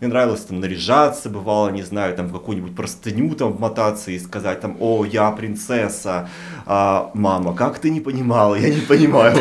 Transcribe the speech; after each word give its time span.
Мне 0.00 0.08
нравилось 0.08 0.40
там 0.40 0.60
наряжаться, 0.60 1.28
бывало, 1.28 1.68
не 1.68 1.82
знаю, 1.82 2.16
там 2.16 2.28
в 2.28 2.32
какую-нибудь 2.32 2.74
простыню 2.74 3.34
там 3.34 3.52
вмотаться 3.52 4.10
и 4.10 4.18
сказать 4.18 4.58
там, 4.58 4.78
о, 4.80 5.04
я 5.04 5.30
принцесса, 5.30 6.30
а, 6.64 7.10
мама, 7.12 7.54
как 7.54 7.78
ты 7.78 7.90
не 7.90 8.00
понимала, 8.00 8.54
я 8.54 8.70
не 8.70 8.80
понимаю. 8.80 9.36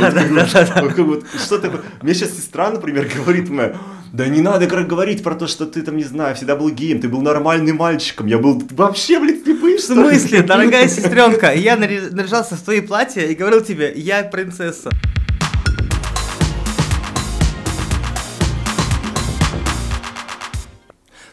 Что 1.38 1.60
такое? 1.60 1.82
Мне 2.02 2.14
сейчас 2.14 2.32
сестра, 2.32 2.70
например, 2.72 3.10
говорит 3.16 3.50
мне, 3.50 3.74
да 4.12 4.28
не 4.28 4.42
надо 4.42 4.68
говорить 4.68 5.24
про 5.24 5.36
то, 5.36 5.48
что 5.48 5.66
ты 5.66 5.82
там, 5.82 5.96
не 5.96 6.04
знаю, 6.04 6.36
всегда 6.36 6.58
был 6.58 6.70
геем, 6.70 7.00
ты 7.00 7.08
был 7.08 7.22
нормальным 7.22 7.78
мальчиком, 7.78 8.28
я 8.28 8.38
был 8.38 8.62
вообще, 8.72 9.18
блин, 9.22 9.42
слепый, 9.42 9.78
В 9.78 9.82
смысле, 9.82 10.42
дорогая 10.42 10.90
сестренка, 10.90 11.54
я 11.54 11.78
наряжался 11.78 12.56
в 12.56 12.62
твои 12.62 12.82
платья 12.82 13.22
и 13.22 13.34
говорил 13.34 13.62
тебе, 13.62 13.94
я 13.96 14.24
принцесса. 14.24 14.90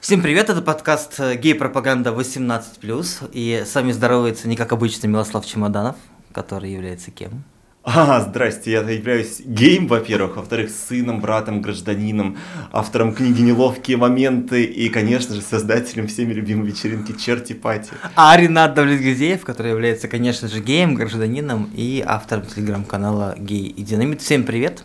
Всем 0.07 0.23
привет, 0.23 0.48
это 0.50 0.62
подкаст 0.62 1.19
«Гей-пропаганда 1.19 2.10
18+,» 2.10 3.30
и 3.33 3.65
с 3.66 3.74
вами 3.74 3.91
здоровается 3.91 4.46
не 4.46 4.55
как 4.55 4.70
обычно 4.70 5.09
Милослав 5.09 5.45
Чемоданов, 5.45 5.96
который 6.30 6.70
является 6.70 7.10
кем? 7.10 7.42
А, 7.82 8.20
здрасте, 8.20 8.70
я 8.70 8.82
являюсь 8.82 9.41
геем, 9.45 9.88
во-первых, 9.88 10.37
во-вторых, 10.37 10.70
сыном, 10.70 11.20
братом, 11.20 11.60
гражданином, 11.60 12.38
автором 12.70 13.16
книги 13.16 13.41
«Неловкие 13.42 13.96
моменты» 13.96 14.62
и, 14.62 14.88
конечно 14.91 15.34
же, 15.34 15.41
создателем 15.41 16.07
всеми 16.07 16.32
любимой 16.34 16.68
вечеринки 16.68 17.10
«Черти 17.10 17.54
Party». 17.55 17.91
А 18.15 18.37
Ренат 18.37 18.74
Давлетгильдеев, 18.74 19.42
который 19.43 19.73
является, 19.73 20.07
конечно 20.07 20.46
же, 20.46 20.60
геем, 20.60 20.95
гражданином 20.95 21.68
и 21.74 22.01
автором 22.07 22.46
телеграм-канала 22.46 23.34
«Гей 23.37 23.66
и 23.66 23.82
Динамит». 23.82 24.23
Всем 24.23 24.45
привет! 24.45 24.84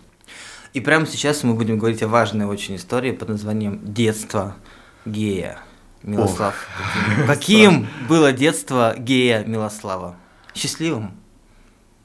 И 0.74 0.80
прямо 0.80 1.06
сейчас 1.06 1.44
мы 1.44 1.54
будем 1.54 1.78
говорить 1.78 2.02
о 2.02 2.08
важной 2.08 2.46
очень 2.46 2.78
истории 2.78 3.12
под 3.12 3.30
названием 3.30 3.82
«Детство», 3.84 4.56
гея 5.06 5.60
Милослав. 6.04 6.56
Ох. 6.56 7.28
Каким 7.28 7.88
было 8.10 8.32
детство 8.32 8.96
гея 8.98 9.44
Милослава? 9.44 10.16
Счастливым? 10.56 11.12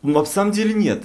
Ну, 0.02 0.12
на 0.18 0.24
самом 0.24 0.52
деле 0.52 0.74
нет. 0.74 1.02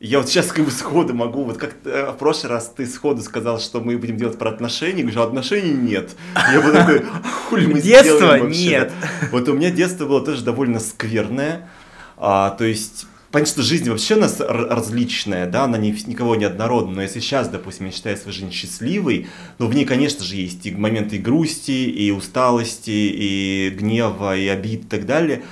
Я 0.00 0.18
вот 0.18 0.28
сейчас 0.28 0.48
как 0.48 0.64
бы 0.64 0.72
сходу 0.72 1.14
могу, 1.14 1.44
вот 1.44 1.58
как 1.58 1.76
э, 1.84 2.10
в 2.10 2.16
прошлый 2.16 2.50
раз 2.50 2.72
ты 2.76 2.86
сходу 2.86 3.22
сказал, 3.22 3.60
что 3.60 3.80
мы 3.80 3.96
будем 3.96 4.16
делать 4.16 4.36
про 4.36 4.50
отношения, 4.50 5.02
говорю, 5.02 5.22
отношений 5.22 5.74
нет. 5.74 6.16
Я 6.34 6.60
бы 6.60 6.72
такой, 6.72 7.04
хули 7.48 7.66
мы 7.66 7.80
Детство 7.80 8.36
нет. 8.38 8.92
Вот 9.30 9.48
у 9.48 9.52
меня 9.52 9.70
детство 9.70 10.06
было 10.06 10.24
тоже 10.24 10.42
довольно 10.42 10.80
скверное. 10.80 11.68
А, 12.16 12.50
то 12.50 12.64
есть 12.64 13.06
Понятно, 13.32 13.50
что 13.50 13.62
жизнь 13.62 13.88
вообще 13.88 14.16
у 14.16 14.20
нас 14.20 14.40
различная, 14.40 15.46
да, 15.46 15.64
она 15.64 15.78
не, 15.78 15.90
никого 16.06 16.36
не 16.36 16.44
однородна, 16.44 16.96
но 16.96 17.02
если 17.02 17.20
сейчас, 17.20 17.48
допустим, 17.48 17.86
я 17.86 17.92
считаю 17.92 18.18
свою 18.18 18.34
жизнь 18.34 18.52
счастливой, 18.52 19.26
но 19.58 19.68
в 19.68 19.74
ней, 19.74 19.86
конечно 19.86 20.22
же, 20.22 20.36
есть 20.36 20.66
и 20.66 20.70
моменты 20.70 21.16
и 21.16 21.18
грусти, 21.18 21.88
и 21.88 22.10
усталости, 22.10 22.90
и 22.90 23.70
гнева, 23.70 24.36
и 24.36 24.46
обид 24.48 24.84
и 24.84 24.86
так 24.86 25.06
далее, 25.06 25.44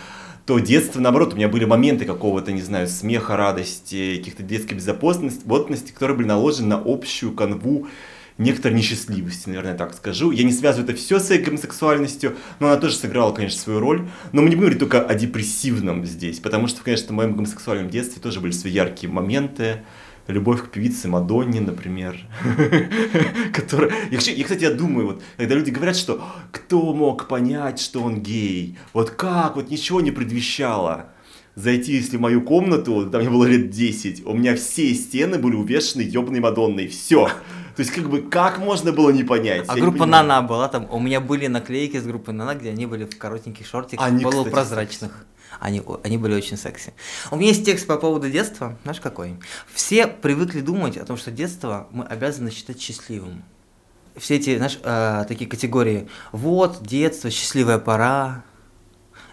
то 0.45 0.59
детство, 0.59 1.01
наоборот, 1.01 1.33
у 1.33 1.37
меня 1.37 1.49
были 1.49 1.65
моменты 1.65 2.05
какого-то, 2.05 2.53
не 2.53 2.61
знаю, 2.61 2.87
смеха, 2.87 3.39
радости, 3.39 4.17
каких-то 4.19 4.43
детской 4.43 4.75
беззаботности, 4.75 5.93
которые 5.93 6.19
были 6.19 6.27
наложены 6.27 6.69
на 6.69 6.83
общую 6.85 7.33
канву 7.33 7.89
некоторой 8.41 8.77
несчастливости, 8.77 9.49
наверное, 9.49 9.77
так 9.77 9.95
скажу. 9.95 10.31
Я 10.31 10.45
не 10.45 10.53
связываю 10.53 10.89
это 10.89 10.99
все 10.99 11.21
с 11.21 11.29
гомосексуальностью, 11.39 12.37
но 12.59 12.69
она 12.69 12.77
тоже 12.77 12.97
сыграла, 12.97 13.33
конечно, 13.33 13.61
свою 13.61 13.81
роль. 13.81 14.09
Но 14.33 14.43
мы 14.43 14.49
не 14.49 14.57
будем 14.57 14.71
говорить 14.71 14.81
только 14.81 15.03
о 15.03 15.15
депрессивном 15.15 16.05
здесь, 16.07 16.41
потому 16.41 16.67
что, 16.67 16.83
конечно, 16.83 17.09
в 17.09 17.13
моем 17.13 17.35
гомосексуальном 17.35 17.91
детстве 17.91 18.21
тоже 18.21 18.41
были 18.41 18.53
свои 18.53 18.73
яркие 18.73 19.13
моменты. 19.13 19.83
Любовь 20.27 20.63
к 20.63 20.71
певице 20.71 21.09
Мадонне, 21.09 21.61
например. 21.61 22.17
которая... 23.53 23.93
Я, 24.11 24.19
кстати, 24.19 24.63
я 24.63 24.71
думаю, 24.71 25.07
вот, 25.07 25.23
когда 25.37 25.55
люди 25.55 25.71
говорят, 25.71 25.97
что 25.97 26.25
кто 26.53 26.95
мог 26.95 27.27
понять, 27.29 27.81
что 27.81 28.03
он 28.03 28.23
гей? 28.23 28.79
Вот 28.93 29.11
как? 29.11 29.57
Вот 29.57 29.71
ничего 29.71 30.01
не 30.01 30.13
предвещало 30.13 31.11
зайти, 31.61 31.93
если 31.93 32.17
в 32.17 32.21
мою 32.21 32.43
комнату, 32.43 33.09
там 33.11 33.21
мне 33.21 33.31
было 33.31 33.45
лет 33.45 33.71
10, 33.71 34.27
у 34.27 34.35
меня 34.35 34.57
все 34.57 34.95
стены 34.95 35.39
были 35.39 35.55
увешаны 35.55 36.03
ебаной 36.03 36.41
Мадонной, 36.41 36.89
все. 36.89 37.27
То 37.77 37.83
есть, 37.83 37.93
как 37.93 38.11
бы, 38.11 38.23
как 38.23 38.59
можно 38.59 38.93
было 38.93 39.11
не 39.11 39.25
понять? 39.25 39.65
А 39.69 39.77
группа 39.77 40.07
Нана 40.07 40.43
была 40.43 40.69
там, 40.69 40.87
у 40.91 40.99
меня 40.99 41.21
были 41.21 41.47
наклейки 41.47 41.99
с 41.99 42.05
группы 42.05 42.33
Нана, 42.33 42.55
где 42.55 42.71
они 42.71 42.87
были 42.87 43.05
в 43.05 43.17
коротеньких 43.17 43.67
шортиках, 43.67 44.07
они, 44.07 44.23
полупрозрачных. 44.25 45.11
Кстати, 45.11 45.31
они, 45.59 45.83
они 46.05 46.17
были 46.17 46.35
очень 46.35 46.57
секси. 46.57 46.93
У 47.31 47.37
меня 47.37 47.49
есть 47.49 47.65
текст 47.65 47.87
по 47.87 47.97
поводу 47.97 48.31
детства, 48.31 48.77
знаешь 48.83 49.01
какой? 49.01 49.37
Все 49.73 50.07
привыкли 50.07 50.61
думать 50.61 50.97
о 50.97 51.05
том, 51.05 51.17
что 51.17 51.31
детство 51.31 51.89
мы 51.91 52.05
обязаны 52.05 52.51
считать 52.51 52.81
счастливым. 52.81 53.43
Все 54.17 54.37
эти, 54.37 54.57
знаешь, 54.57 54.79
э, 54.83 55.25
такие 55.29 55.49
категории, 55.49 56.09
вот, 56.33 56.83
детство, 56.83 57.31
счастливая 57.31 57.79
пора, 57.79 58.43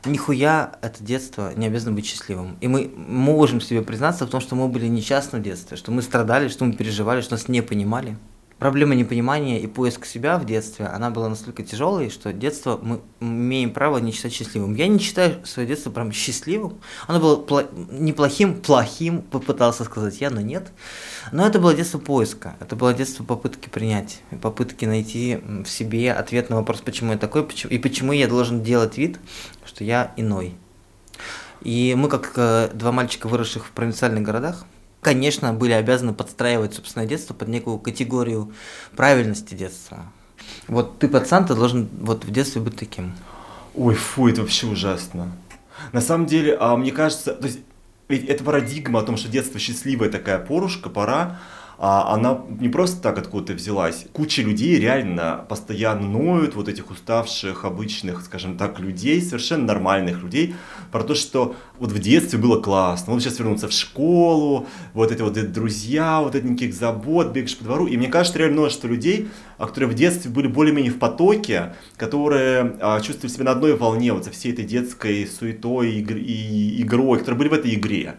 нихуя 0.06 0.78
это 0.81 1.03
детство 1.03 1.53
не 1.56 1.68
обязано 1.68 1.94
быть 1.94 2.06
счастливым. 2.06 2.58
И 2.62 2.68
мы 2.68 2.91
можем 2.96 3.62
себе 3.62 3.81
признаться 3.81 4.25
в 4.25 4.30
том, 4.30 4.41
что 4.41 4.56
мы 4.56 4.68
были 4.68 4.88
несчастны 4.88 5.40
в 5.40 5.41
детстве, 5.41 5.78
что 5.78 5.91
мы 5.91 6.02
страдали, 6.02 6.47
что 6.47 6.66
мы 6.66 6.74
переживали, 6.74 7.22
что 7.22 7.34
нас 7.34 7.47
не 7.47 7.62
понимали. 7.62 8.18
Проблема 8.59 8.95
непонимания 8.95 9.59
и 9.59 9.68
поиск 9.68 10.07
себя 10.07 10.40
в 10.40 10.45
детстве, 10.45 10.88
она 10.88 11.12
была 11.12 11.29
настолько 11.29 11.62
тяжелой, 11.62 12.09
что 12.09 12.34
детство 12.34 12.79
мы 12.81 13.01
имеем 13.19 13.72
право 13.72 14.00
не 14.00 14.12
считать 14.12 14.34
счастливым. 14.34 14.73
Я 14.73 14.88
не 14.88 14.97
считаю 14.97 15.45
свое 15.45 15.68
детство 15.68 15.91
прям 15.91 16.12
счастливым. 16.12 16.79
Оно 17.06 17.19
было 17.19 17.40
пло- 17.40 17.69
неплохим, 17.91 18.56
плохим, 18.59 19.22
попытался 19.22 19.84
сказать 19.84 20.19
я, 20.22 20.31
но 20.31 20.41
нет. 20.41 20.72
Но 21.31 21.46
это 21.46 21.59
было 21.59 21.75
детство 21.75 22.00
поиска, 22.00 22.56
это 22.59 22.75
было 22.75 22.96
детство 22.96 23.23
попытки 23.23 23.69
принять, 23.69 24.22
попытки 24.41 24.85
найти 24.85 25.40
в 25.63 25.67
себе 25.67 26.12
ответ 26.12 26.50
на 26.50 26.56
вопрос, 26.56 26.81
почему 26.81 27.12
я 27.12 27.19
такой, 27.19 27.44
почему, 27.44 27.72
и 27.72 27.78
почему 27.78 28.12
я 28.12 28.28
должен 28.28 28.63
делать 28.63 28.97
вид, 28.97 29.19
что 29.66 29.84
я 29.84 30.13
иной. 30.17 30.56
И 31.62 31.94
мы, 31.96 32.09
как 32.09 32.34
э, 32.35 32.72
два 32.73 32.91
мальчика, 32.91 33.28
выросших 33.28 33.67
в 33.67 33.72
провинциальных 33.72 34.23
городах, 34.23 34.66
конечно, 35.02 35.53
были 35.53 35.72
обязаны 35.72 36.13
подстраивать 36.13 36.74
собственное 36.74 37.08
детство 37.08 37.34
под 37.34 37.47
некую 37.47 37.80
категорию 37.80 38.53
правильности 38.96 39.53
детства. 39.53 40.12
Вот 40.68 41.00
ты, 41.00 41.08
пацан, 41.08 41.46
ты 41.46 41.56
должен 41.56 41.90
вот 42.02 42.25
в 42.25 42.31
детстве 42.31 42.62
быть 42.62 42.78
таким. 42.78 43.13
Ой, 43.75 43.96
фу, 43.96 44.28
это 44.28 44.41
вообще 44.41 44.68
ужасно. 44.68 45.31
На 45.91 46.02
самом 46.02 46.25
деле, 46.25 46.58
а, 46.59 46.75
мне 46.75 46.91
кажется, 46.91 47.34
то 47.34 47.46
есть, 47.46 47.59
ведь 48.08 48.25
эта 48.25 48.44
парадигма 48.44 49.00
о 49.00 49.03
том, 49.03 49.18
что 49.18 49.30
детство 49.30 49.59
счастливая 49.59 50.09
такая 50.09 50.40
порушка, 50.40 50.90
пора, 50.90 51.40
а 51.79 52.13
она 52.13 52.41
не 52.59 52.69
просто 52.69 53.01
так 53.01 53.19
откуда-то 53.19 53.53
взялась. 53.53 54.05
Куча 54.11 54.41
людей 54.41 54.79
реально 54.79 55.45
постоянно 55.47 56.07
ноют, 56.07 56.55
вот 56.55 56.67
этих 56.69 56.89
уставших, 56.89 57.65
обычных, 57.65 58.21
скажем 58.21 58.57
так, 58.57 58.79
людей, 58.79 59.21
совершенно 59.21 59.65
нормальных 59.65 60.23
людей, 60.23 60.55
про 60.91 61.03
то, 61.03 61.13
что 61.13 61.55
вот 61.77 61.91
в 61.91 61.99
детстве 61.99 62.39
было 62.39 62.59
классно, 62.59 63.13
вот 63.13 63.21
сейчас 63.21 63.37
вернуться 63.37 63.67
в 63.67 63.71
школу, 63.71 64.66
вот 64.93 65.11
эти 65.11 65.21
вот 65.21 65.33
друзья, 65.51 66.21
вот 66.21 66.33
эти 66.33 66.45
никаких 66.45 66.73
забот, 66.73 67.27
бегаешь 67.27 67.57
по 67.57 67.63
двору. 67.63 67.85
И 67.85 67.95
мне 67.95 68.07
кажется, 68.07 68.39
реально 68.39 68.61
множество 68.61 68.87
людей, 68.87 69.29
а, 69.59 69.67
которые 69.67 69.91
в 69.91 69.93
детстве 69.93 70.31
были 70.31 70.47
более-менее 70.47 70.91
в 70.91 70.97
потоке, 70.97 71.75
которые 71.95 72.77
а, 72.81 72.99
чувствовали 73.01 73.31
себя 73.31 73.45
на 73.45 73.51
одной 73.51 73.77
волне 73.77 74.13
вот 74.13 74.25
со 74.25 74.31
всей 74.31 74.51
этой 74.51 74.66
детской 74.66 75.27
суетой 75.27 75.91
и 75.91 76.81
игрой, 76.81 77.19
которые 77.19 77.37
были 77.37 77.49
в 77.49 77.53
этой 77.53 77.75
игре 77.75 78.16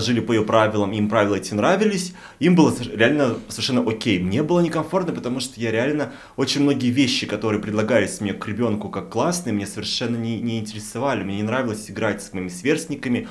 жили 0.00 0.20
по 0.20 0.32
ее 0.32 0.42
правилам, 0.42 0.92
им 0.92 1.08
правила 1.08 1.36
эти 1.36 1.54
нравились, 1.54 2.14
им 2.38 2.54
было 2.54 2.74
реально 2.94 3.36
совершенно 3.48 3.88
окей. 3.88 4.18
Мне 4.18 4.42
было 4.42 4.60
некомфортно, 4.60 5.12
потому 5.12 5.40
что 5.40 5.60
я 5.60 5.70
реально 5.70 6.12
очень 6.36 6.62
многие 6.62 6.90
вещи, 6.90 7.26
которые 7.26 7.60
предлагались 7.60 8.20
мне 8.20 8.32
к 8.32 8.46
ребенку 8.46 8.88
как 8.88 9.10
классные, 9.10 9.52
мне 9.52 9.66
совершенно 9.66 10.16
не, 10.16 10.40
не 10.40 10.58
интересовали. 10.58 11.24
Мне 11.24 11.36
не 11.36 11.42
нравилось 11.42 11.90
играть 11.90 12.22
с 12.22 12.32
моими 12.32 12.48
сверстниками, 12.48 13.28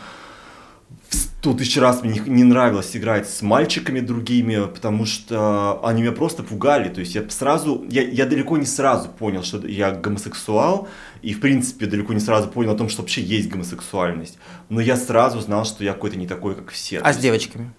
сто 1.41 1.53
тысяч 1.53 1.77
раз 1.77 2.03
мне 2.03 2.21
не 2.25 2.43
нравилось 2.43 2.95
играть 2.95 3.27
с 3.27 3.41
мальчиками 3.41 3.99
другими, 3.99 4.67
потому 4.67 5.05
что 5.05 5.83
они 5.83 6.03
меня 6.03 6.11
просто 6.11 6.43
пугали. 6.43 6.89
То 6.89 6.99
есть 6.99 7.15
я 7.15 7.27
сразу, 7.29 7.83
я, 7.89 8.03
я 8.03 8.27
далеко 8.27 8.57
не 8.57 8.65
сразу 8.65 9.09
понял, 9.09 9.43
что 9.43 9.65
я 9.65 9.91
гомосексуал, 9.91 10.87
и 11.23 11.33
в 11.33 11.39
принципе 11.39 11.87
далеко 11.87 12.13
не 12.13 12.19
сразу 12.19 12.47
понял 12.47 12.73
о 12.73 12.75
том, 12.75 12.89
что 12.89 13.01
вообще 13.01 13.21
есть 13.21 13.49
гомосексуальность. 13.49 14.37
Но 14.69 14.79
я 14.81 14.95
сразу 14.95 15.39
знал, 15.39 15.65
что 15.65 15.83
я 15.83 15.93
какой-то 15.93 16.17
не 16.17 16.27
такой, 16.27 16.55
как 16.55 16.69
все. 16.69 16.99
А 16.99 17.11
с 17.11 17.17
девочками? 17.17 17.71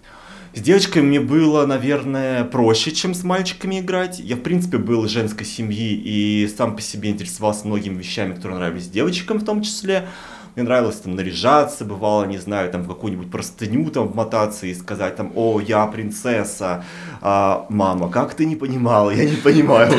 С 0.53 0.59
девочками 0.59 1.03
мне 1.03 1.19
было, 1.19 1.65
наверное, 1.65 2.43
проще, 2.43 2.91
чем 2.91 3.15
с 3.15 3.23
мальчиками 3.23 3.79
играть. 3.79 4.19
Я, 4.19 4.35
в 4.35 4.41
принципе, 4.41 4.77
был 4.77 5.05
из 5.05 5.09
женской 5.09 5.47
семьи 5.47 5.93
и 5.93 6.47
сам 6.55 6.75
по 6.75 6.81
себе 6.81 7.09
интересовался 7.09 7.65
многими 7.65 7.97
вещами, 7.97 8.35
которые 8.35 8.59
нравились 8.59 8.87
девочкам 8.87 9.39
в 9.39 9.45
том 9.45 9.63
числе. 9.63 10.07
Мне 10.55 10.65
нравилось 10.65 10.97
там 10.97 11.15
наряжаться, 11.15 11.83
бывало, 11.83 12.25
не 12.25 12.37
знаю, 12.37 12.69
там 12.71 12.83
в 12.83 12.87
какую-нибудь 12.87 13.31
простыню 13.31 13.89
там 13.89 14.07
вмотаться 14.07 14.67
и 14.67 14.75
сказать 14.75 15.15
там, 15.15 15.31
о, 15.35 15.59
я 15.59 15.87
принцесса, 15.87 16.85
а, 17.21 17.65
мама, 17.69 18.07
как 18.09 18.35
ты 18.35 18.45
не 18.45 18.55
понимала, 18.55 19.09
я 19.09 19.25
не 19.25 19.37
понимаю. 19.37 19.91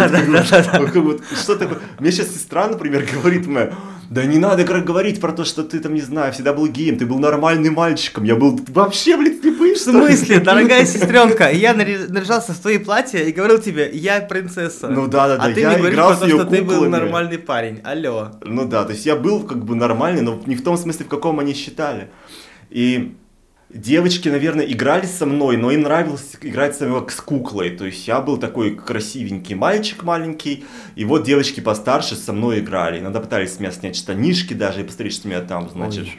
Что 1.34 1.56
такое? 1.56 1.78
Мне 1.98 2.12
сейчас 2.12 2.28
сестра, 2.28 2.68
например, 2.68 3.04
говорит 3.12 3.48
мне, 3.48 3.72
да 4.10 4.24
не 4.24 4.38
надо 4.38 4.62
говорить 4.62 5.20
про 5.20 5.32
то, 5.32 5.44
что 5.44 5.64
ты 5.64 5.80
там, 5.80 5.92
не 5.94 6.02
знаю, 6.02 6.32
всегда 6.32 6.52
был 6.52 6.68
геем, 6.68 6.98
ты 6.98 7.06
был 7.06 7.18
нормальным 7.18 7.74
мальчиком, 7.74 8.22
я 8.22 8.36
был 8.36 8.60
вообще, 8.68 9.16
блин, 9.16 9.33
слепым 9.64 9.76
слепые, 9.76 10.16
В 10.16 10.18
смысле, 10.18 10.40
дорогая 10.44 10.86
сестренка, 10.86 11.50
я 11.50 11.74
наряжался 11.74 12.52
в 12.52 12.58
твои 12.58 12.78
платья 12.78 13.20
и 13.20 13.32
говорил 13.32 13.58
тебе, 13.58 13.90
я 13.92 14.20
принцесса. 14.20 14.88
Ну 14.88 15.06
да, 15.06 15.28
да, 15.28 15.36
да. 15.36 15.44
А 15.44 15.52
ты 15.52 15.66
мне 15.66 15.76
говоришь, 15.76 15.98
потому 15.98 16.30
что 16.30 16.44
ты 16.44 16.62
был 16.62 16.88
нормальный 16.88 17.38
парень. 17.38 17.80
Алло. 17.84 18.32
Ну 18.42 18.66
да, 18.66 18.84
то 18.84 18.92
есть 18.92 19.06
я 19.06 19.16
был 19.16 19.44
как 19.44 19.64
бы 19.64 19.74
нормальный, 19.74 20.22
но 20.22 20.40
не 20.46 20.56
в 20.56 20.62
том 20.62 20.76
смысле, 20.76 21.06
в 21.06 21.08
каком 21.08 21.40
они 21.40 21.54
считали. 21.54 22.10
И 22.70 23.14
девочки, 23.70 24.28
наверное, 24.28 24.64
играли 24.64 25.06
со 25.06 25.26
мной, 25.26 25.56
но 25.56 25.70
им 25.70 25.82
нравилось 25.82 26.36
играть 26.40 26.76
со 26.76 26.86
мной 26.86 27.00
как 27.00 27.12
с 27.12 27.20
куклой. 27.20 27.70
То 27.70 27.86
есть 27.86 28.06
я 28.06 28.20
был 28.20 28.36
такой 28.36 28.74
красивенький 28.74 29.54
мальчик 29.54 30.02
маленький, 30.02 30.64
и 30.96 31.04
вот 31.04 31.24
девочки 31.24 31.60
постарше 31.60 32.14
со 32.16 32.32
мной 32.32 32.60
играли. 32.60 33.00
Иногда 33.00 33.20
пытались 33.20 33.54
с 33.54 33.60
меня 33.60 33.70
снять 33.70 33.96
штанишки 33.96 34.54
даже 34.54 34.80
и 34.80 34.84
посмотреть, 34.84 35.14
что 35.14 35.28
меня 35.28 35.40
там, 35.40 35.68
значит, 35.70 36.04
Ой 36.04 36.12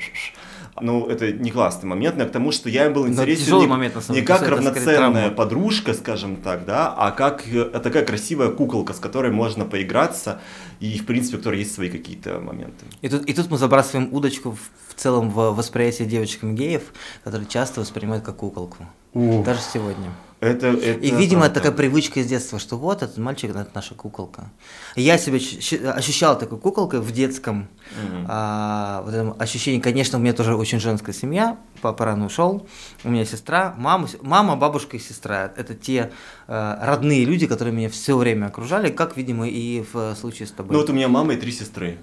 ну, 0.82 1.08
это 1.08 1.32
не 1.32 1.52
классный 1.52 1.88
момент, 1.88 2.18
но 2.18 2.26
к 2.26 2.32
тому, 2.32 2.52
что 2.52 2.70
я 2.70 2.88
им 2.88 2.94
был 2.94 3.08
интересен 3.08 3.60
не, 3.60 3.68
момент, 3.68 3.96
не 4.10 4.22
как 4.22 4.42
равноценная 4.48 5.32
подружка, 5.32 5.94
скажем 5.94 6.36
так, 6.38 6.66
да, 6.66 6.94
а 6.94 7.12
как 7.12 7.48
э, 7.48 7.64
такая 7.82 8.06
красивая 8.06 8.50
куколка, 8.50 8.94
с 8.94 9.00
которой 9.00 9.32
можно 9.32 9.64
поиграться, 9.66 10.42
и, 10.82 10.98
в 11.00 11.06
принципе, 11.06 11.38
у 11.38 11.40
которой 11.40 11.60
есть 11.60 11.74
свои 11.74 11.90
какие-то 11.90 12.40
моменты. 12.40 12.86
И 13.02 13.08
тут, 13.08 13.26
и 13.26 13.34
тут 13.34 13.50
мы 13.50 13.58
забрасываем 13.58 14.14
удочку 14.14 14.52
в, 14.52 14.60
в 14.94 15.00
целом 15.00 15.30
в 15.30 15.52
восприятии 15.52 16.04
девочками 16.04 16.54
геев, 16.54 16.94
которые 17.24 17.48
часто 17.48 17.80
воспринимают 17.80 18.26
как 18.26 18.36
куколку. 18.36 18.86
Ух. 19.14 19.46
Даже 19.46 19.62
сегодня. 19.74 20.12
Это, 20.46 20.68
это 20.68 21.00
и, 21.00 21.12
видимо, 21.12 21.42
правда. 21.42 21.60
такая 21.60 21.72
привычка 21.72 22.20
из 22.20 22.28
детства, 22.28 22.60
что 22.60 22.78
вот 22.78 23.02
этот 23.02 23.18
мальчик, 23.18 23.50
это 23.50 23.68
наша 23.74 23.96
куколка. 23.96 24.52
я 24.96 25.18
себя 25.18 25.40
ощущал 25.92 26.38
такой 26.38 26.60
куколкой 26.60 27.00
в 27.00 27.12
детском 27.12 27.68
mm 27.92 28.26
а, 28.28 29.02
вот 29.04 29.14
этом 29.14 29.36
ощущении. 29.40 29.80
Конечно, 29.80 30.20
у 30.20 30.22
меня 30.22 30.34
тоже 30.34 30.56
очень 30.56 30.80
женская 30.80 31.14
семья, 31.14 31.58
папа 31.82 32.06
рано 32.06 32.26
ушел, 32.26 32.68
у 33.04 33.10
меня 33.10 33.26
сестра, 33.26 33.74
мама, 33.78 34.08
мама, 34.22 34.56
бабушка 34.56 34.98
и 34.98 35.00
сестра. 35.00 35.52
Это 35.56 35.74
те 35.74 36.12
а, 36.48 36.80
родные 36.86 37.26
люди, 37.26 37.48
которые 37.48 37.74
меня 37.74 37.90
все 37.90 38.16
время 38.18 38.48
окружали, 38.48 38.90
как, 38.92 39.18
видимо, 39.18 39.48
и 39.48 39.84
в 39.94 40.16
случае 40.16 40.48
с 40.48 40.52
тобой. 40.52 40.74
Ну 40.74 40.80
вот 40.80 40.90
у 40.90 40.94
меня 40.94 41.08
мама 41.08 41.34
и 41.34 41.38
три 41.38 41.52
сестры. 41.52 41.98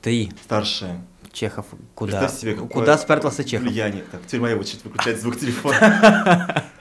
Три. 0.00 0.32
Старшие. 0.44 1.00
Чехов 1.32 1.66
куда? 1.94 2.28
себе, 2.28 2.54
куда 2.54 2.96
спрятался 2.96 3.44
Чехов? 3.44 3.66
Влияние. 3.68 4.04
Так, 4.10 4.22
теперь 4.26 4.40
моя 4.40 4.56
очередь 4.56 4.84
выключать 4.84 5.20
звук 5.20 5.38
телефона. 5.38 6.64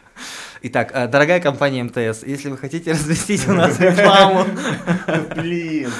Итак, 0.63 0.92
э, 0.94 1.07
дорогая 1.07 1.39
компания 1.39 1.83
МТС, 1.83 2.24
если 2.24 2.50
вы 2.50 2.57
хотите 2.57 2.92
разместить 2.94 3.48
у 3.48 3.54
нас 3.54 3.80
рекламу... 3.80 4.45
Блин. 5.36 5.92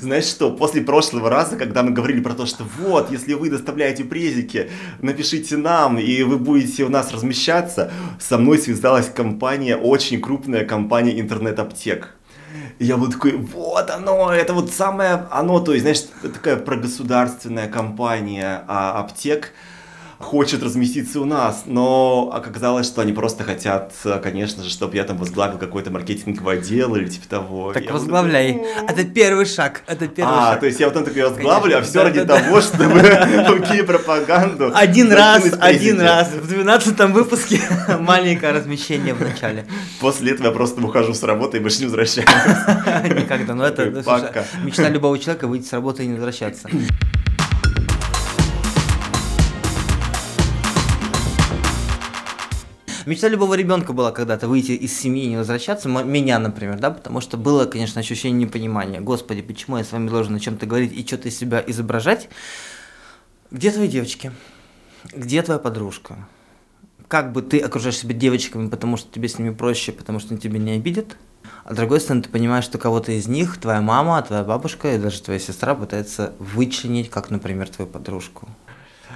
Знаешь 0.00 0.24
что, 0.26 0.50
после 0.50 0.82
прошлого 0.82 1.30
раза, 1.30 1.56
когда 1.56 1.82
мы 1.82 1.92
говорили 1.92 2.20
про 2.20 2.34
то, 2.34 2.44
что 2.44 2.64
вот, 2.78 3.10
если 3.10 3.32
вы 3.32 3.48
доставляете 3.48 4.04
презики, 4.04 4.70
напишите 5.00 5.56
нам, 5.56 5.98
и 5.98 6.22
вы 6.22 6.38
будете 6.38 6.84
у 6.84 6.90
нас 6.90 7.12
размещаться, 7.12 7.90
со 8.20 8.36
мной 8.36 8.58
связалась 8.58 9.08
компания, 9.08 9.76
очень 9.76 10.20
крупная 10.20 10.64
компания 10.64 11.18
интернет-аптек. 11.18 12.14
Я 12.78 12.98
был 12.98 13.10
такой, 13.10 13.32
вот 13.36 13.90
оно, 13.90 14.32
это 14.32 14.52
вот 14.52 14.70
самое 14.70 15.26
оно, 15.30 15.60
то 15.60 15.72
есть, 15.72 15.82
знаешь, 15.82 16.02
такая 16.22 16.56
прогосударственная 16.56 17.68
компания 17.68 18.64
а, 18.68 19.00
аптек, 19.00 19.52
хочет 20.18 20.62
разместиться 20.62 21.20
у 21.20 21.24
нас, 21.24 21.64
но 21.66 22.30
оказалось, 22.32 22.86
что 22.86 23.02
они 23.02 23.12
просто 23.12 23.44
хотят, 23.44 23.92
конечно 24.22 24.62
же, 24.62 24.70
чтобы 24.70 24.96
я 24.96 25.04
там 25.04 25.18
возглавил 25.18 25.58
какой-то 25.58 25.90
маркетинговый 25.90 26.58
отдел 26.58 26.96
или 26.96 27.08
типа 27.08 27.28
того. 27.28 27.72
Так 27.72 27.84
я 27.84 27.92
возглавляй. 27.92 28.62
Вот 28.80 28.90
это 28.90 29.04
первый 29.04 29.46
шаг. 29.46 29.82
Это 29.86 30.08
первый 30.08 30.34
а, 30.34 30.50
шаг. 30.52 30.60
то 30.60 30.66
есть 30.66 30.80
я 30.80 30.86
вот 30.86 30.94
там 30.94 31.04
такой 31.04 31.22
возглавлю, 31.22 31.72
конечно. 31.72 31.78
а 31.78 31.82
все 31.82 31.92
да, 31.92 32.04
ради 32.04 32.22
да, 32.22 32.40
того, 32.40 32.56
да. 32.56 32.62
чтобы 32.62 33.58
руки 33.58 33.82
пропаганду. 33.82 34.72
Один 34.74 35.12
раз, 35.12 35.52
один 35.60 36.00
раз. 36.00 36.30
В 36.32 36.48
12 36.48 36.98
выпуске 37.10 37.60
маленькое 38.00 38.52
размещение 38.52 39.14
в 39.14 39.20
начале. 39.20 39.66
После 40.00 40.32
этого 40.32 40.46
я 40.46 40.52
просто 40.52 40.80
ухожу 40.82 41.14
с 41.14 41.22
работы 41.22 41.58
и 41.58 41.60
больше 41.60 41.80
не 41.80 41.86
возвращаюсь. 41.86 42.28
Никогда. 43.04 43.54
Но 43.54 43.66
это 43.66 43.84
мечта 44.62 44.88
любого 44.88 45.18
человека 45.18 45.46
выйти 45.46 45.66
с 45.66 45.72
работы 45.72 46.04
и 46.04 46.06
не 46.06 46.14
возвращаться. 46.14 46.68
Мечта 53.06 53.28
любого 53.28 53.54
ребенка 53.54 53.92
была 53.92 54.10
когда-то 54.10 54.48
выйти 54.48 54.72
из 54.72 54.98
семьи 54.98 55.26
и 55.26 55.28
не 55.28 55.36
возвращаться, 55.36 55.88
меня, 55.88 56.40
например, 56.40 56.80
да, 56.80 56.90
потому 56.90 57.20
что 57.20 57.36
было, 57.36 57.64
конечно, 57.64 58.00
ощущение 58.00 58.46
непонимания. 58.46 59.00
Господи, 59.00 59.42
почему 59.42 59.78
я 59.78 59.84
с 59.84 59.92
вами 59.92 60.08
должен 60.08 60.34
о 60.34 60.40
чем-то 60.40 60.66
говорить 60.66 60.92
и 60.92 61.06
что-то 61.06 61.28
из 61.28 61.38
себя 61.38 61.62
изображать? 61.64 62.28
Где 63.52 63.70
твои 63.70 63.86
девочки? 63.86 64.32
Где 65.14 65.40
твоя 65.42 65.60
подружка? 65.60 66.16
Как 67.06 67.32
бы 67.32 67.42
ты 67.42 67.60
окружаешь 67.60 67.96
себя 67.96 68.12
девочками, 68.12 68.68
потому 68.68 68.96
что 68.96 69.08
тебе 69.12 69.28
с 69.28 69.38
ними 69.38 69.54
проще, 69.54 69.92
потому 69.92 70.18
что 70.18 70.34
они 70.34 70.40
тебя 70.40 70.58
не 70.58 70.72
обидят? 70.72 71.16
А 71.62 71.74
с 71.74 71.76
другой 71.76 72.00
стороны, 72.00 72.24
ты 72.24 72.28
понимаешь, 72.28 72.64
что 72.64 72.76
кого-то 72.76 73.12
из 73.12 73.28
них, 73.28 73.60
твоя 73.60 73.80
мама, 73.80 74.20
твоя 74.22 74.42
бабушка 74.42 74.96
и 74.96 74.98
даже 74.98 75.22
твоя 75.22 75.38
сестра 75.38 75.76
пытается 75.76 76.32
вычленить, 76.40 77.08
как, 77.08 77.30
например, 77.30 77.68
твою 77.68 77.88
подружку. 77.88 78.48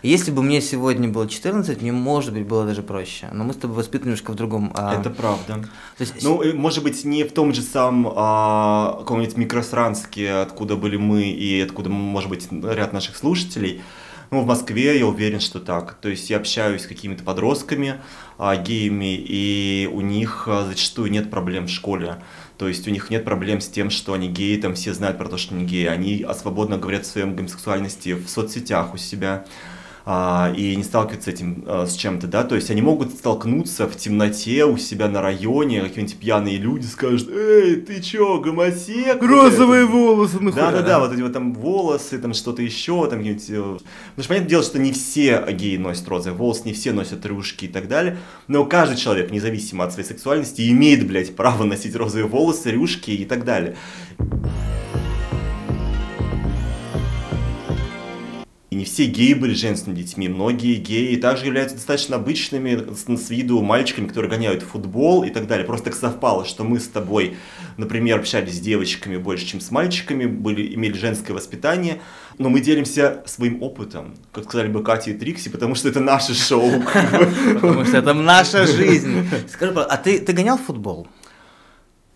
Если 0.03 0.31
бы 0.31 0.43
мне 0.43 0.61
сегодня 0.61 1.09
было 1.09 1.29
14, 1.29 1.83
мне, 1.83 1.93
может 1.93 2.33
быть, 2.33 2.47
было 2.47 2.65
даже 2.65 2.83
проще. 2.83 3.29
Но 3.33 3.45
мы 3.45 3.53
с 3.53 3.57
тобой 3.57 3.77
воспитаны 3.77 4.11
немножко 4.11 4.33
в 4.33 4.35
другом... 4.35 4.73
А... 4.75 4.99
Это 4.99 5.11
правда. 5.11 5.69
То 5.99 6.01
есть... 6.01 6.23
Ну, 6.23 6.43
может 6.55 6.83
быть, 6.83 7.05
не 7.05 7.25
в 7.25 7.33
том 7.33 7.53
же 7.53 7.63
самом 7.63 8.13
а, 8.17 8.97
каком-нибудь 9.01 9.37
Микросранске, 9.37 10.33
откуда 10.33 10.77
были 10.77 10.97
мы 10.97 11.25
и 11.31 11.61
откуда, 11.61 11.91
может 11.91 12.31
быть, 12.31 12.49
ряд 12.51 12.93
наших 12.93 13.17
слушателей. 13.17 13.83
Ну, 14.31 14.43
в 14.43 14.47
Москве 14.47 14.97
я 14.97 15.07
уверен, 15.07 15.41
что 15.41 15.59
так. 15.59 15.95
То 15.95 16.09
есть 16.09 16.31
я 16.31 16.37
общаюсь 16.37 16.83
с 16.83 16.87
какими-то 16.87 17.25
подростками, 17.25 17.97
а, 18.39 18.57
геями, 18.57 19.17
и 19.17 19.89
у 19.93 20.01
них 20.01 20.45
а, 20.47 20.65
зачастую 20.65 21.11
нет 21.11 21.31
проблем 21.31 21.67
в 21.67 21.71
школе. 21.71 22.23
То 22.57 22.69
есть 22.69 22.87
у 22.87 22.91
них 22.91 23.11
нет 23.11 23.25
проблем 23.25 23.61
с 23.61 23.69
тем, 23.69 23.91
что 23.91 24.13
они 24.13 24.29
геи, 24.29 24.57
там 24.61 24.75
все 24.75 24.95
знают 24.95 25.19
про 25.19 25.29
то, 25.29 25.37
что 25.37 25.55
они 25.55 25.65
геи. 25.65 25.87
Они 25.87 26.25
свободно 26.39 26.79
говорят 26.79 27.03
о 27.03 27.07
своем 27.07 27.35
гомосексуальности 27.35 28.13
в 28.15 28.29
соцсетях 28.29 28.95
у 28.95 28.99
себя 28.99 29.47
а, 30.13 30.53
и 30.57 30.75
не 30.75 30.83
сталкиваться 30.83 31.31
этим 31.31 31.63
а, 31.69 31.87
с 31.87 31.95
чем-то, 31.95 32.27
да, 32.27 32.43
то 32.43 32.57
есть 32.57 32.69
они 32.69 32.83
могут 32.83 33.13
столкнуться 33.13 33.87
в 33.87 33.95
темноте 33.95 34.65
у 34.65 34.77
себя 34.77 35.09
на 35.09 35.23
районе, 35.23 35.83
какие-нибудь 35.83 36.19
пьяные 36.19 36.57
люди 36.57 36.85
скажут, 36.87 37.31
эй, 37.31 37.77
ты 37.77 38.03
чё, 38.03 38.41
гомосек? 38.41 39.23
Розовые 39.23 39.87
волосы, 39.87 40.39
ну 40.41 40.51
Да-да-да, 40.51 40.99
вот 40.99 41.13
эти 41.13 41.21
вот 41.21 41.33
там 41.33 41.55
волосы, 41.55 42.19
там 42.19 42.35
что-то 42.35 42.61
еще, 42.61 43.09
там 43.09 43.21
какие-нибудь... 43.21 43.51
Э, 43.51 43.55
потому 43.55 43.79
что 44.17 44.29
понятное 44.29 44.51
дело, 44.51 44.63
что 44.65 44.81
не 44.81 44.91
все 44.91 45.47
геи 45.53 45.77
носят 45.77 46.09
розовые 46.09 46.37
волосы, 46.37 46.63
не 46.65 46.73
все 46.73 46.91
носят 46.91 47.25
рюшки 47.25 47.67
и 47.67 47.69
так 47.69 47.87
далее, 47.87 48.19
но 48.49 48.65
каждый 48.65 48.97
человек, 48.97 49.31
независимо 49.31 49.85
от 49.85 49.93
своей 49.93 50.09
сексуальности, 50.09 50.69
имеет, 50.73 51.07
блядь, 51.07 51.37
право 51.37 51.63
носить 51.63 51.95
розовые 51.95 52.27
волосы, 52.27 52.73
рюшки 52.73 53.13
и 53.13 53.25
так 53.25 53.45
далее. 53.45 53.77
И 58.71 58.77
не 58.77 58.85
все 58.85 59.07
геи 59.07 59.35
были 59.35 59.53
женственными 59.53 60.01
детьми. 60.01 60.29
Многие 60.29 60.77
геи 60.77 61.17
также 61.17 61.47
являются 61.47 61.75
достаточно 61.75 62.15
обычными 62.15 62.95
с, 62.95 63.29
виду 63.29 63.61
мальчиками, 63.63 64.07
которые 64.07 64.31
гоняют 64.31 64.63
футбол 64.63 65.25
и 65.25 65.31
так 65.31 65.49
далее. 65.49 65.67
Просто 65.67 65.87
так 65.87 65.97
совпало, 65.97 66.45
что 66.45 66.63
мы 66.63 66.79
с 66.79 66.87
тобой, 66.87 67.37
например, 67.77 68.21
общались 68.21 68.59
с 68.59 68.61
девочками 68.61 69.17
больше, 69.17 69.45
чем 69.45 69.61
с 69.61 69.73
мальчиками, 69.73 70.27
были, 70.27 70.73
имели 70.73 70.93
женское 70.93 71.33
воспитание, 71.33 72.01
но 72.39 72.49
мы 72.49 72.61
делимся 72.61 73.25
своим 73.27 73.61
опытом, 73.61 74.15
как 74.31 74.45
сказали 74.45 74.69
бы 74.69 74.85
Катя 74.85 75.11
и 75.11 75.15
Трикси, 75.15 75.49
потому 75.49 75.75
что 75.75 75.89
это 75.89 75.99
наше 75.99 76.35
шоу. 76.35 76.71
Потому 77.55 77.85
что 77.85 77.97
это 77.97 78.15
наша 78.15 78.69
жизнь. 78.69 79.29
Скажи, 79.49 79.73
а 79.73 79.97
ты, 79.97 80.21
ты 80.21 80.33
гонял 80.33 80.59
футбол? 80.59 81.09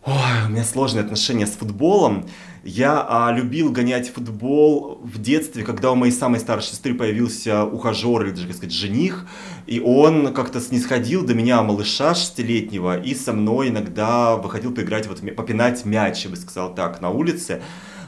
Ой, 0.05 0.47
у 0.47 0.51
меня 0.51 0.65
сложные 0.65 1.03
отношения 1.03 1.47
с 1.47 1.53
футболом. 1.53 2.29
Я 2.67 3.07
а, 3.07 3.31
любил 3.31 3.71
гонять 3.71 4.09
футбол 4.09 4.99
в 5.03 5.21
детстве, 5.21 5.65
когда 5.65 5.93
у 5.93 5.97
моей 5.97 6.13
самой 6.13 6.41
старшей 6.41 6.71
сестры 6.71 6.95
появился 6.95 7.63
ухажер, 7.63 8.23
или 8.23 8.31
даже, 8.31 8.47
как 8.47 8.57
сказать, 8.57 8.73
жених, 8.73 9.27
и 9.67 9.81
он 9.81 10.33
как-то 10.33 10.63
снисходил 10.63 11.27
до 11.27 11.35
меня, 11.35 11.63
малыша 11.63 12.15
шестилетнего, 12.15 12.99
и 12.99 13.15
со 13.15 13.35
мной 13.35 13.69
иногда 13.69 14.37
выходил 14.37 14.73
поиграть, 14.73 15.07
вот, 15.07 15.21
попинать 15.37 15.85
мяч, 15.85 16.25
я 16.25 16.31
бы 16.31 16.37
сказал 16.37 16.75
так, 16.75 17.03
на 17.03 17.11
улице 17.11 17.61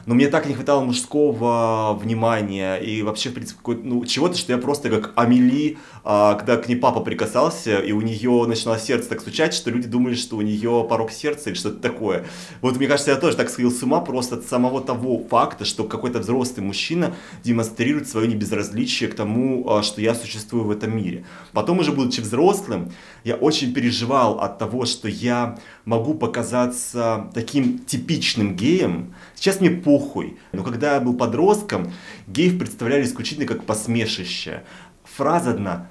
но 0.07 0.15
мне 0.15 0.29
так 0.29 0.47
не 0.47 0.55
хватало 0.55 0.81
мужского 0.83 1.93
внимания 2.01 2.77
и 2.77 3.01
вообще, 3.03 3.29
в 3.29 3.33
принципе, 3.33 3.59
ну, 3.83 4.05
чего-то, 4.05 4.37
что 4.37 4.53
я 4.53 4.57
просто 4.57 4.89
как 4.89 5.11
Амели, 5.17 5.77
а, 6.05 6.35
когда 6.35 6.55
к 6.55 6.69
ней 6.69 6.77
папа 6.77 7.01
прикасался, 7.01 7.79
и 7.79 7.91
у 7.91 7.99
нее 7.99 8.45
начинало 8.47 8.79
сердце 8.79 9.09
так 9.09 9.19
стучать, 9.19 9.53
что 9.53 9.69
люди 9.69 9.89
думали, 9.89 10.15
что 10.15 10.37
у 10.37 10.41
нее 10.41 10.85
порог 10.89 11.11
сердца 11.11 11.49
или 11.49 11.57
что-то 11.57 11.79
такое. 11.81 12.25
Вот 12.61 12.77
мне 12.77 12.87
кажется, 12.87 13.11
я 13.11 13.17
тоже 13.17 13.35
так 13.35 13.49
сходил 13.49 13.69
с 13.69 13.83
ума 13.83 13.99
просто 13.99 14.37
от 14.37 14.45
самого 14.45 14.79
того 14.79 15.25
факта, 15.29 15.65
что 15.65 15.83
какой-то 15.83 16.19
взрослый 16.19 16.65
мужчина 16.65 17.13
демонстрирует 17.43 18.07
свое 18.07 18.29
небезразличие 18.29 19.09
к 19.09 19.15
тому, 19.15 19.69
а, 19.69 19.83
что 19.83 19.99
я 19.99 20.15
существую 20.15 20.63
в 20.63 20.71
этом 20.71 20.95
мире. 20.95 21.25
Потом 21.51 21.79
уже 21.79 21.91
будучи 21.91 22.21
взрослым, 22.21 22.93
я 23.25 23.35
очень 23.35 23.73
переживал 23.73 24.39
от 24.39 24.57
того, 24.57 24.85
что 24.85 25.09
я 25.09 25.59
могу 25.83 26.13
показаться 26.13 27.29
таким 27.33 27.79
типичным 27.79 28.55
геем. 28.55 29.13
Сейчас 29.35 29.59
мне 29.59 29.69
похуй. 29.97 30.37
Но 30.51 30.63
когда 30.63 30.95
я 30.95 30.99
был 30.99 31.15
подростком, 31.15 31.91
геев 32.27 32.59
представляли 32.59 33.03
исключительно 33.03 33.47
как 33.47 33.63
посмешище. 33.63 34.63
Фраза 35.03 35.51
одна 35.51 35.89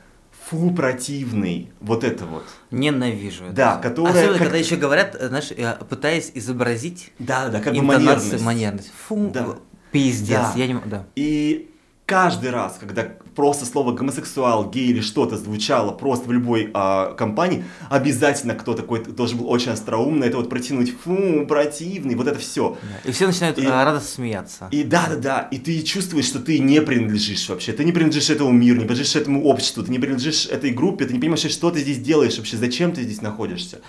фу, 0.48 0.70
противный, 0.70 1.70
вот 1.80 2.04
это 2.04 2.24
вот. 2.24 2.44
Ненавижу. 2.70 3.44
Да, 3.50 3.74
это. 3.74 3.88
которая... 3.88 4.12
Особенно, 4.12 4.34
как... 4.34 4.42
когда 4.44 4.58
еще 4.58 4.76
говорят, 4.76 5.16
знаешь, 5.20 5.50
пытаясь 5.88 6.30
изобразить 6.34 7.12
да, 7.18 7.48
да, 7.48 7.60
как 7.60 7.74
бы 7.74 7.82
манерность. 7.82 8.40
манерность. 8.42 8.92
Фу, 9.08 9.30
да. 9.34 9.56
пиздец, 9.90 10.38
да. 10.38 10.52
я 10.54 10.66
не 10.68 10.80
да. 10.84 11.06
И 11.16 11.74
каждый 12.06 12.50
раз, 12.50 12.76
когда 12.78 13.08
просто 13.34 13.66
слово 13.66 13.92
гомосексуал, 13.92 14.70
гей 14.70 14.88
или 14.88 15.00
что-то 15.00 15.36
звучало 15.36 15.90
просто 15.90 16.28
в 16.28 16.32
любой 16.32 16.70
а, 16.72 17.14
компании, 17.14 17.64
обязательно 17.90 18.54
кто-то 18.54 18.82
такой 18.82 19.04
должен 19.04 19.38
был 19.38 19.50
очень 19.50 19.72
остроумный, 19.72 20.28
это 20.28 20.36
вот 20.36 20.48
протянуть, 20.48 20.94
фу, 20.96 21.44
противный, 21.46 22.14
вот 22.14 22.28
это 22.28 22.38
все. 22.38 22.78
И 23.04 23.10
все 23.10 23.26
начинают 23.26 23.58
и, 23.58 23.66
а, 23.66 23.84
радостно 23.84 24.08
смеяться. 24.08 24.68
И 24.70 24.84
да, 24.84 25.06
да, 25.10 25.16
да, 25.16 25.48
и 25.50 25.58
ты 25.58 25.82
чувствуешь, 25.82 26.26
что 26.26 26.38
ты 26.38 26.60
не 26.60 26.80
принадлежишь 26.80 27.48
вообще, 27.48 27.72
ты 27.72 27.84
не 27.84 27.92
принадлежишь 27.92 28.30
этому 28.30 28.52
миру, 28.52 28.78
не 28.78 28.84
принадлежишь 28.84 29.16
этому 29.16 29.44
обществу, 29.44 29.82
ты 29.82 29.90
не 29.90 29.98
принадлежишь 29.98 30.46
этой 30.46 30.70
группе, 30.70 31.06
ты 31.06 31.12
не 31.12 31.18
понимаешь, 31.18 31.50
что 31.50 31.70
ты 31.70 31.80
здесь 31.80 31.98
делаешь 31.98 32.38
вообще, 32.38 32.56
зачем 32.56 32.92
ты 32.92 33.02
здесь 33.02 33.20
находишься. 33.20 33.80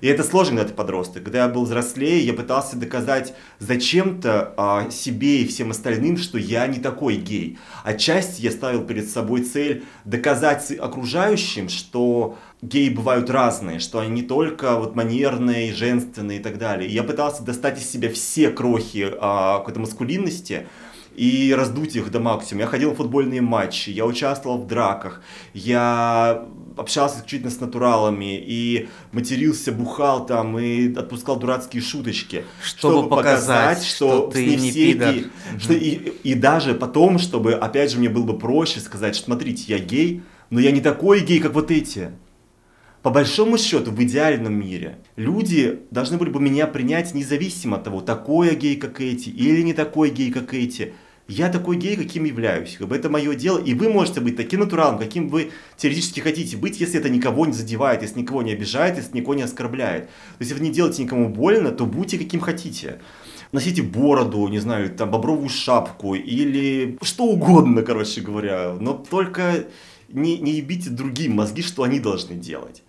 И 0.00 0.06
это 0.08 0.22
сложно, 0.22 0.56
когда 0.56 0.70
ты 0.70 0.74
подросток. 0.74 1.24
Когда 1.24 1.44
я 1.44 1.48
был 1.48 1.64
взрослее, 1.64 2.20
я 2.20 2.32
пытался 2.32 2.76
доказать 2.76 3.34
зачем-то 3.58 4.54
а, 4.56 4.90
себе 4.90 5.42
и 5.42 5.46
всем 5.46 5.70
остальным, 5.70 6.16
что 6.16 6.38
я 6.38 6.66
не 6.66 6.78
такой 6.78 7.16
гей. 7.16 7.58
Отчасти 7.84 8.42
я 8.42 8.50
ставил 8.50 8.84
перед 8.84 9.08
собой 9.08 9.42
цель 9.42 9.84
доказать 10.04 10.72
окружающим, 10.78 11.68
что 11.68 12.38
геи 12.62 12.88
бывают 12.88 13.30
разные, 13.30 13.78
что 13.78 14.00
они 14.00 14.10
не 14.10 14.22
только 14.22 14.76
вот 14.76 14.94
манерные, 14.94 15.72
женственные 15.72 16.40
и 16.40 16.42
так 16.42 16.58
далее. 16.58 16.88
И 16.88 16.92
я 16.92 17.02
пытался 17.02 17.42
достать 17.42 17.78
из 17.78 17.90
себя 17.90 18.10
все 18.10 18.50
крохи 18.50 19.10
а, 19.18 19.58
какой-то 19.58 19.80
маскулинности, 19.80 20.66
и 21.16 21.54
раздуть 21.56 21.96
их 21.96 22.10
до 22.10 22.20
максимума. 22.20 22.64
Я 22.64 22.70
ходил 22.70 22.90
в 22.92 22.96
футбольные 22.96 23.40
матчи, 23.40 23.90
я 23.90 24.04
участвовал 24.04 24.58
в 24.58 24.66
драках, 24.66 25.22
я 25.54 26.46
общался 26.76 27.16
исключительно 27.16 27.50
с 27.50 27.60
натуралами 27.60 28.36
и 28.38 28.88
матерился, 29.12 29.72
бухал 29.72 30.26
там 30.26 30.58
и 30.58 30.94
отпускал 30.94 31.36
дурацкие 31.36 31.82
шуточки, 31.82 32.44
чтобы, 32.62 32.94
чтобы 32.94 33.08
показать, 33.08 33.82
что, 33.82 34.30
что 34.30 34.30
ты 34.30 34.56
не 34.56 34.72
пидор. 34.72 35.14
Гей, 35.14 35.26
что 35.58 35.72
и, 35.72 35.94
и 36.22 36.34
даже 36.34 36.74
потом, 36.74 37.18
чтобы 37.18 37.54
опять 37.54 37.90
же 37.90 37.98
мне 37.98 38.08
было 38.08 38.24
бы 38.24 38.38
проще 38.38 38.80
сказать, 38.80 39.16
что 39.16 39.26
смотрите, 39.26 39.64
я 39.68 39.78
гей, 39.78 40.22
но 40.50 40.60
я 40.60 40.70
не 40.70 40.80
такой 40.80 41.20
гей, 41.20 41.40
как 41.40 41.54
вот 41.54 41.70
эти. 41.70 42.10
По 43.02 43.10
большому 43.10 43.56
счету, 43.56 43.92
в 43.92 44.02
идеальном 44.02 44.54
мире 44.54 44.98
люди 45.14 45.80
должны 45.92 46.18
были 46.18 46.30
бы 46.30 46.40
меня 46.40 46.66
принять 46.66 47.14
независимо 47.14 47.76
от 47.76 47.84
того, 47.84 48.00
такой 48.00 48.48
я 48.48 48.54
гей, 48.54 48.76
как 48.76 49.00
эти, 49.00 49.28
или 49.28 49.62
не 49.62 49.74
такой 49.74 50.10
гей, 50.10 50.32
как 50.32 50.52
эти 50.54 50.92
я 51.28 51.48
такой 51.48 51.76
гей, 51.76 51.96
каким 51.96 52.24
являюсь. 52.24 52.76
Как 52.76 52.88
бы 52.88 52.96
это 52.96 53.10
мое 53.10 53.34
дело, 53.34 53.58
и 53.58 53.74
вы 53.74 53.88
можете 53.88 54.20
быть 54.20 54.36
таким 54.36 54.60
натуралом, 54.60 54.98
каким 54.98 55.28
вы 55.28 55.50
теоретически 55.76 56.20
хотите 56.20 56.56
быть, 56.56 56.80
если 56.80 57.00
это 57.00 57.08
никого 57.08 57.46
не 57.46 57.52
задевает, 57.52 58.02
если 58.02 58.20
никого 58.20 58.42
не 58.42 58.52
обижает, 58.52 58.96
если 58.96 59.16
никого 59.16 59.34
не 59.34 59.42
оскорбляет. 59.42 60.04
То 60.06 60.10
есть, 60.38 60.50
если 60.50 60.62
вы 60.62 60.68
не 60.68 60.72
делаете 60.72 61.02
никому 61.02 61.28
больно, 61.28 61.72
то 61.72 61.84
будьте 61.84 62.18
каким 62.18 62.40
хотите. 62.40 63.00
Носите 63.52 63.82
бороду, 63.82 64.46
не 64.48 64.58
знаю, 64.58 64.90
там, 64.90 65.10
бобровую 65.10 65.48
шапку 65.48 66.14
или 66.14 66.98
что 67.02 67.24
угодно, 67.24 67.82
короче 67.82 68.20
говоря. 68.20 68.74
Но 68.78 68.92
только 68.92 69.66
не, 70.08 70.38
не 70.38 70.52
ебите 70.52 70.90
другим 70.90 71.36
мозги, 71.36 71.62
что 71.62 71.82
они 71.82 72.00
должны 72.00 72.34
делать. 72.34 72.82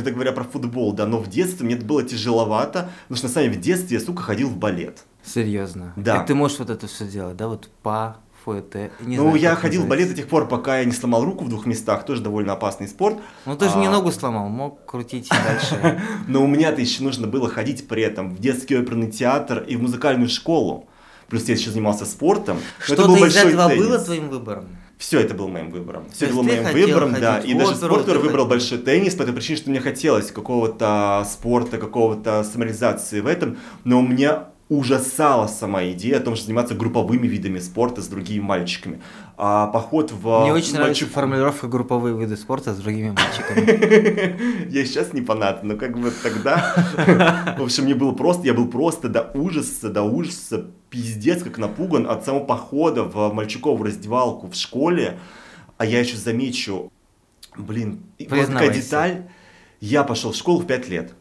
Это 0.00 0.10
говоря 0.10 0.32
про 0.32 0.44
футбол, 0.44 0.92
да, 0.92 1.06
но 1.06 1.18
в 1.18 1.28
детстве 1.28 1.66
мне 1.66 1.74
это 1.74 1.84
было 1.84 2.02
тяжеловато, 2.02 2.90
потому 3.02 3.16
что 3.16 3.26
на 3.28 3.32
самом 3.32 3.48
деле 3.48 3.60
в 3.60 3.64
детстве 3.64 3.98
я, 3.98 4.04
сука, 4.04 4.22
ходил 4.22 4.48
в 4.48 4.56
балет. 4.56 5.04
Серьезно? 5.24 5.92
Да. 5.96 6.22
И 6.22 6.26
ты 6.26 6.34
можешь 6.34 6.58
вот 6.58 6.70
это 6.70 6.86
все 6.86 7.06
делать, 7.06 7.36
да, 7.36 7.48
вот 7.48 7.68
па, 7.82 8.18
фуэте? 8.44 8.90
Не 9.00 9.16
ну, 9.16 9.24
знаю, 9.24 9.36
я 9.36 9.54
ходил 9.54 9.82
в 9.82 9.88
балет 9.88 10.08
до 10.08 10.14
тех 10.14 10.28
пор, 10.28 10.48
пока 10.48 10.78
я 10.78 10.84
не 10.84 10.92
сломал 10.92 11.24
руку 11.24 11.44
в 11.44 11.48
двух 11.48 11.66
местах, 11.66 12.04
тоже 12.04 12.22
довольно 12.22 12.52
опасный 12.54 12.88
спорт. 12.88 13.18
Ну, 13.46 13.56
ты 13.56 13.66
же 13.66 13.74
а... 13.74 13.80
не 13.80 13.88
ногу 13.88 14.10
сломал, 14.10 14.48
мог 14.48 14.84
крутить 14.86 15.28
дальше. 15.28 16.00
Но 16.28 16.42
у 16.42 16.46
меня-то 16.46 16.80
еще 16.80 17.02
нужно 17.02 17.26
было 17.26 17.48
ходить 17.48 17.88
при 17.88 18.02
этом 18.02 18.34
в 18.34 18.40
детский 18.40 18.76
оперный 18.76 19.10
театр 19.10 19.64
и 19.66 19.76
в 19.76 19.82
музыкальную 19.82 20.28
школу. 20.28 20.88
Плюс 21.28 21.46
я 21.46 21.54
еще 21.54 21.70
занимался 21.70 22.06
спортом. 22.06 22.58
Что-то 22.80 23.14
из 23.26 23.36
этого 23.36 23.68
было 23.68 23.98
твоим 23.98 24.30
выбором? 24.30 24.66
Все 24.98 25.20
это 25.20 25.32
был 25.32 25.48
моим 25.48 25.70
выбором. 25.70 26.04
Все 26.12 26.26
это 26.26 26.34
было 26.34 26.42
моим 26.42 26.64
выбором, 26.64 27.14
да. 27.20 27.38
И 27.38 27.54
даже 27.54 27.76
спорт, 27.76 28.04
который 28.04 28.22
выбрал 28.22 28.46
большой 28.46 28.78
теннис 28.78 29.14
по 29.14 29.24
той 29.24 29.32
причине, 29.32 29.56
что 29.56 29.70
мне 29.70 29.80
хотелось 29.80 30.32
какого-то 30.32 31.24
спорта, 31.30 31.78
какого-то 31.78 32.42
самореализации 32.42 33.20
в 33.20 33.26
этом. 33.26 33.58
Но 33.84 34.00
у 34.00 34.02
меня 34.02 34.48
ужасала 34.68 35.46
сама 35.46 35.84
идея 35.90 36.18
о 36.18 36.20
том, 36.20 36.36
что 36.36 36.46
заниматься 36.46 36.74
групповыми 36.74 37.26
видами 37.26 37.58
спорта 37.58 38.02
с 38.02 38.08
другими 38.08 38.42
мальчиками. 38.42 39.00
А 39.40 39.68
поход 39.68 40.10
в... 40.10 40.42
Мне 40.42 40.52
очень 40.52 40.74
нравится 40.74 41.06
формулировка 41.06 41.68
групповые 41.68 42.18
виды 42.18 42.36
спорта 42.36 42.74
с 42.74 42.78
другими 42.78 43.10
мальчиками. 43.10 44.68
Я 44.68 44.84
сейчас 44.84 45.12
не 45.12 45.20
фанат, 45.20 45.62
но 45.62 45.76
как 45.76 45.96
бы 45.96 46.10
тогда... 46.10 46.74
В 47.56 47.62
общем, 47.62 47.84
мне 47.84 47.94
было 47.94 48.10
просто... 48.10 48.48
Я 48.48 48.54
был 48.54 48.66
просто 48.66 49.08
до 49.08 49.30
ужаса, 49.34 49.90
до 49.90 50.02
ужаса 50.02 50.66
пиздец 50.90 51.44
как 51.44 51.56
напуган 51.58 52.10
от 52.10 52.24
самого 52.24 52.44
похода 52.46 53.04
в 53.04 53.32
мальчиковую 53.32 53.84
раздевалку 53.84 54.48
в 54.48 54.56
школе. 54.56 55.20
А 55.76 55.86
я 55.86 56.00
еще 56.00 56.16
замечу, 56.16 56.90
блин, 57.56 58.00
вот 58.18 58.46
такая 58.46 58.70
деталь. 58.70 59.28
Я 59.80 60.02
пошел 60.02 60.32
в 60.32 60.36
школу 60.36 60.58
в 60.58 60.66
5 60.66 60.88
лет. 60.88 61.14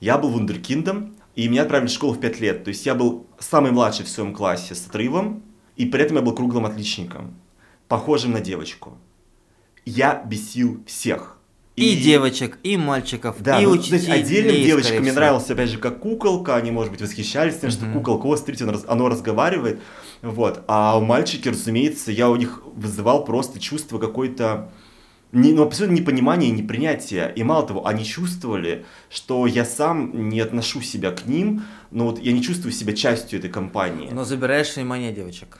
Я 0.00 0.18
был 0.18 0.30
вундеркиндом, 0.30 1.14
и 1.36 1.46
меня 1.46 1.62
отправили 1.62 1.88
в 1.88 1.92
школу 1.92 2.14
в 2.14 2.18
5 2.18 2.40
лет. 2.40 2.64
То 2.64 2.68
есть 2.70 2.84
я 2.86 2.96
был 2.96 3.28
самый 3.38 3.70
младший 3.70 4.04
в 4.04 4.08
своем 4.08 4.34
классе 4.34 4.74
с 4.74 4.84
отрывом, 4.84 5.44
и 5.76 5.86
при 5.86 6.02
этом 6.02 6.16
я 6.16 6.22
был 6.22 6.34
круглым 6.34 6.66
отличником, 6.66 7.36
похожим 7.92 8.32
на 8.32 8.40
девочку. 8.40 8.96
Я 9.84 10.24
бесил 10.24 10.82
всех. 10.86 11.36
И, 11.76 11.92
и 11.92 12.02
девочек, 12.02 12.58
и 12.62 12.78
мальчиков, 12.78 13.36
да, 13.40 13.60
и 13.60 13.66
ну, 13.66 13.72
учителей. 13.72 14.22
отдельным 14.22 14.56
девочкам 14.56 15.02
мне 15.02 15.12
нравилось, 15.12 15.50
опять 15.50 15.68
же, 15.68 15.76
как 15.76 16.00
куколка, 16.00 16.56
они, 16.56 16.70
может 16.70 16.90
быть, 16.90 17.02
восхищались 17.02 17.58
тем, 17.58 17.70
что 17.70 17.84
mm-hmm. 17.84 17.92
куколка, 17.92 18.26
о, 18.28 18.36
смотрите, 18.36 18.64
оно, 18.64 18.78
оно 18.88 19.10
разговаривает, 19.10 19.78
вот. 20.22 20.64
А 20.68 20.96
у 20.96 21.02
мальчики, 21.02 21.50
разумеется, 21.50 22.12
я 22.12 22.30
у 22.30 22.36
них 22.36 22.62
вызывал 22.64 23.26
просто 23.26 23.60
чувство 23.60 23.98
какой-то 23.98 24.72
не, 25.32 25.52
ну, 25.52 25.62
абсолютно 25.62 25.96
непонимание 25.96 26.48
и 26.48 26.52
непринятие. 26.52 27.30
И 27.36 27.42
мало 27.42 27.66
того, 27.66 27.86
они 27.86 28.06
чувствовали, 28.06 28.86
что 29.10 29.46
я 29.46 29.66
сам 29.66 30.30
не 30.30 30.40
отношу 30.40 30.80
себя 30.80 31.10
к 31.10 31.26
ним, 31.26 31.64
но 31.90 32.06
вот 32.06 32.18
я 32.20 32.32
не 32.32 32.42
чувствую 32.42 32.72
себя 32.72 32.94
частью 32.94 33.38
этой 33.38 33.50
компании. 33.50 34.08
Но 34.10 34.24
забираешь 34.24 34.76
внимание 34.76 35.12
девочек. 35.12 35.58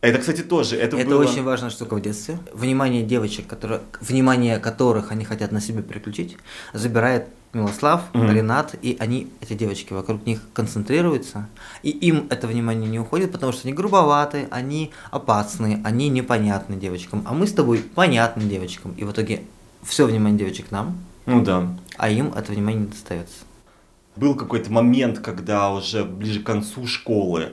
Это, 0.00 0.18
кстати, 0.18 0.40
тоже. 0.40 0.76
Это, 0.76 0.96
это 0.96 1.10
было... 1.10 1.20
очень 1.20 1.42
важная 1.42 1.70
штука 1.70 1.94
в 1.94 2.00
детстве. 2.00 2.38
Внимание 2.54 3.02
девочек, 3.02 3.46
которые, 3.46 3.80
внимание 4.00 4.58
которых 4.58 5.12
они 5.12 5.24
хотят 5.24 5.52
на 5.52 5.60
себя 5.60 5.82
переключить, 5.82 6.38
забирает 6.72 7.26
Милослав, 7.52 8.02
mm-hmm. 8.12 8.32
Ренат, 8.32 8.74
и 8.80 8.96
они, 9.00 9.28
эти 9.40 9.54
девочки, 9.54 9.92
вокруг 9.92 10.24
них 10.24 10.40
концентрируются, 10.52 11.48
и 11.82 11.90
им 11.90 12.28
это 12.30 12.46
внимание 12.46 12.88
не 12.88 13.00
уходит, 13.00 13.32
потому 13.32 13.52
что 13.52 13.66
они 13.66 13.72
грубоваты, 13.72 14.46
они 14.52 14.92
опасные, 15.10 15.80
они 15.84 16.08
непонятны 16.08 16.76
девочкам, 16.76 17.24
а 17.26 17.34
мы 17.34 17.48
с 17.48 17.52
тобой 17.52 17.78
понятны 17.78 18.44
девочкам, 18.44 18.92
и 18.92 19.02
в 19.02 19.10
итоге 19.10 19.42
все 19.82 20.06
внимание 20.06 20.38
девочек 20.38 20.70
нам, 20.70 20.98
ну 21.26 21.42
да, 21.42 21.76
а 21.96 22.08
им 22.08 22.32
это 22.34 22.52
внимание 22.52 22.82
не 22.82 22.86
достается. 22.86 23.38
Был 24.14 24.36
какой-то 24.36 24.70
момент, 24.70 25.18
когда 25.18 25.72
уже 25.72 26.04
ближе 26.04 26.40
к 26.40 26.46
концу 26.46 26.86
школы 26.86 27.52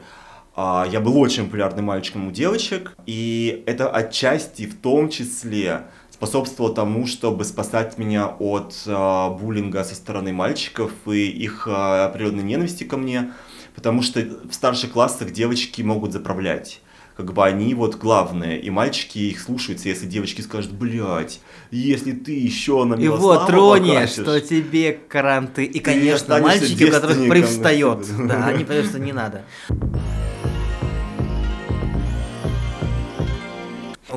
я 0.57 0.99
был 0.99 1.17
очень 1.19 1.45
популярным 1.45 1.85
мальчиком 1.85 2.27
у 2.27 2.31
девочек, 2.31 2.95
и 3.05 3.63
это 3.67 3.89
отчасти 3.89 4.65
в 4.65 4.75
том 4.79 5.09
числе 5.09 5.83
способствовало 6.17 6.73
тому, 6.73 7.05
чтобы 7.05 7.45
спасать 7.45 7.99
меня 7.99 8.27
от 8.27 8.73
э, 8.87 9.29
буллинга 9.39 9.83
со 9.83 9.93
стороны 9.93 10.33
мальчиков 10.33 10.91
и 11.05 11.27
их 11.27 11.67
э, 11.69 12.09
природной 12.11 12.43
ненависти 12.43 12.85
ко 12.85 12.97
мне, 12.97 13.33
потому 13.75 14.01
что 14.01 14.21
в 14.21 14.51
старших 14.51 14.93
классах 14.93 15.29
девочки 15.31 15.83
могут 15.83 16.13
заправлять. 16.13 16.81
Как 17.15 17.33
бы 17.33 17.45
они 17.45 17.73
вот 17.75 17.95
главные, 17.95 18.59
и 18.59 18.71
мальчики 18.71 19.19
их 19.19 19.39
слушаются, 19.39 19.89
если 19.89 20.07
девочки 20.07 20.41
скажут, 20.41 20.71
блядь, 20.71 21.39
если 21.69 22.13
ты 22.13 22.31
еще 22.31 22.83
на 22.83 22.95
И 22.95 23.07
вот 23.07 23.45
тронешь, 23.45 24.11
что 24.11 24.41
тебе 24.41 24.93
каранты, 24.93 25.65
и, 25.65 25.79
конечно, 25.79 26.39
мальчики, 26.39 26.83
у 26.83 26.91
которых 26.91 27.29
привстает, 27.29 28.07
да, 28.27 28.47
они 28.47 28.63
понимают, 28.63 28.89
что 28.89 28.99
не 28.99 29.13
надо. 29.13 29.43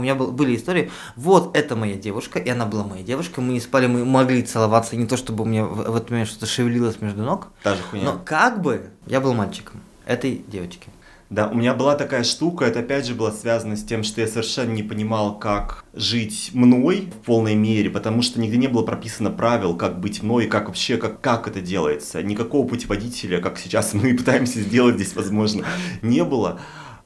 у 0.00 0.02
меня 0.02 0.14
был, 0.14 0.32
были 0.32 0.56
истории, 0.56 0.90
вот 1.16 1.56
это 1.56 1.76
моя 1.76 1.94
девушка, 1.94 2.38
и 2.38 2.48
она 2.48 2.66
была 2.66 2.84
моя 2.84 3.02
девушка, 3.02 3.40
мы 3.40 3.52
не 3.52 3.60
спали, 3.60 3.86
мы 3.86 4.04
могли 4.04 4.42
целоваться, 4.42 4.96
не 4.96 5.06
то 5.06 5.16
чтобы 5.16 5.44
у 5.44 5.46
меня 5.46 5.64
в, 5.64 5.92
в 5.92 5.96
этот 5.96 6.10
момент 6.10 6.28
что-то 6.28 6.46
шевелилось 6.46 7.00
между 7.00 7.22
ног, 7.22 7.48
Та 7.62 7.76
же 7.76 7.82
хуйня. 7.82 8.04
но 8.06 8.20
как 8.24 8.60
бы 8.60 8.90
я 9.06 9.20
был 9.20 9.34
мальчиком 9.34 9.80
этой 10.06 10.42
девочки. 10.48 10.88
Да, 11.28 11.46
у 11.46 11.54
меня 11.54 11.74
была 11.74 11.94
такая 11.94 12.24
штука, 12.24 12.64
это 12.64 12.80
опять 12.80 13.06
же 13.06 13.14
было 13.14 13.30
связано 13.30 13.76
с 13.76 13.84
тем, 13.84 14.02
что 14.02 14.20
я 14.20 14.26
совершенно 14.26 14.72
не 14.72 14.82
понимал, 14.82 15.38
как 15.38 15.84
жить 15.94 16.50
мной 16.54 17.02
в 17.02 17.24
полной 17.24 17.54
мере, 17.54 17.88
потому 17.88 18.22
что 18.22 18.40
нигде 18.40 18.56
не 18.56 18.66
было 18.66 18.82
прописано 18.82 19.30
правил, 19.30 19.76
как 19.76 20.00
быть 20.00 20.24
мной, 20.24 20.46
как 20.48 20.66
вообще, 20.66 20.96
как, 20.96 21.20
как 21.20 21.46
это 21.46 21.60
делается. 21.60 22.20
Никакого 22.20 22.66
путеводителя, 22.66 23.40
как 23.40 23.58
сейчас 23.58 23.94
мы 23.94 24.12
пытаемся 24.16 24.60
сделать 24.60 24.96
здесь, 24.96 25.14
возможно, 25.14 25.64
не 26.02 26.24
было. 26.24 26.58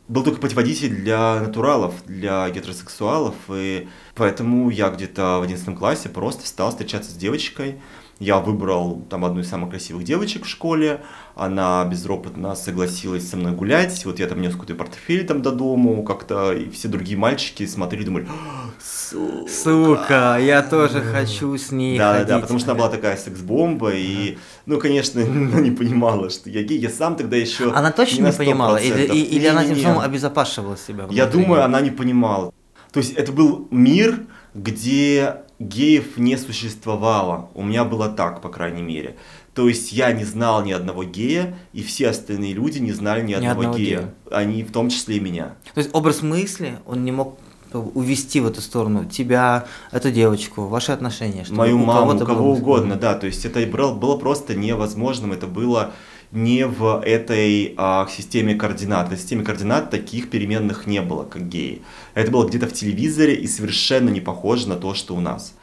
Был 0.08 0.22
только 0.22 0.40
путеводитель 0.40 0.94
для 0.94 1.40
натуралов, 1.40 1.94
для 2.06 2.48
гетеросексуалов, 2.50 3.34
и 3.48 3.88
поэтому 4.14 4.70
я 4.70 4.90
где-то 4.90 5.38
в 5.38 5.42
11 5.42 5.76
классе 5.76 6.08
просто 6.08 6.46
стал 6.46 6.70
встречаться 6.70 7.10
с 7.10 7.14
девочкой, 7.14 7.80
я 8.20 8.38
выбрал 8.38 9.02
там 9.10 9.24
одну 9.24 9.40
из 9.40 9.48
самых 9.48 9.70
красивых 9.70 10.04
девочек 10.04 10.44
в 10.44 10.48
школе, 10.48 11.02
она 11.36 11.84
безропотно 11.84 12.54
согласилась 12.54 13.28
со 13.28 13.36
мной 13.36 13.52
гулять, 13.52 14.04
вот 14.04 14.20
я 14.20 14.26
там 14.28 14.40
нес 14.40 14.52
какой-то 14.52 14.74
портфель 14.74 15.26
там 15.26 15.42
до 15.42 15.50
дому, 15.50 16.04
как-то 16.04 16.52
и 16.52 16.70
все 16.70 16.88
другие 16.88 17.18
мальчики 17.18 17.66
смотрели, 17.66 18.04
думали, 18.04 18.28
сука, 18.80 19.48
сука 19.48 20.38
я 20.40 20.62
тоже 20.62 21.00
хочу 21.00 21.56
с 21.58 21.72
ней 21.72 21.98
Да, 21.98 22.12
ходить. 22.12 22.28
да, 22.28 22.34
да, 22.36 22.40
потому 22.40 22.60
что 22.60 22.70
она 22.70 22.78
была 22.78 22.88
такая 22.88 23.16
секс-бомба, 23.16 23.90
и, 23.94 24.38
ну, 24.66 24.78
конечно, 24.78 25.22
она 25.24 25.60
не 25.60 25.72
понимала, 25.72 26.30
что 26.30 26.48
я 26.50 26.62
гей, 26.62 26.78
я 26.78 26.90
сам 26.90 27.16
тогда 27.16 27.36
еще 27.36 27.72
Она 27.72 27.90
точно 27.90 28.26
не, 28.26 28.30
не 28.30 28.36
понимала, 28.36 28.76
или, 28.76 29.02
или 29.04 29.40
не, 29.40 29.46
она 29.46 29.64
тем 29.64 29.76
самым 29.76 30.00
обезопасивала 30.00 30.76
себя? 30.76 31.06
Я 31.10 31.26
думаю, 31.26 31.64
она 31.64 31.80
не 31.80 31.90
понимала. 31.90 32.52
То 32.92 33.00
есть 33.00 33.14
это 33.14 33.32
был 33.32 33.66
мир, 33.72 34.20
где 34.54 35.38
геев 35.58 36.16
не 36.16 36.36
существовало. 36.36 37.50
У 37.54 37.62
меня 37.64 37.84
было 37.84 38.08
так, 38.08 38.40
по 38.40 38.48
крайней 38.48 38.82
мере. 38.82 39.16
То 39.54 39.68
есть 39.68 39.92
я 39.92 40.12
не 40.12 40.24
знал 40.24 40.64
ни 40.64 40.72
одного 40.72 41.04
гея, 41.04 41.56
и 41.72 41.82
все 41.82 42.08
остальные 42.08 42.54
люди 42.54 42.78
не 42.78 42.92
знали 42.92 43.22
ни, 43.22 43.28
ни 43.28 43.34
одного, 43.34 43.60
одного 43.60 43.78
гея. 43.78 43.98
гея. 43.98 44.14
Они 44.30 44.64
в 44.64 44.72
том 44.72 44.90
числе 44.90 45.16
и 45.16 45.20
меня. 45.20 45.54
То 45.74 45.78
есть 45.78 45.90
образ 45.92 46.22
мысли, 46.22 46.78
он 46.86 47.04
не 47.04 47.12
мог 47.12 47.38
увести 47.72 48.40
в 48.40 48.46
эту 48.46 48.60
сторону 48.60 49.04
тебя, 49.04 49.66
эту 49.90 50.10
девочку, 50.10 50.66
ваши 50.66 50.92
отношения. 50.92 51.44
Мою 51.50 51.78
маму, 51.78 52.18
кого 52.18 52.52
угодно, 52.52 52.96
да. 52.96 53.14
То 53.14 53.26
есть 53.26 53.44
это 53.44 53.64
было 53.66 54.16
просто 54.16 54.54
невозможным, 54.54 55.32
это 55.32 55.46
было 55.46 55.92
не 56.32 56.66
в 56.66 57.00
этой 57.04 57.74
а, 57.76 58.08
системе 58.08 58.56
координат. 58.56 59.10
В 59.10 59.16
системе 59.16 59.44
координат 59.44 59.90
таких 59.90 60.30
переменных 60.30 60.86
не 60.86 61.00
было, 61.00 61.24
как 61.24 61.48
геи. 61.48 61.82
Это 62.14 62.30
было 62.30 62.46
где-то 62.46 62.66
в 62.66 62.72
телевизоре 62.72 63.34
и 63.34 63.46
совершенно 63.46 64.08
не 64.08 64.20
похоже 64.20 64.68
на 64.68 64.76
то, 64.76 64.94
что 64.94 65.14
у 65.14 65.20
нас. 65.20 65.54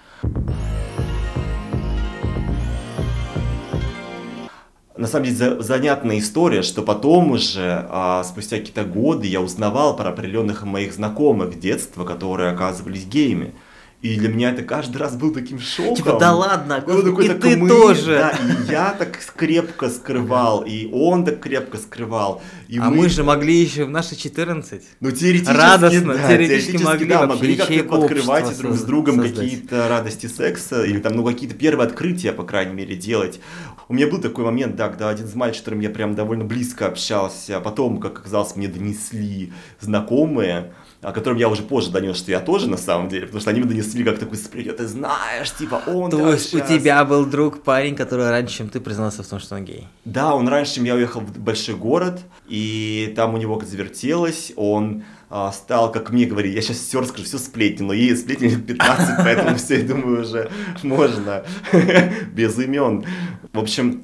На 5.01 5.07
самом 5.07 5.25
деле 5.25 5.61
занятная 5.63 6.19
история, 6.19 6.61
что 6.61 6.83
потом 6.83 7.31
уже, 7.31 7.87
а, 7.89 8.23
спустя 8.23 8.57
какие-то 8.57 8.83
годы, 8.83 9.25
я 9.25 9.41
узнавал 9.41 9.95
про 9.95 10.09
определенных 10.09 10.63
моих 10.63 10.93
знакомых 10.93 11.59
детства, 11.59 12.05
которые 12.05 12.51
оказывались 12.51 13.05
геями. 13.05 13.55
И 14.01 14.15
для 14.15 14.29
меня 14.29 14.49
это 14.49 14.63
каждый 14.63 14.97
раз 14.97 15.15
был 15.15 15.31
таким 15.31 15.59
шоком. 15.59 15.95
Типа, 15.95 16.17
да 16.19 16.35
ладно, 16.35 16.83
ну, 16.87 17.03
такой, 17.03 17.25
и 17.25 17.27
так 17.27 17.39
ты 17.39 17.55
мы, 17.55 17.69
тоже. 17.69 18.17
Да, 18.17 18.29
и 18.31 18.71
я 18.71 18.95
так 18.97 19.19
крепко 19.35 19.89
скрывал, 19.89 20.63
и 20.63 20.89
он 20.91 21.23
так 21.23 21.39
крепко 21.39 21.77
скрывал. 21.77 22.41
И 22.67 22.79
а 22.79 22.89
мы... 22.89 22.95
мы 22.95 23.09
же 23.09 23.23
могли 23.23 23.61
еще 23.61 23.85
в 23.85 23.91
наши 23.91 24.15
14. 24.15 24.81
Ну, 24.99 25.11
теоретически, 25.11 25.55
Радостно, 25.55 26.13
да, 26.15 26.27
теоретически, 26.27 26.71
теоретически 26.71 26.83
могли, 26.83 27.09
да, 27.09 27.27
могли 27.27 27.55
как-то 27.55 28.03
открывать 28.03 28.57
друг 28.57 28.73
с 28.73 28.81
другом 28.81 29.19
какие-то 29.19 29.87
радости 29.87 30.25
секса, 30.25 30.83
или 30.83 30.99
там, 30.99 31.15
ну, 31.15 31.23
какие-то 31.23 31.55
первые 31.55 31.85
открытия, 31.85 32.33
по 32.33 32.43
крайней 32.43 32.73
мере, 32.73 32.95
делать. 32.95 33.39
У 33.87 33.93
меня 33.93 34.07
был 34.07 34.19
такой 34.19 34.45
момент, 34.45 34.75
да, 34.77 34.89
когда 34.89 35.09
один 35.09 35.27
из 35.27 35.35
мальчиков, 35.35 35.65
которым 35.65 35.81
я 35.81 35.89
прям 35.91 36.15
довольно 36.15 36.45
близко 36.45 36.87
общался, 36.87 37.57
а 37.57 37.59
потом, 37.59 37.99
как 37.99 38.19
оказалось, 38.19 38.55
мне 38.55 38.67
донесли 38.67 39.53
знакомые, 39.79 40.73
о 41.01 41.11
котором 41.11 41.37
я 41.37 41.49
уже 41.49 41.63
позже 41.63 41.89
донес, 41.89 42.17
что 42.17 42.31
я 42.31 42.39
тоже 42.39 42.69
на 42.69 42.77
самом 42.77 43.09
деле, 43.09 43.25
потому 43.25 43.41
что 43.41 43.49
они 43.49 43.59
мне 43.59 43.69
донесли 43.69 44.03
как 44.03 44.19
такой 44.19 44.37
сплетен, 44.37 44.75
ты 44.75 44.87
знаешь, 44.87 45.51
типа 45.51 45.81
он 45.87 46.11
То 46.11 46.33
есть 46.33 46.49
сейчас... 46.49 46.69
у 46.69 46.73
тебя 46.77 47.03
был 47.05 47.25
друг, 47.25 47.63
парень, 47.63 47.95
который 47.95 48.29
раньше, 48.29 48.57
чем 48.57 48.69
ты 48.69 48.79
признался 48.79 49.23
в 49.23 49.27
том, 49.27 49.39
что 49.39 49.55
он 49.55 49.65
гей? 49.65 49.87
Да, 50.05 50.35
он 50.35 50.47
раньше, 50.47 50.75
чем 50.75 50.83
я 50.83 50.95
уехал 50.95 51.21
в 51.21 51.39
большой 51.39 51.75
город, 51.75 52.21
и 52.47 53.13
там 53.15 53.33
у 53.33 53.37
него 53.37 53.57
как 53.57 53.67
завертелось, 53.67 54.53
он 54.55 55.03
а, 55.29 55.51
стал, 55.51 55.91
как 55.91 56.11
мне 56.11 56.25
говорили, 56.25 56.53
я 56.53 56.61
сейчас 56.61 56.77
все 56.77 57.01
расскажу, 57.01 57.23
все 57.23 57.39
сплетни, 57.39 57.83
но 57.83 57.93
ей 57.93 58.15
сплетни 58.15 58.49
15, 58.49 59.15
поэтому 59.23 59.55
все, 59.55 59.79
я 59.79 59.87
думаю, 59.87 60.21
уже 60.21 60.51
можно, 60.83 61.43
без 62.33 62.59
имен. 62.59 63.05
В 63.53 63.59
общем, 63.59 64.03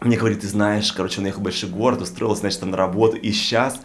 мне 0.00 0.16
говорит, 0.16 0.40
ты 0.40 0.48
знаешь, 0.48 0.92
короче, 0.92 1.20
он 1.20 1.26
ехал 1.26 1.40
в 1.40 1.44
большой 1.44 1.70
город, 1.70 2.02
устроился, 2.02 2.40
значит, 2.40 2.60
там 2.60 2.70
на 2.70 2.76
работу, 2.76 3.16
и 3.16 3.32
сейчас 3.32 3.80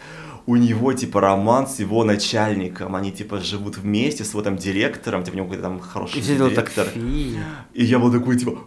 у 0.46 0.56
него, 0.56 0.92
типа, 0.92 1.20
роман 1.20 1.66
с 1.66 1.78
его 1.78 2.04
начальником, 2.04 2.94
они, 2.96 3.12
типа, 3.12 3.40
живут 3.40 3.78
вместе 3.78 4.24
с 4.24 4.30
его 4.30 4.42
там 4.42 4.56
директором, 4.56 5.24
типа, 5.24 5.34
у 5.34 5.36
него 5.38 5.46
какой-то 5.46 5.62
там 5.62 5.80
хороший 5.80 6.18
и 6.18 6.22
директор. 6.22 6.86
Так, 6.86 6.96
и 6.96 7.84
я 7.84 7.98
был 7.98 8.12
такой, 8.12 8.36
типа, 8.36 8.58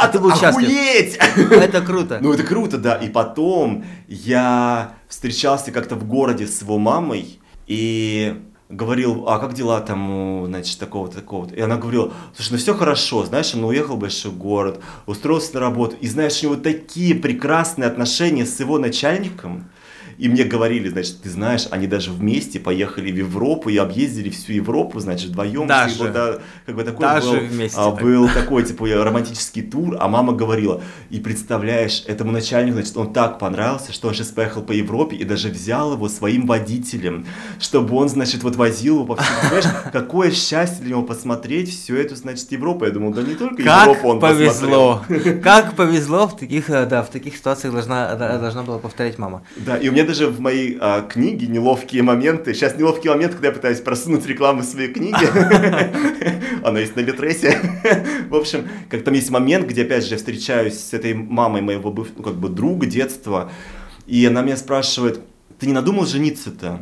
а 0.00 0.08
ты 0.08 0.18
был 0.18 0.30
охуеть! 0.30 1.14
счастлив. 1.14 1.52
Это 1.52 1.80
круто. 1.80 2.18
Ну, 2.20 2.32
это 2.32 2.42
круто, 2.42 2.78
да. 2.78 2.96
И 2.96 3.08
потом 3.08 3.84
я 4.08 4.94
встречался 5.08 5.72
как-то 5.72 5.94
в 5.94 6.04
городе 6.04 6.46
с 6.46 6.62
его 6.62 6.78
мамой, 6.78 7.38
и 7.68 8.34
говорил, 8.68 9.28
а 9.28 9.38
как 9.38 9.54
дела 9.54 9.80
там, 9.80 10.46
значит, 10.46 10.78
такого-то, 10.78 11.16
такого-то. 11.16 11.54
И 11.54 11.60
она 11.60 11.76
говорила, 11.76 12.12
слушай, 12.34 12.52
ну 12.52 12.58
все 12.58 12.74
хорошо, 12.74 13.24
знаешь, 13.24 13.54
он 13.54 13.64
уехал 13.64 13.96
в 13.96 14.00
большой 14.00 14.32
город, 14.32 14.80
устроился 15.06 15.54
на 15.54 15.60
работу, 15.60 15.96
и 16.00 16.08
знаешь, 16.08 16.42
у 16.42 16.46
него 16.46 16.56
такие 16.56 17.14
прекрасные 17.14 17.88
отношения 17.88 18.44
с 18.44 18.60
его 18.60 18.78
начальником, 18.78 19.70
и 20.18 20.28
мне 20.28 20.42
говорили, 20.42 20.88
значит, 20.88 21.22
ты 21.22 21.30
знаешь, 21.30 21.68
они 21.70 21.86
даже 21.86 22.10
вместе 22.10 22.58
поехали 22.58 23.12
в 23.12 23.16
Европу 23.16 23.68
и 23.68 23.76
объездили 23.76 24.30
всю 24.30 24.52
Европу, 24.52 24.98
значит, 24.98 25.30
вдвоем. 25.30 25.68
Даже. 25.68 25.94
Типа, 25.94 26.08
да, 26.08 26.38
как 26.66 26.74
бы 26.74 26.82
такой 26.82 27.00
даже 27.00 27.30
был, 27.30 27.38
вместе. 27.38 27.78
А, 27.78 27.90
был 27.92 28.28
такой, 28.28 28.64
типа, 28.64 28.88
романтический 28.88 29.62
тур, 29.62 29.96
а 30.00 30.08
мама 30.08 30.32
говорила, 30.32 30.82
и 31.10 31.20
представляешь, 31.20 32.02
этому 32.08 32.32
начальнику, 32.32 32.78
значит, 32.78 32.96
он 32.96 33.12
так 33.12 33.38
понравился, 33.38 33.92
что 33.92 34.08
он 34.08 34.14
сейчас 34.14 34.28
поехал 34.28 34.62
по 34.62 34.72
Европе 34.72 35.14
и 35.14 35.22
даже 35.22 35.50
взял 35.50 35.92
его 35.92 36.08
своим 36.08 36.46
водителем, 36.46 37.24
чтобы 37.60 37.94
он, 37.94 38.08
значит, 38.08 38.42
вот 38.42 38.56
возил 38.56 38.96
его 38.96 39.14
по 39.14 39.22
всему. 39.22 39.38
Понимаешь, 39.42 39.92
какое 39.92 40.32
счастье 40.32 40.80
для 40.80 40.90
него 40.90 41.04
посмотреть 41.04 41.70
всю 41.70 41.94
эту, 41.94 42.16
значит, 42.16 42.50
Европу. 42.50 42.84
Я 42.84 42.90
думал, 42.90 43.12
да 43.12 43.22
не 43.22 43.36
только 43.36 43.62
как 43.62 43.86
Европу 43.86 44.08
он 44.08 44.20
повезло. 44.20 45.04
Как 45.44 45.76
повезло 45.76 46.26
в 46.26 46.36
таких, 46.36 46.70
э, 46.70 46.86
да, 46.86 47.04
в 47.04 47.10
таких 47.10 47.36
ситуациях 47.36 47.72
должна, 47.72 48.16
должна 48.16 48.64
была 48.64 48.78
повторять 48.78 49.16
мама. 49.18 49.42
Да, 49.56 49.76
и 49.76 49.88
у 49.88 49.92
меня 49.92 50.07
даже 50.08 50.26
в 50.26 50.40
моей 50.40 50.78
а, 50.80 51.02
книге 51.02 51.48
неловкие 51.48 52.02
моменты. 52.02 52.54
Сейчас 52.54 52.78
неловкий 52.78 53.10
момент, 53.10 53.34
когда 53.34 53.48
я 53.48 53.54
пытаюсь 53.54 53.80
просунуть 53.80 54.24
рекламу 54.24 54.62
в 54.62 54.64
своей 54.64 54.90
книге. 54.90 55.28
Она 56.64 56.80
есть 56.80 56.96
на 56.96 57.00
Литресе. 57.00 57.60
В 58.30 58.34
общем, 58.34 58.66
как 58.88 59.04
там 59.04 59.12
есть 59.12 59.28
момент, 59.28 59.66
где, 59.66 59.82
опять 59.82 60.04
же, 60.04 60.12
я 60.12 60.16
встречаюсь 60.16 60.80
с 60.80 60.94
этой 60.94 61.12
мамой 61.12 61.60
моего 61.60 61.90
ну, 61.90 62.22
как 62.22 62.36
бы 62.36 62.48
друга 62.48 62.86
детства, 62.86 63.52
и 64.06 64.24
она 64.24 64.40
меня 64.40 64.56
спрашивает, 64.56 65.20
ты 65.58 65.66
не 65.66 65.74
надумал 65.74 66.06
жениться-то? 66.06 66.80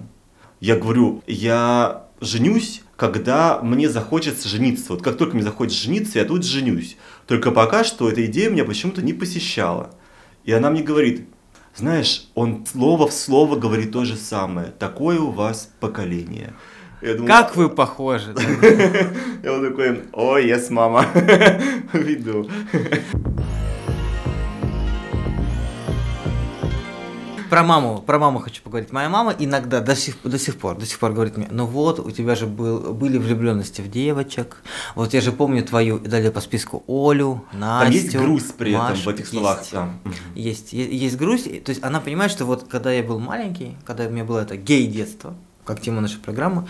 Я 0.61 0.77
говорю, 0.77 1.25
я 1.27 2.05
женюсь, 2.21 2.83
когда 2.95 3.59
мне 3.61 3.91
захочется 3.91 4.49
жениться. 4.49 4.93
Вот 4.93 5.03
как 5.03 5.17
только 5.17 5.35
мне 5.35 5.43
захочется 5.43 5.83
жениться, 5.83 6.21
я 6.21 6.25
тут 6.27 6.45
женюсь. 6.45 6.97
Только 7.27 7.51
пока 7.51 7.83
что 7.83 8.09
эта 8.09 8.25
идея 8.27 8.51
меня 8.51 8.65
почему-то 8.65 9.03
не 9.03 9.15
посещала. 9.15 9.91
И 10.45 10.53
она 10.53 10.71
мне 10.71 10.85
говорит, 10.85 11.27
знаешь, 11.77 12.29
он 12.35 12.65
слово 12.67 13.07
в 13.07 13.13
слово 13.13 13.57
говорит 13.57 13.93
то 13.93 14.05
же 14.05 14.17
самое. 14.17 14.69
Такое 14.79 15.21
у 15.21 15.31
вас 15.31 15.71
поколение. 15.81 16.55
Я 17.03 17.15
как 17.27 17.57
вы 17.57 17.69
похожи. 17.69 18.35
Я 19.43 19.53
вот 19.53 19.69
такой, 19.69 20.03
о, 20.13 20.39
yes, 20.39 20.71
мама, 20.71 21.05
веду. 21.93 22.49
Про 27.51 27.63
маму, 27.63 28.03
про 28.05 28.19
маму 28.19 28.41
хочу 28.41 28.63
поговорить. 28.63 28.93
Моя 28.93 29.09
мама 29.09 29.35
иногда 29.39 29.81
до 29.81 29.95
сих, 29.95 30.17
до 30.25 30.39
сих 30.39 30.57
пор, 30.57 30.77
до 30.77 30.87
сих 30.87 30.99
пор 30.99 31.13
говорит 31.13 31.37
мне, 31.37 31.47
ну 31.51 31.67
вот, 31.67 32.01
у 32.01 32.11
тебя 32.11 32.35
же 32.35 32.47
был, 32.47 32.93
были 32.93 33.19
влюбленности 33.19 33.81
в 33.83 33.91
девочек, 33.91 34.63
вот 34.95 35.15
я 35.15 35.21
же 35.21 35.33
помню 35.33 35.63
твою, 35.65 35.99
далее 35.99 36.31
по 36.33 36.41
списку, 36.41 36.83
Олю, 36.89 37.45
Настю, 37.53 37.85
Там 37.85 37.91
есть 37.93 38.17
грусть 38.17 38.55
при 38.57 38.75
Машу. 38.75 38.93
этом 38.93 39.05
в 39.05 39.09
этих 39.09 39.29
словах. 39.29 39.61
Есть, 39.61 39.73
да. 39.73 39.89
есть, 40.35 40.73
есть, 40.73 40.93
есть 40.93 41.17
грусть, 41.17 41.65
то 41.65 41.71
есть 41.71 41.83
она 41.85 42.01
понимает, 42.01 42.31
что 42.33 42.45
вот 42.45 42.67
когда 42.69 42.93
я 42.93 43.03
был 43.03 43.19
маленький, 43.21 43.77
когда 43.85 44.07
у 44.07 44.11
меня 44.11 44.25
было 44.25 44.41
это 44.41 44.57
гей-детство, 44.57 45.35
как 45.67 45.81
тема 45.81 46.01
нашей 46.01 46.21
программы, 46.21 46.67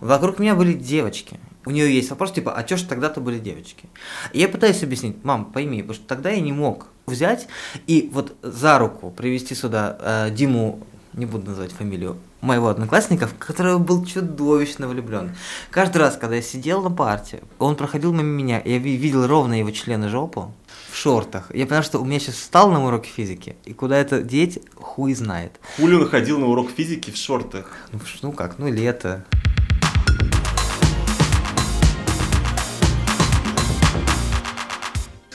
вокруг 0.00 0.38
меня 0.38 0.54
были 0.54 0.72
девочки. 0.72 1.38
У 1.64 1.70
нее 1.70 1.94
есть 1.94 2.10
вопрос, 2.10 2.32
типа, 2.32 2.52
а 2.52 2.64
чё 2.64 2.76
ж 2.76 2.82
тогда-то 2.82 3.20
были 3.20 3.38
девочки? 3.38 3.88
И 4.32 4.40
я 4.40 4.48
пытаюсь 4.48 4.82
объяснить, 4.82 5.22
мам, 5.22 5.52
пойми, 5.52 5.82
потому 5.82 5.94
что 5.94 6.06
тогда 6.06 6.30
я 6.30 6.40
не 6.40 6.52
мог 6.52 6.86
взять 7.06 7.46
и 7.86 8.08
вот 8.12 8.36
за 8.42 8.78
руку 8.78 9.10
привести 9.10 9.54
сюда 9.54 9.98
э, 10.00 10.30
Диму, 10.30 10.80
не 11.12 11.26
буду 11.26 11.50
называть 11.50 11.72
фамилию, 11.72 12.16
моего 12.40 12.68
одноклассника, 12.68 13.26
в 13.26 13.34
которого 13.38 13.78
был 13.78 14.04
чудовищно 14.04 14.88
влюблен. 14.88 15.34
Каждый 15.70 15.98
раз, 15.98 16.16
когда 16.16 16.36
я 16.36 16.42
сидел 16.42 16.82
на 16.82 16.90
парте, 16.90 17.42
он 17.58 17.76
проходил 17.76 18.12
мимо 18.12 18.28
меня, 18.28 18.62
я 18.64 18.78
видел 18.78 19.26
ровно 19.26 19.58
его 19.58 19.70
члены 19.70 20.08
жопу 20.08 20.52
в 20.90 20.96
шортах. 20.96 21.54
Я 21.54 21.66
понял, 21.66 21.82
что 21.82 21.98
у 21.98 22.04
меня 22.04 22.20
сейчас 22.20 22.36
встал 22.36 22.70
на 22.70 22.84
урок 22.84 23.06
физики, 23.06 23.56
и 23.64 23.72
куда 23.72 23.96
это 23.96 24.22
деть, 24.22 24.60
хуй 24.74 25.14
знает. 25.14 25.58
Хули 25.76 25.94
он 25.94 26.08
ходил 26.08 26.38
на 26.38 26.46
урок 26.46 26.70
физики 26.70 27.10
в 27.10 27.16
шортах? 27.16 27.72
Ну, 27.92 28.00
ну 28.22 28.32
как, 28.32 28.58
ну 28.58 28.70
лето. 28.70 29.24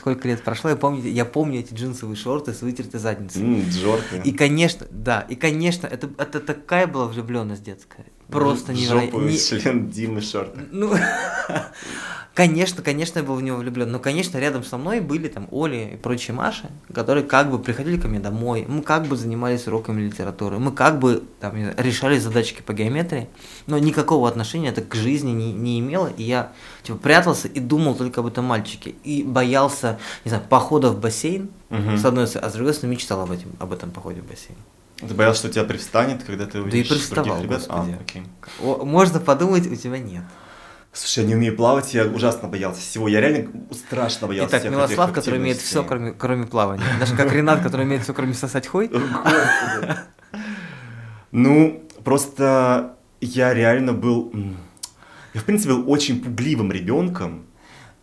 Сколько 0.04 0.28
лет 0.28 0.44
прошло, 0.44 0.70
я 0.70 0.76
помню, 0.76 1.02
я 1.10 1.24
помню 1.24 1.62
эти 1.62 1.74
джинсовые 1.74 2.18
шорты 2.18 2.52
с 2.52 2.62
вытертой 2.62 3.00
задницей. 3.00 3.42
Mm, 3.42 3.70
джорты. 3.70 4.22
И, 4.26 4.34
конечно, 4.34 4.86
да, 4.92 5.22
и, 5.22 5.36
конечно, 5.36 5.88
это, 5.88 6.10
это 6.18 6.42
такая 6.42 6.88
была 6.88 7.08
влюбленность 7.08 7.64
детская. 7.64 8.06
Просто 8.30 8.74
невероятно. 8.74 9.20
Не... 9.20 9.38
член 9.38 9.90
Димы 9.90 10.22
шорты. 10.22 10.62
Ну, 10.72 10.94
Конечно, 12.34 12.82
конечно, 12.82 13.20
я 13.20 13.26
был 13.26 13.36
в 13.36 13.44
него 13.44 13.58
влюблен, 13.58 13.92
но, 13.92 14.00
конечно, 14.00 14.40
рядом 14.40 14.64
со 14.64 14.78
мной 14.78 15.02
были 15.02 15.28
там 15.28 15.48
Оли 15.52 15.92
и 15.94 15.98
прочие 15.98 16.34
Маши, 16.34 16.68
которые 16.92 17.24
как 17.24 17.52
бы 17.52 17.60
приходили 17.60 17.98
ко 17.98 18.08
мне 18.08 18.20
домой, 18.20 18.66
мы 18.68 18.82
как 18.82 19.06
бы 19.06 19.16
занимались 19.16 19.68
уроками 19.68 20.02
литературы, 20.02 20.58
мы 20.58 20.72
как 20.72 20.98
бы 20.98 21.24
там 21.40 21.54
решали 21.78 22.18
задачки 22.18 22.64
по 22.64 22.74
геометрии, 22.74 23.30
но 23.68 23.78
никакого 23.78 24.28
отношения 24.28 24.70
это 24.70 24.82
к 24.82 24.96
жизни 24.96 25.30
не, 25.30 25.54
не 25.54 25.80
имело, 25.80 26.12
и 26.18 26.24
я 26.24 26.54
типа 26.82 26.98
прятался 26.98 27.48
и 27.48 27.60
думал 27.60 27.94
только 27.94 28.22
об 28.22 28.26
этом 28.26 28.46
мальчике, 28.46 28.96
и 29.04 29.22
боялся, 29.22 30.00
не 30.26 30.30
знаю, 30.30 30.44
похода 30.50 30.90
в 30.90 31.00
бассейн, 31.00 31.52
угу. 31.70 31.98
с 31.98 32.04
одной 32.04 32.26
стороны, 32.26 32.48
а 32.48 32.50
с 32.50 32.54
другой 32.54 32.74
стороны 32.74 32.96
мечтал 32.96 33.22
об 33.22 33.30
этом, 33.30 33.52
об 33.60 33.72
этом 33.72 33.92
походе 33.92 34.22
в 34.22 34.26
бассейн. 34.26 34.58
Ты 35.08 35.14
боялся, 35.14 35.40
что 35.40 35.50
тебя 35.50 35.64
привстанет, 35.64 36.24
когда 36.24 36.46
ты 36.46 36.62
увидишь 36.62 36.90
да 36.90 36.96
и 36.96 37.26
других 37.26 37.44
ребят? 37.44 37.66
А, 37.70 37.88
окей. 38.02 38.24
О, 38.62 38.84
можно 38.86 39.20
подумать, 39.20 39.68
у 39.68 39.76
тебя 39.76 40.00
нет. 40.00 40.24
Слушай, 40.92 41.24
я 41.24 41.30
не 41.30 41.36
умею 41.36 41.56
плавать, 41.56 41.94
я 41.96 42.06
ужасно 42.06 42.48
боялся 42.48 42.80
всего. 42.80 43.08
Я 43.08 43.20
реально 43.20 43.50
страшно 43.72 44.28
боялся 44.28 44.50
Итак, 44.50 44.62
всех 44.62 44.72
Милослав, 44.72 45.12
который 45.12 45.40
имеет 45.40 45.58
все, 45.58 45.84
кроме, 45.84 46.12
кроме 46.12 46.46
плавания. 46.46 46.84
Даже 47.00 47.16
как 47.16 47.34
Ренат, 47.34 47.64
который 47.64 47.86
имеет 47.86 48.04
все, 48.04 48.14
кроме 48.14 48.36
сосать 48.36 48.68
хой. 48.68 48.92
Ну, 51.32 51.84
просто 52.04 52.96
я 53.22 53.56
реально 53.56 53.94
был... 53.94 54.32
Я, 55.34 55.42
в 55.42 55.46
принципе, 55.46 55.74
был 55.74 55.90
очень 55.92 56.24
пугливым 56.24 56.72
ребенком. 56.72 57.48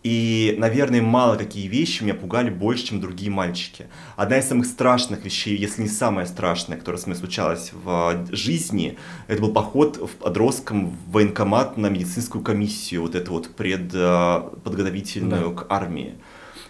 И, 0.03 0.55
наверное, 0.57 1.03
мало 1.03 1.37
какие 1.37 1.67
вещи 1.67 2.03
меня 2.03 2.15
пугали 2.15 2.49
больше, 2.49 2.87
чем 2.87 3.01
другие 3.01 3.31
мальчики. 3.31 3.89
Одна 4.17 4.39
из 4.39 4.49
самых 4.49 4.65
страшных 4.65 5.23
вещей, 5.27 5.57
если 5.59 5.83
не 5.83 5.89
самая 5.89 6.25
страшная, 6.25 6.79
которая 6.79 6.99
с 6.99 7.07
мной 7.07 7.19
случалась 7.19 7.73
в 7.73 8.27
жизни, 8.33 8.97
это 9.29 9.43
был 9.43 9.53
поход 9.53 9.99
в 9.99 10.17
подростком 10.17 10.91
в 10.91 11.13
военкомат 11.13 11.77
на 11.77 11.89
медицинскую 11.89 12.43
комиссию, 12.43 13.03
вот 13.03 13.15
эту 13.15 13.33
вот 13.33 13.55
предподготовительную 13.55 15.51
да. 15.51 15.57
к 15.63 15.67
армии 15.71 16.15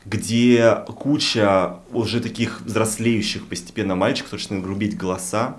где 0.07 0.77
куча 0.87 1.77
уже 1.93 2.21
таких 2.21 2.63
взрослеющих 2.63 3.47
постепенно 3.47 3.95
мальчиков, 3.95 4.31
которые 4.31 4.45
начинают 4.45 4.65
грубить 4.65 4.97
голоса, 4.97 5.59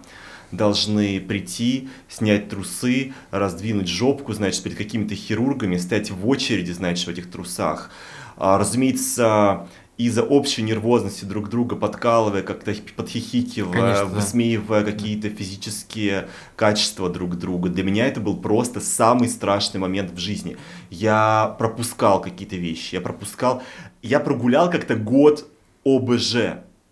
должны 0.52 1.20
прийти, 1.20 1.90
снять 2.10 2.50
трусы, 2.50 3.14
раздвинуть 3.32 3.88
жопку, 3.88 4.34
значит, 4.34 4.64
перед 4.64 4.78
какими-то 4.78 5.16
хирургами, 5.16 5.78
стоять 5.78 6.12
в 6.12 6.28
очереди, 6.28 6.72
значит, 6.72 7.08
в 7.08 7.10
этих 7.10 7.30
трусах. 7.30 7.92
А, 8.38 8.58
разумеется, 8.58 9.68
из-за 9.98 10.24
общей 10.24 10.64
нервозности 10.64 11.26
друг 11.26 11.50
друга 11.50 11.76
подкалывая, 11.76 12.42
как-то 12.42 12.74
подхихикивая, 12.96 13.72
Конечно, 13.72 14.06
высмеивая 14.06 14.84
да. 14.84 14.92
какие-то 14.92 15.30
физические 15.30 16.28
качества 16.56 17.10
друг 17.10 17.38
друга. 17.38 17.70
Для 17.70 17.84
меня 17.84 18.08
это 18.08 18.20
был 18.20 18.38
просто 18.38 18.80
самый 18.80 19.30
страшный 19.30 19.80
момент 19.80 20.12
в 20.12 20.18
жизни. 20.18 20.58
Я 20.90 21.56
пропускал 21.60 22.22
какие-то 22.22 22.56
вещи, 22.56 22.96
я 22.96 23.02
пропускал... 23.02 23.62
Я 24.02 24.20
прогулял 24.20 24.72
как-то 24.72 24.96
год 24.96 25.48
ОБЖ 25.86 26.36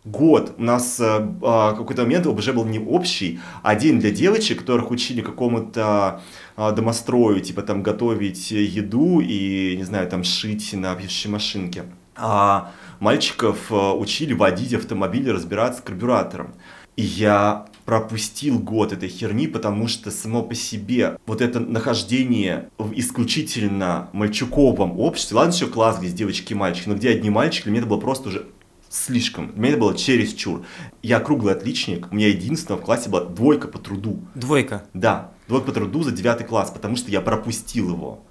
год 0.06 0.56
у 0.58 0.64
нас 0.64 1.00
э, 1.00 1.04
а, 1.42 1.74
какой-то 1.74 2.04
момент 2.04 2.26
уже 2.26 2.54
был 2.54 2.66
не 2.66 2.80
общий, 2.80 3.40
а 3.64 3.72
один 3.72 4.00
для 4.00 4.12
девочек, 4.12 4.60
которых 4.60 4.92
учили 4.92 5.22
какому-то 5.22 6.22
э, 6.58 6.72
домострою, 6.72 7.42
типа 7.42 7.62
там 7.62 7.84
готовить 7.84 8.52
еду 8.52 9.20
и, 9.20 9.76
не 9.78 9.84
знаю, 9.84 10.08
там 10.10 10.24
шить 10.24 10.74
на 10.74 10.96
пишущей 10.96 11.30
машинке. 11.30 11.84
А 12.16 12.72
мальчиков 13.00 13.72
э, 13.72 13.76
учили 13.76 14.34
водить 14.34 14.74
автомобиль, 14.74 15.30
разбираться 15.32 15.82
с 15.82 15.84
карбюратором. 15.84 16.54
И 16.96 17.02
я 17.02 17.68
пропустил 17.86 18.60
год 18.60 18.92
этой 18.92 19.10
херни, 19.10 19.48
потому 19.48 19.88
что 19.88 20.12
само 20.12 20.44
по 20.44 20.54
себе 20.54 21.18
вот 21.26 21.42
это 21.42 21.60
нахождение 21.60 22.70
в 22.78 22.94
исключительно 22.94 24.10
мальчуковом 24.12 25.00
обществе, 25.00 25.38
ладно, 25.38 25.54
еще 25.54 25.68
класс, 25.68 25.98
где 26.00 26.10
девочки 26.10 26.54
и 26.54 26.56
мальчики, 26.56 26.90
но 26.90 26.96
где 26.96 27.10
одни 27.10 27.30
мальчики, 27.30 27.64
для 27.64 27.72
меня 27.72 27.82
это 27.82 27.90
было 27.90 28.00
просто 28.00 28.30
уже 28.30 28.48
слишком. 28.89 29.52
Для 29.52 29.60
меня 29.60 29.69
это 29.71 29.80
было 29.80 29.97
чересчур. 29.97 30.65
Я 31.02 31.19
круглый 31.19 31.54
отличник, 31.54 32.08
у 32.12 32.15
меня 32.15 32.28
единственное 32.28 32.80
в 32.80 32.84
классе 32.84 33.10
была 33.10 33.25
двойка 33.25 33.67
по 33.67 33.80
труду. 33.80 34.19
Двойка? 34.36 34.84
Да, 34.93 35.32
двойка 35.47 35.67
по 35.67 35.71
труду 35.73 36.04
за 36.04 36.12
девятый 36.12 36.45
класс, 36.45 36.71
потому 36.71 36.95
что 36.95 37.12
я 37.12 37.21
пропустил 37.21 37.89
его. 37.89 38.25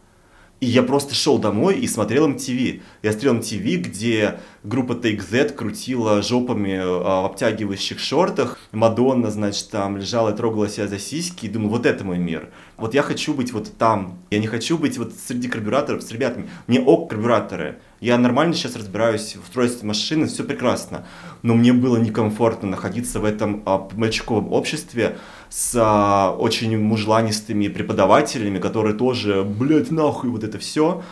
И 0.61 0.67
я 0.67 0.83
просто 0.83 1.15
шел 1.15 1.39
домой 1.39 1.79
и 1.79 1.87
смотрел 1.87 2.29
MTV. 2.29 2.83
Я 3.05 3.13
смотрел 3.13 3.37
MTV, 3.37 3.77
где 3.77 4.41
группа 4.65 4.93
Take 4.95 5.23
That 5.31 5.53
крутила 5.53 6.21
жопами 6.21 6.77
а, 6.81 7.23
в 7.23 7.27
обтягивающих 7.27 8.01
шортах. 8.01 8.59
Мадонна, 8.73 9.31
значит, 9.31 9.71
там 9.71 9.97
лежала 9.99 10.31
и 10.31 10.37
трогала 10.37 10.69
себя 10.69 10.89
за 10.89 10.99
сиськи. 10.99 11.47
И 11.47 11.49
думаю, 11.49 11.71
вот 11.71 11.87
это 11.87 12.03
мой 12.03 12.19
мир. 12.19 12.51
Вот 12.77 12.93
я 12.95 13.03
хочу 13.03 13.35
быть 13.35 13.53
вот 13.53 13.73
там. 13.79 14.19
Я 14.31 14.41
не 14.41 14.49
хочу 14.49 14.79
быть 14.79 14.99
вот 14.99 15.13
среди 15.15 15.47
карбюраторов 15.47 16.03
с 16.03 16.11
ребятами. 16.11 16.51
Мне 16.67 16.81
ок 16.81 17.09
карбюраторы. 17.09 17.79
Я 18.01 18.17
нормально 18.17 18.55
сейчас 18.55 18.77
разбираюсь 18.77 19.35
в 19.35 19.43
устройстве 19.43 19.89
машины, 19.89 20.29
все 20.29 20.45
прекрасно. 20.45 21.05
Но 21.43 21.55
мне 21.55 21.73
было 21.73 21.97
некомфортно 21.97 22.69
находиться 22.69 23.19
в 23.19 23.25
этом 23.25 23.63
а, 23.67 23.89
мальчиковом 23.93 24.53
обществе 24.53 25.19
с 25.49 25.75
а, 25.77 26.31
очень 26.31 26.79
мужланистыми 26.79 27.67
преподавателями, 27.67 28.61
которые 28.61 28.95
тоже, 28.95 29.43
блядь, 29.43 29.91
нахуй 29.91 30.31
вот 30.31 30.45
это 30.45 30.59
все. 30.59 31.03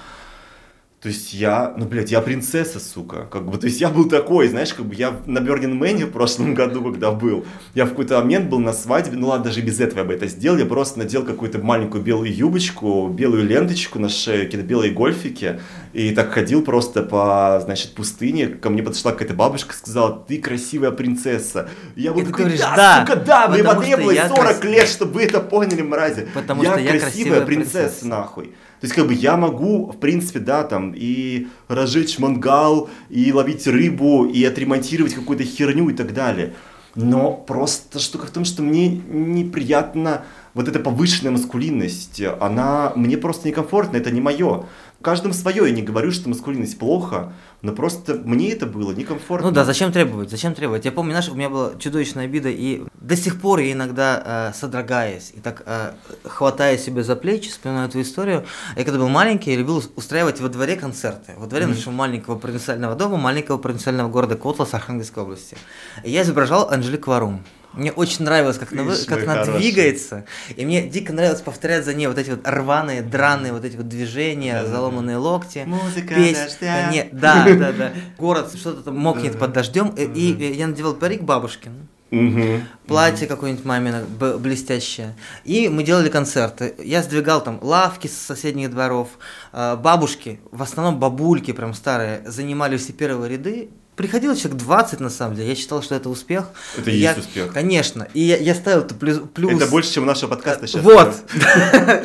То 1.03 1.09
есть 1.09 1.35
я, 1.35 1.75
ну, 1.77 1.85
блядь, 1.85 2.11
я 2.11 2.23
принцесса, 2.23 2.81
сука. 2.81 3.29
Как 3.31 3.45
бы, 3.45 3.59
то 3.59 3.67
есть 3.67 3.83
я 3.83 3.91
был 3.91 4.09
такой, 4.09 4.49
знаешь, 4.49 4.73
как 4.73 4.87
бы 4.87 4.95
я 4.95 5.15
на 5.27 5.41
Бернин 5.41 5.77
Мэне 5.77 6.07
в 6.07 6.11
прошлом 6.11 6.55
году, 6.61 6.83
когда 6.83 7.13
был, 7.13 7.45
я 7.75 7.85
в 7.85 7.91
какой-то 7.91 8.19
момент 8.19 8.49
был 8.49 8.61
на 8.61 8.73
свадьбе, 8.73 9.19
ну 9.19 9.29
ладно, 9.29 9.45
даже 9.45 9.61
без 9.61 9.79
этого 9.79 10.01
я 10.01 10.05
бы 10.07 10.15
это 10.15 10.27
сделал, 10.27 10.57
я 10.57 10.65
просто 10.65 10.99
надел 10.99 11.23
какую-то 11.23 11.59
маленькую 11.59 12.03
белую 12.03 12.35
юбочку, 12.35 13.09
белую 13.09 13.45
ленточку 13.45 13.99
на 13.99 14.09
шее, 14.09 14.47
какие-то 14.47 14.67
белые 14.67 14.91
гольфики, 14.91 15.61
и 15.93 16.13
так 16.13 16.33
ходил 16.33 16.63
просто 16.63 17.03
по, 17.03 17.61
значит, 17.63 17.93
пустыне, 17.93 18.47
ко 18.47 18.71
мне 18.71 18.83
подошла 18.83 19.13
какая-то 19.13 19.35
бабушка, 19.35 19.75
сказала, 19.75 20.25
ты 20.27 20.39
красивая 20.39 20.93
принцесса. 20.93 21.69
Я 21.95 22.15
был 22.15 22.21
такой, 22.25 22.45
говоришь, 22.45 22.61
да, 22.61 22.75
да, 22.75 23.07
сука, 23.07 23.17
да, 23.17 23.49
мне 23.49 23.63
потребовалось 23.63 24.19
40 24.29 24.35
крас... 24.35 24.65
лет, 24.65 24.89
чтобы 24.89 25.13
вы 25.13 25.25
это 25.25 25.41
поняли, 25.41 25.83
мрази. 25.83 26.27
Потому 26.33 26.63
я 26.63 26.73
что 26.73 26.81
я 26.81 26.89
красивая, 26.89 27.11
красивая 27.11 27.41
принцесса, 27.43 27.79
принцесса, 27.79 28.09
нахуй. 28.09 28.55
То 28.87 28.89
есть, 28.89 28.95
как 28.95 29.09
бы 29.09 29.15
я 29.15 29.37
могу, 29.37 29.91
в 29.91 29.97
принципе, 29.97 30.39
да, 30.39 30.63
там, 30.63 30.93
и 30.95 31.49
разжечь 31.67 32.21
мангал, 32.21 32.89
и 33.11 33.33
ловить 33.33 33.67
рыбу, 33.67 34.27
и 34.27 34.45
отремонтировать 34.45 35.13
какую-то 35.13 35.43
херню 35.43 35.89
и 35.89 35.93
так 35.93 36.15
далее. 36.15 36.55
Но 36.95 37.33
просто 37.33 37.99
штука 37.99 38.29
в 38.29 38.31
том, 38.31 38.45
что 38.45 38.63
мне 38.63 38.89
неприятно 38.89 40.23
вот 40.55 40.69
эта 40.69 40.79
повышенная 40.79 41.33
маскулинность, 41.33 42.23
она 42.41 42.93
мне 42.95 43.19
просто 43.19 43.49
некомфортна, 43.49 43.97
это 43.97 44.13
не 44.13 44.21
мое. 44.21 44.67
Каждому 45.03 45.35
свое, 45.35 45.65
я 45.67 45.73
не 45.73 45.83
говорю, 45.83 46.13
что 46.13 46.29
маскулинность 46.29 46.79
плохо, 46.79 47.33
но 47.63 47.73
просто 47.73 48.15
мне 48.15 48.53
это 48.53 48.67
было 48.67 48.93
некомфортно. 48.93 49.49
Ну 49.49 49.55
да, 49.55 49.65
зачем 49.65 49.93
требовать, 49.93 50.31
зачем 50.31 50.55
требовать? 50.55 50.85
Я 50.85 50.93
помню, 50.93 51.13
знаешь, 51.13 51.29
у 51.29 51.35
меня 51.35 51.49
была 51.49 51.73
чудовищная 51.79 52.25
обида, 52.25 52.49
и 52.51 52.85
до 52.95 53.17
сих 53.17 53.41
пор 53.41 53.61
я 53.61 53.73
иногда, 53.73 54.51
э, 54.53 54.57
содрогаясь 54.57 55.33
и 55.35 55.41
так 55.41 55.63
э, 55.67 55.93
хватая 56.25 56.79
себя 56.79 57.03
за 57.03 57.17
плечи, 57.17 57.51
вспоминаю 57.51 57.89
эту 57.89 58.01
историю. 58.01 58.45
Я 58.77 58.85
когда 58.85 58.99
был 58.99 59.09
маленький, 59.09 59.51
я 59.51 59.57
любил 59.57 59.83
устраивать 59.97 60.41
во 60.41 60.49
дворе 60.49 60.77
концерты. 60.77 61.33
Во 61.37 61.47
дворе 61.47 61.65
mm-hmm. 61.65 61.69
нашего 61.69 61.93
маленького 61.93 62.39
провинциального 62.39 62.95
дома, 62.95 63.17
маленького 63.17 63.59
провинциального 63.59 64.09
города 64.09 64.37
Котлас 64.37 64.75
Архангельской 64.75 65.23
области. 65.23 65.57
И 66.05 66.11
я 66.11 66.23
изображал 66.23 66.69
Анжелику 66.71 67.11
Варум. 67.11 67.43
Мне 67.77 67.93
очень 67.93 68.25
нравилось, 68.25 68.59
как, 68.59 68.73
она, 68.73 68.95
как 69.07 69.23
она 69.23 69.45
двигается. 69.45 70.25
И 70.57 70.65
мне 70.65 70.89
дико 70.89 71.13
нравилось 71.13 71.43
повторять 71.43 71.85
за 71.85 71.95
ней 71.95 72.07
вот 72.07 72.19
эти 72.19 72.31
вот 72.31 72.41
рваные, 72.45 73.03
драные 73.03 73.53
вот 73.53 73.65
эти 73.65 73.77
вот 73.77 73.89
движения, 73.89 74.63
да, 74.63 74.69
заломанные 74.69 75.19
локти. 75.19 75.65
Музыка 75.67 76.15
петь. 76.15 76.37
дождя. 76.37 76.91
Не, 76.91 77.09
да, 77.13 77.45
да, 77.47 77.73
да. 77.73 77.93
Город 78.19 78.53
что-то 78.55 78.83
там 78.83 78.97
мокнет 78.97 79.33
да, 79.33 79.39
под 79.39 79.53
дождем. 79.53 79.89
И, 79.91 80.05
и 80.05 80.55
я 80.55 80.67
надевал 80.67 80.95
парик 80.95 81.23
бабушкин. 81.23 81.89
Угу, 82.13 82.61
платье 82.87 83.27
угу. 83.27 83.35
какое-нибудь 83.35 83.65
мамино 83.65 84.05
блестящее. 84.39 85.15
И 85.45 85.69
мы 85.69 85.83
делали 85.83 86.09
концерты. 86.09 86.75
Я 86.79 87.03
сдвигал 87.03 87.43
там 87.43 87.59
лавки 87.61 88.07
с 88.07 88.17
соседних 88.17 88.71
дворов. 88.71 89.09
А, 89.53 89.77
бабушки, 89.77 90.41
в 90.53 90.63
основном 90.63 91.01
бабульки 91.01 91.53
прям 91.53 91.75
старые, 91.75 92.23
занимали 92.25 92.77
все 92.77 92.93
первые 92.93 93.33
ряды 93.33 93.71
приходило 93.97 94.37
человек 94.37 94.59
20, 94.59 95.01
на 95.01 95.11
самом 95.11 95.35
деле. 95.35 95.49
Я 95.49 95.55
считал, 95.55 95.83
что 95.83 95.95
это 95.95 96.09
успех. 96.09 96.51
Это 96.77 96.91
и 96.91 96.99
я, 96.99 97.15
есть 97.15 97.27
успех. 97.27 97.53
Конечно. 97.53 98.07
И 98.15 98.21
я, 98.21 98.37
я 98.37 98.55
ставил 98.55 98.81
это 98.81 98.95
плюс, 98.95 99.21
плюс... 99.35 99.53
Это 99.53 99.67
больше, 99.67 99.93
чем 99.93 100.07
нашего 100.07 100.31
подкаста 100.31 100.67
сейчас. 100.67 100.83
Вот. 100.83 101.15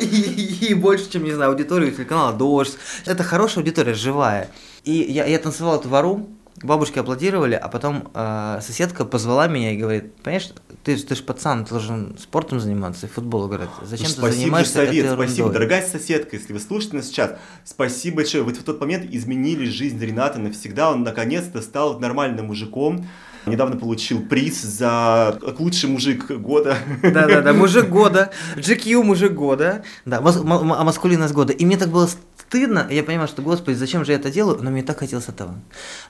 и, 0.00 0.74
больше, 0.74 1.10
чем, 1.10 1.24
не 1.24 1.32
знаю, 1.32 1.52
аудиторию 1.52 1.92
телеканала 1.92 2.32
«Дождь». 2.32 2.76
Это 3.04 3.22
хорошая 3.22 3.58
аудитория, 3.58 3.94
живая. 3.94 4.50
И 4.84 4.92
я, 4.92 5.26
я 5.26 5.38
танцевал 5.38 5.78
эту 5.78 5.88
вару, 5.88 6.28
бабушки 6.62 6.98
аплодировали, 6.98 7.54
а 7.54 7.68
потом 7.68 8.10
э, 8.14 8.60
соседка 8.62 9.04
позвала 9.04 9.48
меня 9.48 9.72
и 9.72 9.76
говорит, 9.76 10.14
понимаешь, 10.22 10.50
ты, 10.84 10.96
ты 10.96 11.14
же 11.14 11.22
пацан, 11.22 11.64
ты 11.64 11.70
должен 11.70 12.16
спортом 12.18 12.60
заниматься, 12.60 13.06
и 13.06 13.08
футбол 13.08 13.48
играть. 13.48 13.68
Зачем 13.82 14.08
ну, 14.16 14.26
ты 14.26 14.32
занимаешься 14.32 14.74
совет, 14.74 15.06
этой 15.06 15.14
Спасибо, 15.14 15.50
дорогая 15.50 15.86
соседка, 15.86 16.36
если 16.36 16.52
вы 16.52 16.60
слушаете 16.60 16.96
нас 16.96 17.06
сейчас, 17.06 17.32
спасибо 17.64 18.16
большое. 18.16 18.44
Вы 18.44 18.52
в 18.52 18.62
тот 18.62 18.80
момент 18.80 19.06
изменили 19.10 19.66
жизнь 19.66 19.98
Рената 19.98 20.38
навсегда, 20.38 20.90
он 20.90 21.02
наконец-то 21.02 21.60
стал 21.62 21.98
нормальным 21.98 22.46
мужиком, 22.46 23.06
Недавно 23.44 23.76
получил 23.76 24.22
приз 24.22 24.62
за 24.62 25.36
лучший 25.58 25.90
мужик 25.90 26.30
года. 26.30 26.76
Да-да-да, 27.02 27.52
мужик 27.54 27.88
года, 27.88 28.30
GQ 28.56 29.02
мужик 29.02 29.32
года, 29.32 29.82
да, 30.04 30.18
а 30.18 30.84
маскулинность 30.84 31.34
года. 31.34 31.52
И 31.52 31.66
мне 31.66 31.76
так 31.76 31.88
было 31.88 32.08
стыдно, 32.52 32.86
я 32.90 33.02
понимаю, 33.02 33.28
что, 33.28 33.40
господи, 33.40 33.76
зачем 33.76 34.04
же 34.04 34.12
я 34.12 34.18
это 34.18 34.30
делаю, 34.30 34.62
но 34.62 34.70
мне 34.70 34.82
так 34.82 34.98
хотелось 34.98 35.26
этого. 35.26 35.58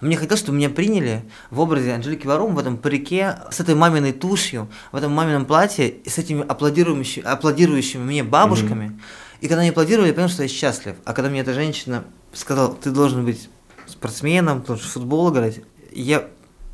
Мне 0.01 0.17
хотелось, 0.17 0.41
чтобы 0.41 0.59
меня 0.59 0.71
приняли 0.71 1.23
в 1.51 1.61
образе 1.61 1.93
Анжелики 1.93 2.27
Варум 2.27 2.57
в 2.57 2.59
этом 2.59 2.79
парике, 2.79 3.39
с 3.53 3.61
этой 3.61 3.77
маминой 3.77 4.13
тушью, 4.13 4.69
в 4.91 4.97
этом 4.97 5.13
мамином 5.13 5.47
платье, 5.47 5.95
с 6.05 6.19
этими 6.19 6.45
аплодирующими, 6.45 7.25
аплодирующими 7.25 8.03
мне 8.03 8.25
бабушками. 8.25 8.87
Mm-hmm. 8.87 9.43
И 9.43 9.49
когда 9.49 9.61
они 9.61 9.71
аплодировали, 9.71 10.09
я 10.09 10.15
понял, 10.15 10.29
что 10.29 10.43
я 10.43 10.49
счастлив. 10.49 10.97
А 11.05 11.13
когда 11.13 11.31
мне 11.31 11.43
эта 11.43 11.55
женщина 11.55 12.03
сказала, 12.33 12.75
ты 12.75 12.91
должен 12.91 13.25
быть 13.25 13.49
спортсменом, 13.87 14.63
должен 14.63 14.85
в 14.85 14.91
футбол 14.91 15.33
играть, 15.33 15.61
я 15.93 16.27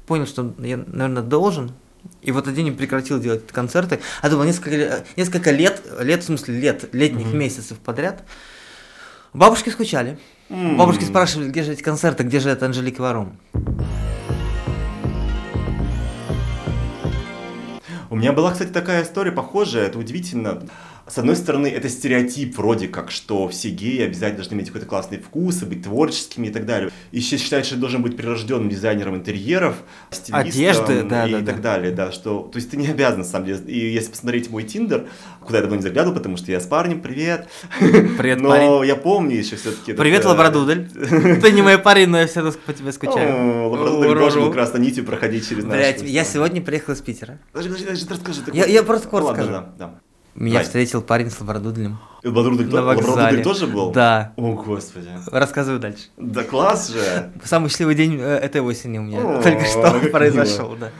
понял, 0.07 0.27
что 0.27 0.55
я, 0.61 0.79
наверное, 0.79 1.23
должен, 1.23 1.73
и 2.23 2.33
в 2.33 2.39
этот 2.39 2.55
день 2.55 2.75
прекратил 2.75 3.21
делать 3.21 3.47
концерты. 3.49 4.01
А 4.23 4.31
думал, 4.31 4.45
несколько, 4.45 5.05
несколько 5.17 5.51
лет, 5.51 5.83
лет, 6.01 6.23
в 6.23 6.25
смысле, 6.25 6.59
лет, 6.59 6.89
летних 6.95 7.27
mm-hmm. 7.27 7.37
месяцев 7.37 7.77
подряд– 7.81 8.25
Бабушки 9.35 9.69
скучали. 9.71 10.19
Mm. 10.49 10.77
Бабушки 10.77 11.05
спрашивали, 11.05 11.49
где 11.49 11.63
же 11.63 11.73
эти 11.73 11.83
концерты, 11.83 12.23
где 12.23 12.41
же 12.41 12.49
это 12.49 12.67
Анжелика 12.67 13.03
Варум. 13.03 13.37
У 18.11 18.17
меня 18.17 18.33
была, 18.33 18.53
кстати, 18.53 18.71
такая 18.71 19.03
история 19.03 19.33
похожая, 19.33 19.87
это 19.87 19.99
удивительно. 19.99 20.63
С 21.09 21.17
одной 21.17 21.37
стороны, 21.37 21.69
это 21.69 21.89
стереотип 21.89 22.57
вроде 22.59 22.87
как, 22.87 23.11
что 23.11 23.49
все 23.49 23.71
геи 23.71 24.03
обязательно 24.03 24.37
должны 24.37 24.55
иметь 24.55 24.67
какой-то 24.67 24.87
классный 24.87 25.19
вкус 25.19 25.63
и 25.63 25.65
быть 25.65 25.83
творческими 25.83 26.49
и 26.49 26.51
так 26.51 26.67
далее. 26.67 26.91
И 27.13 27.21
считают, 27.21 27.67
что 27.67 27.77
должен 27.77 28.03
быть 28.03 28.17
прирожденным 28.17 28.69
дизайнером 28.69 29.17
интерьеров, 29.17 29.77
одежды, 30.31 31.03
да, 31.03 31.27
и 31.27 31.33
да, 31.33 31.39
так 31.39 31.57
да. 31.57 31.75
далее, 31.75 31.93
да, 31.93 32.13
что, 32.13 32.41
то 32.41 32.57
есть 32.57 32.71
ты 32.71 32.77
не 32.77 32.89
обязан, 32.89 33.21
на 33.21 33.25
самом 33.25 33.47
деле. 33.47 33.61
И 33.67 33.93
если 33.93 34.11
посмотреть 34.11 34.51
мой 34.51 34.65
тиндер, 34.65 35.07
куда 35.41 35.59
я 35.59 35.63
давно 35.63 35.77
не 35.77 35.83
заглядывал, 35.83 36.15
потому 36.15 36.37
что 36.37 36.53
я 36.53 36.61
с 36.61 36.67
парнем, 36.67 37.01
привет. 37.01 37.49
Привет, 37.79 38.41
но 38.41 38.51
парень. 38.51 38.87
я 38.87 38.97
помню 38.97 39.37
еще 39.37 39.57
все-таки. 39.57 39.95
Привет, 39.95 40.21
этот... 40.21 40.33
лабрадудель. 40.33 40.91
Ты 41.41 41.53
не 41.53 41.63
мой 41.63 41.79
парень, 41.79 42.09
но 42.09 42.21
я 42.21 42.27
все 42.27 42.41
равно 42.41 42.55
по 42.67 42.73
тебе 42.75 42.93
скучаю. 42.93 43.71
Лабрадудель 43.71 44.19
должен 44.19 44.43
был 44.43 44.53
красной 44.53 44.81
нитью 44.81 45.05
проходить 45.05 45.49
через 45.49 45.65
наш. 45.65 45.75
Блять, 45.75 46.03
я 46.03 46.25
сегодня 46.25 46.61
приехал 46.61 46.93
из 46.93 47.01
Питера. 47.01 47.39
Подожди, 47.53 47.85
подожди, 47.85 48.07
расскажи. 48.11 48.41
Я 48.53 48.83
просто 48.83 49.09
коротко 49.09 49.43
скажу. 49.43 49.91
Меня 50.39 50.59
Дай. 50.59 50.65
встретил 50.65 51.03
парень 51.03 51.33
с 51.33 51.41
лабрадудлем. 51.41 51.99
Лабрадудль, 52.23 52.73
на 52.73 52.83
лабрадудль 52.83 53.43
тоже 53.43 53.67
был? 53.67 53.91
Да. 53.91 54.35
О, 54.37 54.55
господи. 54.55 55.09
Рассказываю 55.33 55.81
дальше. 55.81 56.05
Да 56.17 56.45
класс 56.45 56.91
же. 56.91 57.33
Самый 57.43 57.71
счастливый 57.71 57.97
день 57.97 58.19
э, 58.21 58.37
этой 58.37 58.61
осени 58.61 58.99
у 58.99 59.03
меня 59.03 59.19
О, 59.21 59.43
только 59.43 59.65
что 59.65 59.99
произошел, 60.13 60.77
да. 60.79 60.91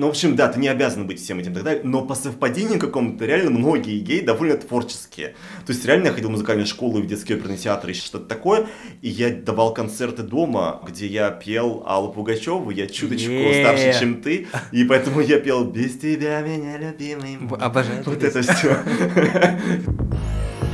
Ну, 0.00 0.06
в 0.06 0.10
общем, 0.10 0.36
да, 0.36 0.46
ты 0.46 0.60
не 0.60 0.68
обязан 0.68 1.08
быть 1.08 1.20
всем 1.20 1.40
этим 1.40 1.50
и 1.50 1.54
так 1.56 1.64
далее, 1.64 1.82
но 1.82 2.02
по 2.02 2.14
совпадению 2.14 2.78
какому-то 2.78 3.26
реально 3.26 3.50
многие 3.50 3.98
геи 3.98 4.20
довольно 4.20 4.56
творческие. 4.56 5.34
То 5.66 5.72
есть 5.72 5.84
реально 5.84 6.06
я 6.06 6.12
ходил 6.12 6.28
в 6.28 6.32
музыкальную 6.32 6.68
школу, 6.68 7.02
в 7.02 7.06
детский 7.08 7.34
оперный 7.34 7.56
театр 7.56 7.90
и 7.90 7.94
что-то 7.94 8.26
такое, 8.26 8.68
и 9.02 9.08
я 9.08 9.30
давал 9.30 9.74
концерты 9.74 10.22
дома, 10.22 10.80
где 10.86 11.08
я 11.08 11.30
пел 11.32 11.82
Аллу 11.84 12.12
Пугачеву, 12.12 12.70
я 12.70 12.86
чуточку 12.86 13.32
yeah. 13.32 13.60
старше, 13.60 13.98
чем 13.98 14.22
ты, 14.22 14.46
и 14.70 14.84
поэтому 14.84 15.20
я 15.20 15.40
пел 15.40 15.64
«Без 15.64 15.98
тебя, 15.98 16.42
меня 16.42 16.78
любимый». 16.78 17.36
Обожаю. 17.58 18.04
Вот 18.04 18.22
это 18.22 18.40
все. 18.42 18.78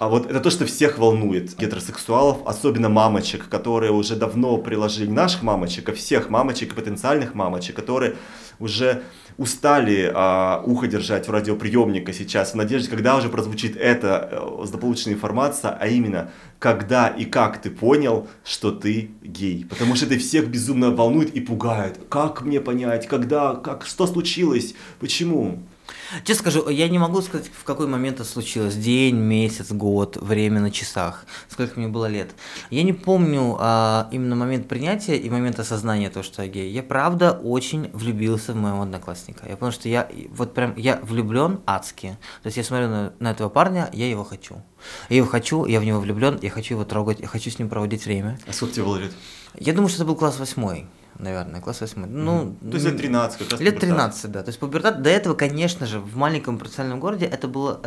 А 0.00 0.08
вот 0.08 0.30
это 0.30 0.40
то, 0.40 0.48
что 0.48 0.64
всех 0.64 0.96
волнует 0.96 1.58
гетеросексуалов, 1.58 2.38
особенно 2.46 2.88
мамочек, 2.88 3.50
которые 3.50 3.92
уже 3.92 4.16
давно 4.16 4.56
приложили 4.56 5.10
наших 5.10 5.42
мамочек, 5.42 5.90
а 5.90 5.92
всех 5.92 6.30
мамочек 6.30 6.72
и 6.72 6.74
потенциальных 6.74 7.34
мамочек, 7.34 7.76
которые 7.76 8.16
уже 8.58 9.02
устали 9.36 10.10
а, 10.14 10.62
ухо 10.64 10.86
держать 10.86 11.28
в 11.28 11.30
радиоприемника 11.30 12.14
сейчас 12.14 12.52
в 12.52 12.54
надежде, 12.54 12.88
когда 12.88 13.14
уже 13.14 13.28
прозвучит 13.28 13.76
эта 13.76 14.26
э, 14.32 14.36
информация, 15.10 15.76
а 15.78 15.86
именно, 15.86 16.30
когда 16.58 17.08
и 17.08 17.26
как 17.26 17.60
ты 17.60 17.68
понял, 17.68 18.26
что 18.42 18.70
ты 18.70 19.10
гей. 19.22 19.66
Потому 19.68 19.96
что 19.96 20.06
это 20.06 20.18
всех 20.18 20.48
безумно 20.48 20.92
волнует 20.92 21.34
и 21.34 21.40
пугает. 21.40 22.00
Как 22.08 22.40
мне 22.40 22.62
понять, 22.62 23.06
когда, 23.06 23.54
как, 23.54 23.84
что 23.84 24.06
случилось, 24.06 24.74
почему? 24.98 25.58
Честно 26.24 26.50
скажу, 26.50 26.68
я 26.68 26.88
не 26.88 26.98
могу 26.98 27.22
сказать, 27.22 27.50
в 27.52 27.64
какой 27.64 27.86
момент 27.86 28.20
это 28.20 28.28
случилось. 28.28 28.74
День, 28.74 29.16
месяц, 29.16 29.70
год, 29.70 30.16
время 30.16 30.60
на 30.60 30.70
часах, 30.70 31.24
сколько 31.48 31.78
мне 31.78 31.88
было 31.88 32.06
лет. 32.06 32.32
Я 32.70 32.82
не 32.82 32.92
помню 32.92 33.56
а, 33.60 34.08
именно 34.10 34.34
момент 34.34 34.68
принятия 34.68 35.16
и 35.16 35.30
момент 35.30 35.60
осознания 35.60 36.10
того, 36.10 36.22
что 36.22 36.42
я 36.42 36.48
гей. 36.48 36.70
Я 36.70 36.82
правда 36.82 37.32
очень 37.32 37.90
влюбился 37.92 38.52
в 38.52 38.56
моего 38.56 38.82
одноклассника. 38.82 39.48
Я 39.48 39.56
понял, 39.56 39.72
что 39.72 39.88
я 39.88 40.08
вот 40.30 40.52
прям, 40.52 40.74
я 40.76 40.98
влюблен 41.02 41.60
адски. 41.64 42.18
То 42.42 42.46
есть 42.46 42.56
я 42.56 42.64
смотрю 42.64 42.88
на, 42.88 43.12
на 43.20 43.30
этого 43.30 43.48
парня, 43.48 43.88
я 43.92 44.08
его 44.08 44.24
хочу. 44.24 44.62
Я 45.08 45.18
его 45.18 45.28
хочу, 45.28 45.64
я 45.66 45.78
в 45.78 45.84
него 45.84 46.00
влюблен, 46.00 46.38
я 46.42 46.50
хочу 46.50 46.74
его 46.74 46.84
трогать, 46.84 47.20
я 47.20 47.28
хочу 47.28 47.50
с 47.50 47.58
ним 47.58 47.68
проводить 47.68 48.04
время. 48.04 48.38
А 48.48 48.52
сколько 48.52 48.74
тебе 48.74 48.84
было 48.84 48.96
лет? 48.96 49.12
Я 49.58 49.72
думаю, 49.72 49.88
что 49.88 49.98
это 49.98 50.06
был 50.06 50.16
класс 50.16 50.38
восьмой 50.38 50.86
наверное, 51.20 51.60
класс 51.60 51.80
8. 51.80 52.06
Ну, 52.06 52.56
То 52.60 52.74
есть 52.74 52.86
лет 52.86 52.96
13 52.96 53.38
как 53.38 53.50
раз 53.50 53.60
Лет 53.60 53.80
13, 53.80 54.30
да. 54.30 54.42
То 54.42 54.48
есть 54.48 54.58
пубертат, 54.58 55.02
до 55.02 55.10
этого, 55.10 55.34
конечно 55.34 55.86
же, 55.86 56.00
в 56.00 56.16
маленьком 56.16 56.58
провинциальном 56.58 57.00
городе 57.00 57.26
это 57.26 57.48
было... 57.48 57.80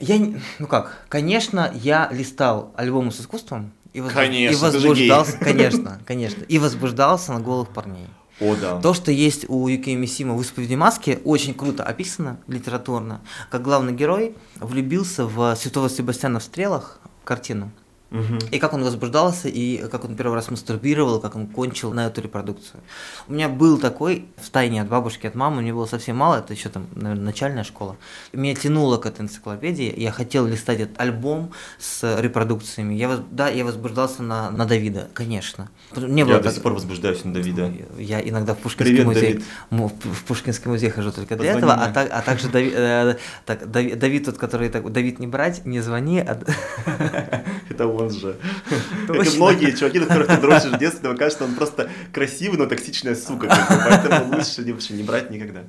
Я, 0.00 0.18
ну 0.58 0.66
как, 0.66 1.04
конечно, 1.08 1.70
я 1.74 2.08
листал 2.10 2.72
альбомы 2.76 3.12
с 3.12 3.20
искусством 3.20 3.72
и, 3.92 4.00
возбуж... 4.00 4.16
конечно, 4.16 4.54
и 4.54 4.58
возбуждался, 4.58 5.36
конечно, 5.38 6.00
конечно, 6.06 6.42
и 6.44 6.58
возбуждался 6.58 7.32
на 7.32 7.40
голых 7.40 7.68
парней. 7.68 8.06
О, 8.40 8.56
да. 8.56 8.80
То, 8.80 8.94
что 8.94 9.12
есть 9.12 9.44
у 9.48 9.68
Юки 9.68 9.90
Мисима 9.90 10.34
в 10.34 10.40
«Исповеди 10.40 10.74
маски», 10.74 11.20
очень 11.24 11.52
круто 11.52 11.84
описано 11.84 12.40
литературно. 12.46 13.20
Как 13.50 13.60
главный 13.60 13.92
герой 13.92 14.34
влюбился 14.56 15.26
в 15.26 15.54
Святого 15.56 15.90
Себастьяна 15.90 16.40
в 16.40 16.44
стрелах, 16.44 17.00
картину. 17.24 17.70
Угу. 18.10 18.38
И 18.50 18.58
как 18.58 18.72
он 18.72 18.82
возбуждался, 18.82 19.48
и 19.48 19.88
как 19.88 20.04
он 20.04 20.16
первый 20.16 20.34
раз 20.34 20.50
мастурбировал, 20.50 21.20
как 21.20 21.36
он 21.36 21.46
кончил 21.46 21.92
на 21.92 22.06
эту 22.06 22.20
репродукцию. 22.20 22.80
У 23.28 23.32
меня 23.32 23.48
был 23.48 23.78
такой, 23.78 24.26
в 24.36 24.50
тайне 24.50 24.82
от 24.82 24.88
бабушки, 24.88 25.26
от 25.26 25.34
мамы, 25.34 25.62
мне 25.62 25.72
было 25.72 25.86
совсем 25.86 26.16
мало, 26.16 26.36
это 26.38 26.52
еще 26.52 26.68
там, 26.70 26.88
наверное, 26.94 27.24
начальная 27.24 27.62
школа. 27.62 27.96
Меня 28.32 28.54
тянуло 28.54 28.96
к 28.96 29.06
этой 29.06 29.22
энциклопедии, 29.22 29.94
я 29.96 30.10
хотел 30.10 30.46
листать 30.46 30.80
этот 30.80 31.00
альбом 31.00 31.52
с 31.78 32.20
репродукциями. 32.20 32.94
Я, 32.94 33.20
да, 33.30 33.48
я 33.48 33.64
возбуждался 33.64 34.22
на, 34.22 34.50
на 34.50 34.66
Давида, 34.66 35.08
конечно. 35.14 35.70
Не 35.96 36.24
было 36.24 36.34
я 36.34 36.38
так... 36.38 36.48
до 36.48 36.54
сих 36.54 36.62
пор 36.62 36.72
возбуждаюсь 36.72 37.24
на 37.24 37.32
Давида. 37.32 37.72
Я 37.96 38.20
иногда 38.20 38.54
в 38.54 38.58
Пушкинский 38.58 38.96
Привет, 38.96 39.06
музей, 39.06 39.44
Давид. 39.70 39.92
в 40.04 40.24
Пушкинский 40.24 40.68
музей 40.68 40.90
хожу 40.90 41.12
только 41.12 41.36
для 41.36 41.52
этого, 41.52 41.74
а, 41.74 41.92
так, 41.92 42.08
а 42.10 42.22
также 42.22 42.48
Давид, 42.48 42.72
э, 42.74 43.16
так, 43.46 43.70
Давид, 43.70 43.98
Давид 43.98 44.24
тот, 44.24 44.38
который 44.38 44.68
так, 44.68 44.90
Давид 44.90 45.20
не 45.20 45.28
брать, 45.28 45.64
не 45.64 45.80
звони. 45.80 46.18
А... 46.20 46.40
Это 47.70 47.86
он 48.00 48.10
же. 48.10 48.36
Как 49.06 49.26
и 49.26 49.36
многие 49.36 49.76
чуваки, 49.76 49.98
на 49.98 50.06
которых 50.06 50.28
ты 50.28 50.36
дрочишь 50.38 50.72
в 50.72 50.78
детстве, 50.78 51.14
кажется, 51.14 51.44
он 51.44 51.54
просто 51.54 51.90
красивый, 52.12 52.58
но 52.58 52.66
токсичная 52.66 53.14
сука. 53.14 53.48
Поэтому 53.68 54.36
лучше 54.36 54.62
вообще 54.72 54.94
не 54.94 55.02
брать 55.02 55.30
никогда. 55.30 55.62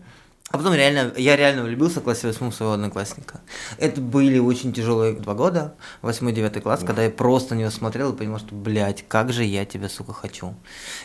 А 0.52 0.58
потом 0.58 0.74
реально, 0.74 1.14
я 1.18 1.36
реально 1.38 1.64
влюбился 1.64 2.02
в 2.02 2.04
классе 2.04 2.28
восьмом 2.28 2.52
своего 2.52 2.74
одноклассника. 2.74 3.40
Это 3.78 4.02
были 4.02 4.38
очень 4.38 4.74
тяжелые 4.74 5.14
два 5.14 5.34
года, 5.34 5.76
восьмой, 6.02 6.34
девятый 6.34 6.62
класс, 6.62 6.82
когда 6.86 7.04
я 7.04 7.10
просто 7.10 7.56
на 7.56 7.60
него 7.60 7.72
смотрел 7.72 8.12
и 8.12 8.18
понимал, 8.18 8.40
что, 8.40 8.54
блядь, 8.54 9.06
как 9.08 9.32
же 9.32 9.44
я 9.46 9.66
тебя, 9.66 9.88
сука, 9.88 10.14
хочу. 10.14 10.54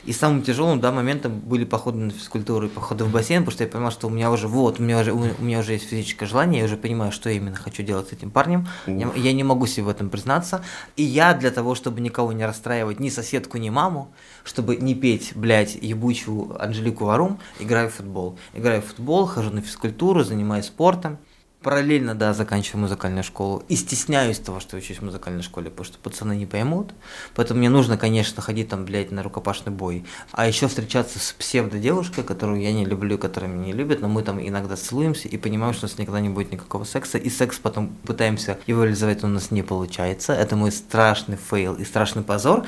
И 0.05 0.13
самым 0.13 0.43
тяжелым, 0.43 0.81
да, 0.81 0.91
моментом 0.91 1.39
были 1.39 1.65
походы 1.65 1.99
на 1.99 2.11
физкультуру 2.11 2.67
и 2.67 2.69
походы 2.69 3.05
в 3.05 3.13
бассейн, 3.13 3.43
потому 3.43 3.53
что 3.53 3.65
я 3.65 3.71
понимал, 3.71 3.93
что 3.93 4.09
у 4.09 4.11
меня 4.11 4.31
уже, 4.33 4.49
вот, 4.49 4.81
у 4.81 4.83
меня 4.83 5.01
уже, 5.01 5.13
у 5.13 5.43
меня 5.43 5.61
уже 5.61 5.73
есть 5.75 5.89
физическое 5.89 6.27
желание, 6.27 6.61
я 6.61 6.65
уже 6.65 6.77
понимаю, 6.77 7.13
что 7.13 7.31
я 7.31 7.37
именно 7.37 7.57
хочу 7.57 7.83
делать 7.85 8.09
с 8.09 8.13
этим 8.13 8.31
парнем. 8.31 8.67
Я, 8.87 9.13
я 9.15 9.33
не 9.33 9.45
могу 9.45 9.67
себе 9.67 9.85
в 9.85 9.89
этом 9.89 10.11
признаться. 10.11 10.65
И 10.97 11.03
я 11.03 11.35
для 11.35 11.53
того, 11.53 11.75
чтобы 11.75 12.01
никого 12.01 12.33
не 12.33 12.45
расстраивать, 12.45 12.99
ни 12.99 13.11
соседку, 13.11 13.59
ни 13.59 13.71
маму, 13.71 14.13
чтобы 14.45 14.77
не 14.77 14.95
петь, 14.95 15.33
блядь, 15.37 15.77
ебучую 15.77 16.61
Анжелику 16.61 17.05
Варум, 17.05 17.39
играю 17.61 17.91
в 17.91 17.95
футбол. 17.95 18.39
Играю 18.55 18.83
в 18.83 18.87
футбол, 18.87 19.27
хожу 19.37 19.51
на 19.51 19.61
физкультуру, 19.61 20.25
занимаюсь 20.25 20.65
спортом. 20.65 21.19
параллельно, 21.63 22.15
да, 22.15 22.33
заканчиваю 22.33 22.83
музыкальную 22.83 23.25
школу 23.25 23.65
и 23.69 23.75
стесняюсь 23.75 24.39
того, 24.39 24.61
что 24.61 24.77
учусь 24.77 24.99
в 24.99 25.03
музыкальной 25.03 25.43
школе, 25.43 25.69
потому 25.69 25.85
что 25.85 25.99
пацаны 25.99 26.37
не 26.37 26.47
поймут. 26.47 26.95
Поэтому 27.35 27.59
мне 27.59 27.69
нужно, 27.69 27.99
конечно, 27.99 28.41
ходить 28.41 28.69
там, 28.69 28.85
блядь, 28.85 29.11
на 29.11 29.23
рукопашный 29.23 29.73
бой. 29.73 30.07
А 30.31 30.47
еще 30.47 30.69
встречаться 30.69 31.19
с 31.19 31.33
псевдо-девушкой, 31.33 32.23
которую 32.23 32.61
я 32.61 32.73
не 32.73 32.85
люблю, 32.85 33.19
которая 33.19 33.51
меня 33.51 33.67
не 33.67 33.73
любит, 33.73 34.01
но 34.01 34.09
мы 34.09 34.23
там 34.23 34.39
иногда 34.41 34.77
целуемся 34.77 35.27
и 35.27 35.37
понимаем, 35.37 35.75
что 35.75 35.87
у 35.87 35.89
нас 35.89 35.99
никогда 35.99 36.21
не 36.21 36.29
будет 36.29 36.53
никакого 36.53 36.85
секса. 36.85 37.19
И 37.19 37.29
секс 37.29 37.59
потом 37.59 37.89
пытаемся 38.07 38.59
его 38.67 38.85
реализовать, 38.85 39.25
у 39.25 39.27
нас 39.27 39.51
не 39.51 39.63
получается. 39.63 40.35
Это 40.35 40.55
мой 40.55 40.71
страшный 40.71 41.37
фейл 41.37 41.75
и 41.75 41.85
страшный 41.85 42.23
позор. 42.23 42.65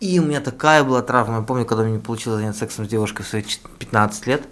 И 0.00 0.18
у 0.18 0.24
меня 0.24 0.40
такая 0.40 0.82
была 0.82 1.00
травма. 1.02 1.36
Я 1.36 1.42
помню, 1.42 1.64
когда 1.64 1.84
мне 1.84 2.00
получилось 2.00 2.40
заняться 2.40 2.60
сексом 2.60 2.86
с 2.86 2.88
девушкой 2.88 3.22
в 3.22 3.28
свои 3.28 3.44
15 3.78 4.26
лет 4.26 4.42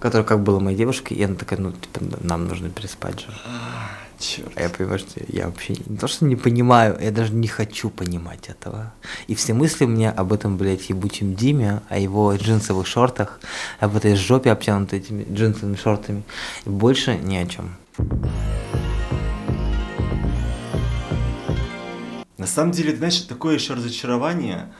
которая 0.00 0.26
как 0.26 0.42
была 0.42 0.60
моей 0.60 0.76
девушкой, 0.76 1.14
и 1.14 1.22
она 1.22 1.34
такая, 1.34 1.60
ну, 1.60 1.72
типа, 1.72 2.00
нам 2.22 2.48
нужно 2.48 2.70
переспать 2.70 3.20
же. 3.20 3.26
А, 3.46 3.90
черт. 4.18 4.50
А 4.56 4.62
я 4.62 4.70
понимаю, 4.70 4.98
что 4.98 5.20
я 5.28 5.46
вообще 5.46 5.74
не 5.86 5.96
то, 5.96 6.08
что 6.08 6.24
не 6.24 6.36
понимаю, 6.36 6.98
я 7.00 7.10
даже 7.10 7.34
не 7.34 7.46
хочу 7.46 7.90
понимать 7.90 8.48
этого. 8.48 8.92
И 9.28 9.34
все 9.34 9.52
мысли 9.52 9.84
у 9.84 9.88
меня 9.88 10.10
об 10.10 10.32
этом, 10.32 10.56
блядь, 10.56 10.88
ебучем 10.88 11.34
Диме, 11.34 11.82
о 11.90 11.98
его 11.98 12.34
джинсовых 12.34 12.86
шортах, 12.86 13.40
об 13.78 13.94
этой 13.94 14.16
жопе, 14.16 14.50
обтянутой 14.50 15.00
этими 15.00 15.26
джинсовыми 15.30 15.76
шортами. 15.76 16.22
И 16.64 16.70
больше 16.70 17.16
ни 17.18 17.36
о 17.36 17.46
чем. 17.46 17.76
На 22.38 22.46
самом 22.46 22.72
деле, 22.72 22.96
знаешь, 22.96 23.20
такое 23.20 23.56
еще 23.56 23.74
разочарование, 23.74 24.72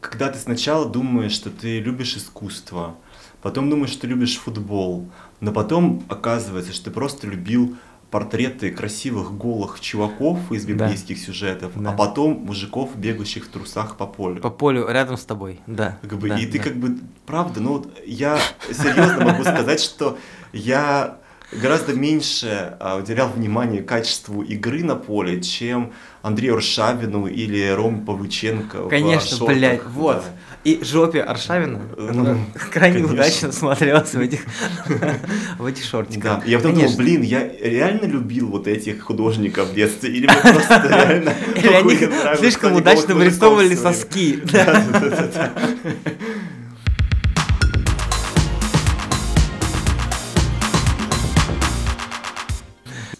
когда 0.00 0.28
ты 0.28 0.38
сначала 0.38 0.88
думаешь, 0.88 1.32
что 1.32 1.50
ты 1.50 1.80
любишь 1.80 2.16
искусство, 2.16 2.94
потом 3.42 3.70
думаешь, 3.70 3.90
что 3.90 4.06
любишь 4.06 4.38
футбол, 4.38 5.08
но 5.40 5.52
потом 5.52 6.02
оказывается, 6.08 6.72
что 6.72 6.86
ты 6.86 6.90
просто 6.90 7.26
любил 7.26 7.76
портреты 8.10 8.70
красивых 8.70 9.36
голых 9.36 9.80
чуваков 9.80 10.50
из 10.50 10.64
библейских 10.64 11.18
да. 11.18 11.22
сюжетов, 11.22 11.72
да. 11.74 11.90
а 11.90 11.92
потом 11.92 12.44
мужиков, 12.44 12.96
бегающих 12.96 13.44
в 13.44 13.48
трусах 13.48 13.96
по 13.96 14.06
полю. 14.06 14.40
По 14.40 14.50
полю 14.50 14.88
рядом 14.88 15.16
с 15.16 15.24
тобой, 15.24 15.60
да. 15.66 15.98
Как 16.02 16.18
бы, 16.18 16.28
да, 16.28 16.38
и 16.38 16.46
ты 16.46 16.58
да. 16.58 16.64
как 16.64 16.76
бы, 16.76 16.98
правда, 17.26 17.60
ну 17.60 17.74
вот 17.74 17.98
я 18.06 18.38
серьезно 18.70 19.24
могу 19.24 19.42
сказать, 19.42 19.80
что 19.80 20.18
я 20.52 21.18
гораздо 21.52 21.94
меньше 21.94 22.76
а, 22.80 22.96
уделял 22.96 23.28
внимание 23.28 23.82
качеству 23.82 24.42
игры 24.42 24.82
на 24.84 24.96
поле, 24.96 25.42
чем 25.42 25.92
Андрею 26.22 26.56
Ршавину 26.56 27.26
или 27.26 27.68
Рому 27.70 28.04
Павлюченко. 28.04 28.88
Конечно, 28.88 29.46
блядь, 29.46 29.84
вот. 29.86 30.24
И 30.64 30.80
жопе 30.82 31.22
Аршавина 31.22 31.80
ну, 31.96 32.36
крайне 32.72 32.96
конечно. 32.96 33.14
удачно 33.14 33.52
смотрелась 33.52 34.12
в 34.12 34.20
этих, 34.20 34.40
в 35.58 35.64
этих 35.64 35.84
шортиках. 35.84 36.40
Да. 36.40 36.42
Я 36.44 36.58
потом 36.58 36.74
думал, 36.74 36.96
блин, 36.96 37.22
я 37.22 37.48
реально 37.60 38.06
любил 38.06 38.48
вот 38.48 38.66
этих 38.66 39.02
художников 39.02 39.68
в 39.68 39.74
детстве, 39.74 40.10
или 40.10 40.26
мне 40.26 40.52
просто 40.52 40.88
реально... 40.88 41.34
Или 41.56 41.72
они 41.72 42.36
слишком 42.38 42.74
удачно 42.74 43.14
вырисовывали 43.14 43.74
соски. 43.76 44.40
Да, 44.52 44.84
да, 44.92 45.00
да, 45.00 45.30
да. 45.34 45.52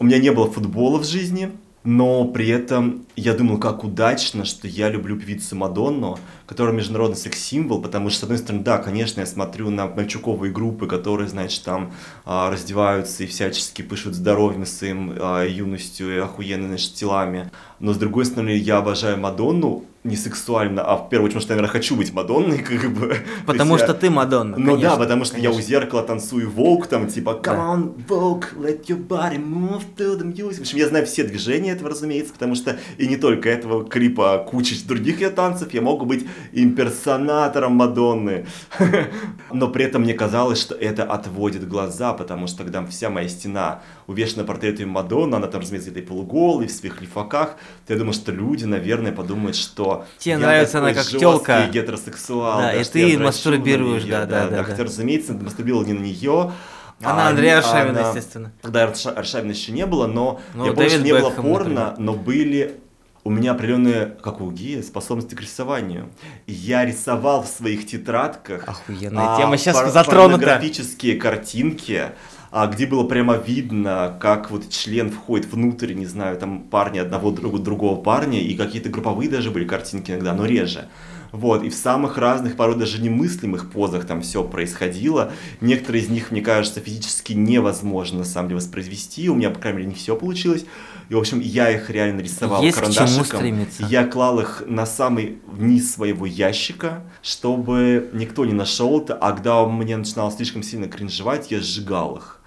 У 0.00 0.04
меня 0.04 0.18
не 0.18 0.30
было 0.32 0.50
футбола 0.50 0.98
в 0.98 1.04
жизни, 1.04 1.52
но 1.88 2.26
при 2.26 2.48
этом 2.48 3.06
я 3.16 3.32
думал, 3.32 3.56
как 3.56 3.82
удачно, 3.82 4.44
что 4.44 4.68
я 4.68 4.90
люблю 4.90 5.18
певицу 5.18 5.56
Мадонну, 5.56 6.18
которая 6.46 6.74
международный 6.74 7.16
секс-символ, 7.16 7.80
потому 7.80 8.10
что, 8.10 8.20
с 8.20 8.22
одной 8.24 8.36
стороны, 8.36 8.62
да, 8.62 8.76
конечно, 8.76 9.20
я 9.20 9.26
смотрю 9.26 9.70
на 9.70 9.86
мальчуковые 9.86 10.52
группы, 10.52 10.86
которые, 10.86 11.30
значит, 11.30 11.64
там 11.64 11.94
а, 12.26 12.50
раздеваются 12.50 13.24
и 13.24 13.26
всячески 13.26 13.80
пишут 13.80 14.16
здоровьем 14.16 14.66
своим 14.66 15.14
а, 15.18 15.46
юностью 15.46 16.14
и 16.14 16.18
охуенными, 16.18 16.68
значит, 16.68 16.92
телами, 16.92 17.50
но, 17.80 17.94
с 17.94 17.96
другой 17.96 18.26
стороны, 18.26 18.50
я 18.50 18.76
обожаю 18.76 19.16
Мадонну, 19.16 19.86
не 20.08 20.16
сексуально, 20.16 20.82
а 20.82 20.96
в 20.96 21.08
первую 21.08 21.26
очередь, 21.26 21.34
потому 21.34 21.42
что 21.42 21.52
я, 21.52 21.56
наверное, 21.56 21.72
хочу 21.72 21.96
быть 21.96 22.12
Мадонной, 22.12 22.58
как 22.62 22.90
бы. 22.92 23.16
Потому 23.46 23.78
что 23.78 23.88
я... 23.88 23.94
ты 23.94 24.10
Мадонна, 24.10 24.56
Ну 24.56 24.72
конечно, 24.72 24.90
да, 24.90 24.96
потому 24.96 25.24
что 25.24 25.34
конечно. 25.34 25.52
я 25.52 25.58
у 25.58 25.62
зеркала 25.62 26.02
танцую 26.02 26.50
волк, 26.50 26.86
там, 26.86 27.06
типа, 27.06 27.40
come 27.42 27.42
да. 27.42 27.54
on, 27.54 28.06
Vogue, 28.08 28.44
let 28.56 28.86
your 28.86 29.06
body 29.06 29.38
move 29.38 29.82
to 29.96 30.18
the 30.18 30.24
music. 30.24 30.58
В 30.58 30.60
общем, 30.60 30.78
я 30.78 30.88
знаю 30.88 31.06
все 31.06 31.24
движения 31.24 31.72
этого, 31.72 31.90
разумеется, 31.90 32.32
потому 32.32 32.54
что 32.54 32.78
и 32.96 33.06
не 33.06 33.16
только 33.16 33.48
этого 33.48 33.84
клипа, 33.84 34.34
а 34.34 34.38
куча 34.38 34.74
других 34.86 35.20
ее 35.20 35.30
танцев, 35.30 35.72
я 35.74 35.82
могу 35.82 36.06
быть 36.06 36.26
имперсонатором 36.52 37.72
Мадонны. 37.72 38.46
Но 39.52 39.68
при 39.68 39.84
этом 39.84 40.02
мне 40.02 40.14
казалось, 40.14 40.60
что 40.60 40.74
это 40.74 41.04
отводит 41.04 41.68
глаза, 41.68 42.12
потому 42.12 42.46
что 42.46 42.64
когда 42.64 42.84
вся 42.86 43.10
моя 43.10 43.28
стена 43.28 43.82
увешана 44.08 44.44
портретами 44.44 44.86
Мадонны, 44.86 45.36
она 45.36 45.46
там, 45.46 45.60
разумеется, 45.60 45.90
где-то 45.90 46.04
и 46.04 46.08
полуголой, 46.08 46.66
в 46.66 46.72
своих 46.72 47.00
лифаках, 47.00 47.56
то 47.86 47.92
я 47.92 47.98
думаю, 47.98 48.14
что 48.14 48.32
люди, 48.32 48.64
наверное, 48.64 49.12
подумают, 49.12 49.54
что 49.54 50.06
Тебе 50.18 50.38
нравится 50.38 50.78
она 50.78 50.94
как 50.94 51.06
телка. 51.06 51.68
гетеросексуал. 51.70 52.58
Да, 52.58 52.72
да 52.72 52.80
и 52.80 52.84
ты 52.84 53.18
мастурбируешь, 53.18 54.04
да, 54.04 54.24
да, 54.24 54.48
да, 54.48 54.56
да. 54.56 54.64
Хотя, 54.64 54.84
разумеется, 54.84 55.34
мастурбировал 55.34 55.84
не 55.84 55.92
на 55.92 56.00
нее, 56.00 56.52
она 57.00 57.26
а, 57.26 57.30
Андрея 57.30 57.58
Аршавина, 57.58 58.00
она... 58.00 58.08
естественно. 58.08 58.52
Тогда 58.60 58.92
Аршавина 59.14 59.52
еще 59.52 59.70
не 59.70 59.86
было, 59.86 60.08
но 60.08 60.40
ну, 60.54 60.66
я 60.66 60.72
помню, 60.72 60.90
что 60.90 61.02
не 61.02 61.12
было 61.12 61.30
порно, 61.30 61.68
например. 61.68 61.94
но 61.98 62.12
были 62.14 62.80
у 63.24 63.30
меня 63.30 63.52
определенные, 63.52 64.16
как 64.22 64.40
у 64.40 64.50
Гия, 64.50 64.82
способности 64.82 65.34
к 65.34 65.40
рисованию. 65.40 66.08
Я 66.46 66.84
рисовал 66.84 67.42
в 67.42 67.46
своих 67.46 67.86
тетрадках 67.86 68.66
Охуенная 68.66 69.34
а, 69.34 69.36
тема 69.36 69.58
сейчас 69.58 69.76
пор- 69.76 69.90
затронута. 69.90 70.38
порнографические 70.38 71.16
картинки, 71.16 72.06
где 72.52 72.86
было 72.86 73.04
прямо 73.04 73.36
видно, 73.36 74.16
как 74.20 74.50
вот 74.50 74.68
член 74.70 75.10
входит 75.10 75.52
внутрь, 75.52 75.92
не 75.92 76.06
знаю, 76.06 76.38
там 76.38 76.60
парня 76.60 77.02
одного 77.02 77.30
другого, 77.30 77.62
другого 77.62 78.00
парня, 78.00 78.40
и 78.40 78.54
какие-то 78.54 78.88
групповые 78.88 79.28
даже 79.28 79.50
были 79.50 79.64
картинки 79.64 80.10
иногда, 80.10 80.32
но 80.32 80.46
реже. 80.46 80.88
Вот, 81.32 81.62
и 81.62 81.68
в 81.68 81.74
самых 81.74 82.16
разных, 82.16 82.56
порой 82.56 82.76
даже 82.76 83.02
немыслимых 83.02 83.70
позах 83.70 84.06
там 84.06 84.22
все 84.22 84.42
происходило. 84.44 85.32
Некоторые 85.60 86.02
из 86.04 86.08
них, 86.08 86.30
мне 86.30 86.40
кажется, 86.40 86.80
физически 86.80 87.34
невозможно 87.34 88.20
на 88.20 88.24
самом 88.24 88.48
деле 88.48 88.60
воспроизвести. 88.60 89.28
У 89.28 89.34
меня, 89.34 89.50
по 89.50 89.58
крайней 89.58 89.78
мере, 89.78 89.90
не 89.90 89.94
все 89.94 90.16
получилось. 90.16 90.64
И, 91.08 91.14
в 91.14 91.18
общем, 91.18 91.40
я 91.40 91.70
их 91.70 91.90
реально 91.90 92.20
рисовал 92.20 92.62
Есть 92.62 92.78
карандашиком. 92.78 93.66
Я 93.88 94.06
клал 94.06 94.40
их 94.40 94.62
на 94.66 94.86
самый 94.86 95.38
низ 95.58 95.92
своего 95.92 96.26
ящика, 96.26 97.02
чтобы 97.22 98.10
никто 98.12 98.44
не 98.44 98.52
нашел 98.52 99.00
это. 99.00 99.14
А 99.14 99.32
когда 99.32 99.66
мне 99.66 99.96
начинало 99.96 100.30
слишком 100.30 100.62
сильно 100.62 100.88
кринжевать, 100.88 101.50
я 101.50 101.60
сжигал 101.60 102.16
их. 102.16 102.37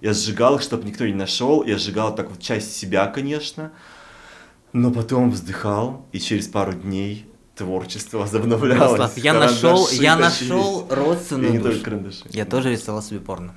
Я 0.00 0.12
сжигал 0.12 0.56
их, 0.56 0.62
чтобы 0.62 0.84
никто 0.84 1.06
не 1.06 1.14
нашел. 1.14 1.64
Я 1.64 1.78
сжигал 1.78 2.14
так 2.14 2.30
вот 2.30 2.40
часть 2.40 2.76
себя, 2.76 3.06
конечно. 3.06 3.72
Но 4.72 4.90
потом 4.90 5.30
вздыхал, 5.30 6.06
и 6.12 6.20
через 6.20 6.46
пару 6.46 6.72
дней 6.74 7.26
творчество 7.56 8.18
возобновлялось. 8.18 8.92
Ярослав, 8.92 9.16
я 9.18 9.34
нашел, 9.34 9.88
я 9.90 10.16
нашел 10.16 10.86
родственную 10.90 11.60
душу. 11.62 12.14
Я 12.30 12.44
тоже 12.44 12.70
рисовал 12.70 13.02
себе 13.02 13.20
порно. 13.20 13.54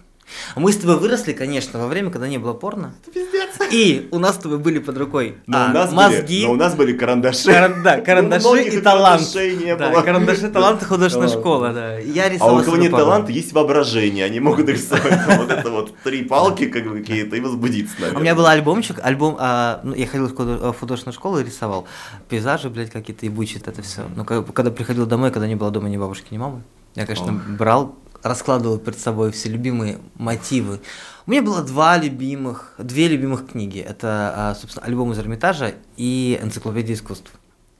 Мы 0.55 0.71
с 0.71 0.77
тобой 0.77 0.97
выросли, 0.97 1.33
конечно, 1.33 1.79
во 1.79 1.87
время, 1.87 2.09
когда 2.09 2.27
не 2.27 2.37
было 2.37 2.53
порно. 2.53 2.93
Это 3.01 3.11
пиздец. 3.11 3.71
И 3.71 4.07
у 4.11 4.19
нас 4.19 4.35
с 4.35 4.39
тобой 4.39 4.57
были 4.57 4.79
под 4.79 4.97
рукой 4.97 5.37
но 5.47 5.65
а, 5.65 5.69
у 5.69 5.73
нас 5.73 5.91
мозги. 5.91 6.37
Были, 6.37 6.45
но 6.45 6.51
у 6.51 6.55
нас 6.55 6.75
были 6.75 6.93
карандаши. 6.93 7.51
Кар, 7.51 7.81
да, 7.83 8.01
карандаши 8.05 8.63
и 8.63 8.81
талант. 8.81 9.21
Не 9.35 9.75
да, 9.75 9.89
было. 9.89 10.01
карандаши, 10.01 10.49
талант, 10.53 10.83
художественная 10.83 11.29
школа, 11.29 11.73
да. 11.73 11.99
Я 11.99 12.29
рисовал 12.29 12.57
А 12.57 12.61
у 12.61 12.63
кого 12.63 12.77
нет 12.77 12.91
таланта, 12.91 13.31
есть 13.31 13.53
воображение. 13.53 14.25
Они 14.25 14.39
могут 14.39 14.67
рисовать 14.69 15.19
вот 15.37 15.51
это 15.51 15.69
вот 15.69 15.93
три 16.03 16.23
палки 16.23 16.67
как 16.67 16.91
какие-то 16.91 17.35
и 17.35 17.39
возбудиться, 17.39 17.95
У 18.15 18.19
меня 18.19 18.35
был 18.35 18.45
альбомчик, 18.45 18.99
альбом, 19.01 19.37
а, 19.39 19.81
ну, 19.83 19.93
я 19.93 20.07
ходил 20.07 20.27
в 20.27 20.73
художественную 20.79 21.13
школу 21.13 21.39
и 21.39 21.43
рисовал 21.43 21.85
пейзажи, 22.29 22.69
блядь, 22.69 22.91
какие-то 22.91 23.25
ебучие, 23.25 23.61
это 23.65 23.81
все. 23.81 24.03
Ну, 24.15 24.25
когда 24.25 24.71
приходил 24.71 25.05
домой, 25.05 25.31
когда 25.31 25.47
не 25.47 25.55
было 25.55 25.71
дома 25.71 25.89
ни 25.89 25.97
бабушки, 25.97 26.27
ни 26.31 26.37
мамы, 26.37 26.61
я, 26.95 27.05
конечно, 27.05 27.31
брал 27.31 27.95
раскладывал 28.23 28.77
перед 28.77 28.99
собой 28.99 29.31
все 29.31 29.49
любимые 29.49 29.99
мотивы. 30.15 30.79
У 31.25 31.31
меня 31.31 31.41
было 31.41 31.61
два 31.61 31.97
любимых, 31.97 32.73
две 32.77 33.07
любимых 33.07 33.47
книги. 33.47 33.79
Это, 33.79 34.33
а, 34.35 34.55
собственно, 34.55 34.85
альбом 34.85 35.11
из 35.11 35.19
Эрмитажа 35.19 35.75
и 35.97 36.39
энциклопедия 36.41 36.95
искусств. 36.95 37.31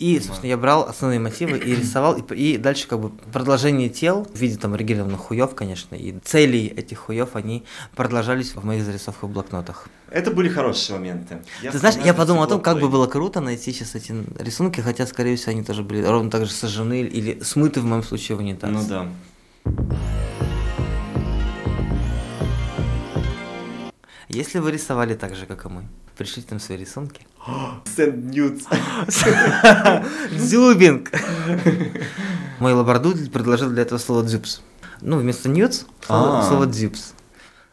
И, 0.02 0.20
собственно, 0.20 0.50
я 0.50 0.58
брал 0.58 0.88
основные 0.90 1.20
мотивы 1.20 1.60
и 1.60 1.76
рисовал, 1.76 2.18
и, 2.18 2.34
и 2.34 2.58
дальше 2.58 2.88
как 2.88 3.00
бы 3.00 3.12
продолжение 3.32 3.88
тел 3.88 4.28
в 4.34 4.36
виде 4.36 4.58
там 4.58 4.74
оригинальных 4.74 5.20
хуев, 5.20 5.54
конечно, 5.54 5.94
и 5.94 6.18
целей 6.24 6.66
этих 6.66 6.98
хуев, 6.98 7.36
они 7.36 7.64
продолжались 7.96 8.56
в 8.56 8.66
моих 8.66 8.84
зарисовках 8.84 9.30
в 9.30 9.32
блокнотах. 9.32 9.90
Это 10.10 10.32
были 10.32 10.50
хорошие 10.50 10.98
моменты. 10.98 11.44
Я 11.62 11.72
Ты 11.72 11.78
знаешь, 11.78 11.98
я 12.04 12.16
подумал 12.16 12.42
о 12.42 12.48
том, 12.48 12.62
как 12.62 12.80
бы 12.80 12.90
было 12.90 13.06
круто 13.06 13.42
найти 13.42 13.72
сейчас 13.72 13.94
эти 13.94 14.16
рисунки, 14.40 14.82
хотя, 14.82 15.06
скорее 15.06 15.36
всего, 15.36 15.52
они 15.52 15.64
тоже 15.64 15.84
были 15.84 16.04
ровно 16.04 16.32
так 16.32 16.48
же 16.48 16.52
сожжены 16.52 17.02
или 17.02 17.40
смыты 17.44 17.80
в 17.80 17.86
моем 17.86 18.02
случае 18.02 18.38
в 18.38 18.40
унитаз. 18.40 18.72
Ну 18.72 18.84
да. 18.88 19.08
Если 24.30 24.60
вы 24.60 24.72
рисовали 24.72 25.14
так 25.14 25.36
же, 25.36 25.46
как 25.46 25.66
и 25.66 25.70
мы, 25.70 25.84
пришлите 26.18 26.48
нам 26.52 26.60
свои 26.60 26.78
рисунки. 26.78 27.28
Send 27.86 28.32
nudes. 28.32 28.66
Дзюбинг. 30.32 31.12
Мой 32.60 32.74
лабрадудель 32.74 33.30
предложил 33.30 33.70
для 33.70 33.82
этого 33.82 34.00
слово 34.00 34.24
дзюбс. 34.24 34.62
Ну, 35.02 35.18
вместо 35.18 35.50
nudes 35.50 35.86
слово, 36.06 36.40
а. 36.40 36.44
слово 36.44 36.66
дзюбс. 36.68 37.14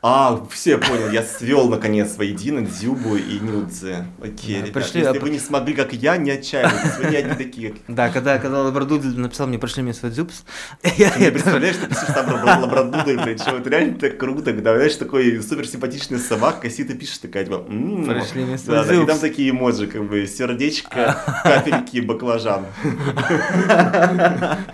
А, 0.00 0.46
все, 0.52 0.78
понял, 0.78 1.10
я 1.10 1.24
свел 1.24 1.68
наконец 1.68 2.16
воедино 2.16 2.64
Дзюбу 2.64 3.16
и 3.16 3.40
Нюдзе. 3.40 4.06
Окей, 4.22 4.54
да, 4.54 4.60
ребят, 4.60 4.72
пришли, 4.72 5.00
если 5.00 5.18
а... 5.18 5.20
вы 5.20 5.30
не 5.30 5.40
смогли, 5.40 5.74
как 5.74 5.92
я, 5.92 6.16
не 6.16 6.30
отчаивайтесь, 6.30 6.98
вы 6.98 7.10
не 7.10 7.16
одни 7.16 7.34
такие. 7.34 7.74
Да, 7.88 8.08
когда, 8.08 8.38
когда 8.38 8.62
Лабрадудель 8.62 9.18
написал 9.18 9.48
мне, 9.48 9.58
пришли 9.58 9.82
мне 9.82 9.92
свой 9.92 10.12
Дзюбс. 10.12 10.44
Я 10.98 11.16
не 11.16 11.32
представляешь, 11.32 11.76
ты 11.76 11.88
пишешь 11.88 12.14
там 12.14 12.62
Лабрадудель, 12.62 13.20
блин, 13.20 13.38
что 13.38 13.56
это 13.56 13.70
реально 13.70 13.98
так 13.98 14.18
круто, 14.18 14.52
когда, 14.52 14.76
знаешь, 14.76 14.94
такой 14.94 15.42
супер 15.42 15.66
симпатичный 15.66 16.20
собак, 16.20 16.64
и 16.64 16.68
ты 16.68 16.94
пишешь 16.94 17.18
такая, 17.18 17.44
типа, 17.44 17.58
пришли 17.58 18.44
мне 18.44 18.56
свой 18.56 18.84
Дзюбс. 18.84 19.02
И 19.02 19.06
там 19.06 19.18
такие 19.18 19.50
эмоджи, 19.50 19.88
как 19.88 20.08
бы, 20.08 20.28
сердечко, 20.28 21.18
капельки, 21.42 21.98
баклажан. 21.98 22.66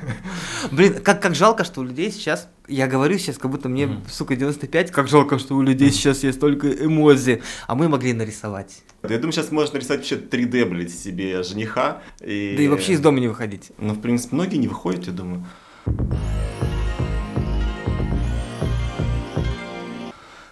Блин, 0.70 0.94
как, 1.02 1.20
как 1.20 1.34
жалко, 1.34 1.64
что 1.64 1.80
у 1.80 1.84
людей 1.84 2.10
сейчас 2.10 2.48
я 2.66 2.86
говорю 2.86 3.18
сейчас, 3.18 3.36
как 3.36 3.50
будто 3.50 3.68
мне, 3.68 3.84
mm. 3.84 4.10
сука, 4.10 4.36
95, 4.36 4.90
как 4.90 5.08
жалко, 5.08 5.38
что 5.38 5.54
у 5.54 5.62
людей 5.62 5.90
сейчас 5.90 6.22
есть 6.22 6.40
только 6.40 6.70
эмози, 6.70 7.42
а 7.66 7.74
мы 7.74 7.88
могли 7.88 8.12
нарисовать. 8.12 8.82
Я 9.02 9.18
думаю, 9.18 9.32
сейчас 9.32 9.50
можно 9.52 9.74
нарисовать 9.74 10.00
вообще 10.00 10.16
3D, 10.16 10.64
блядь, 10.64 10.90
себе 10.90 11.42
жениха. 11.42 12.02
И... 12.22 12.54
Да 12.56 12.62
и 12.62 12.68
вообще 12.68 12.94
из 12.94 13.00
дома 13.00 13.20
не 13.20 13.28
выходить. 13.28 13.72
Ну, 13.78 13.92
в 13.92 14.00
принципе, 14.00 14.36
многие 14.36 14.56
не 14.56 14.68
выходят, 14.68 15.06
я 15.06 15.12
думаю. 15.12 15.44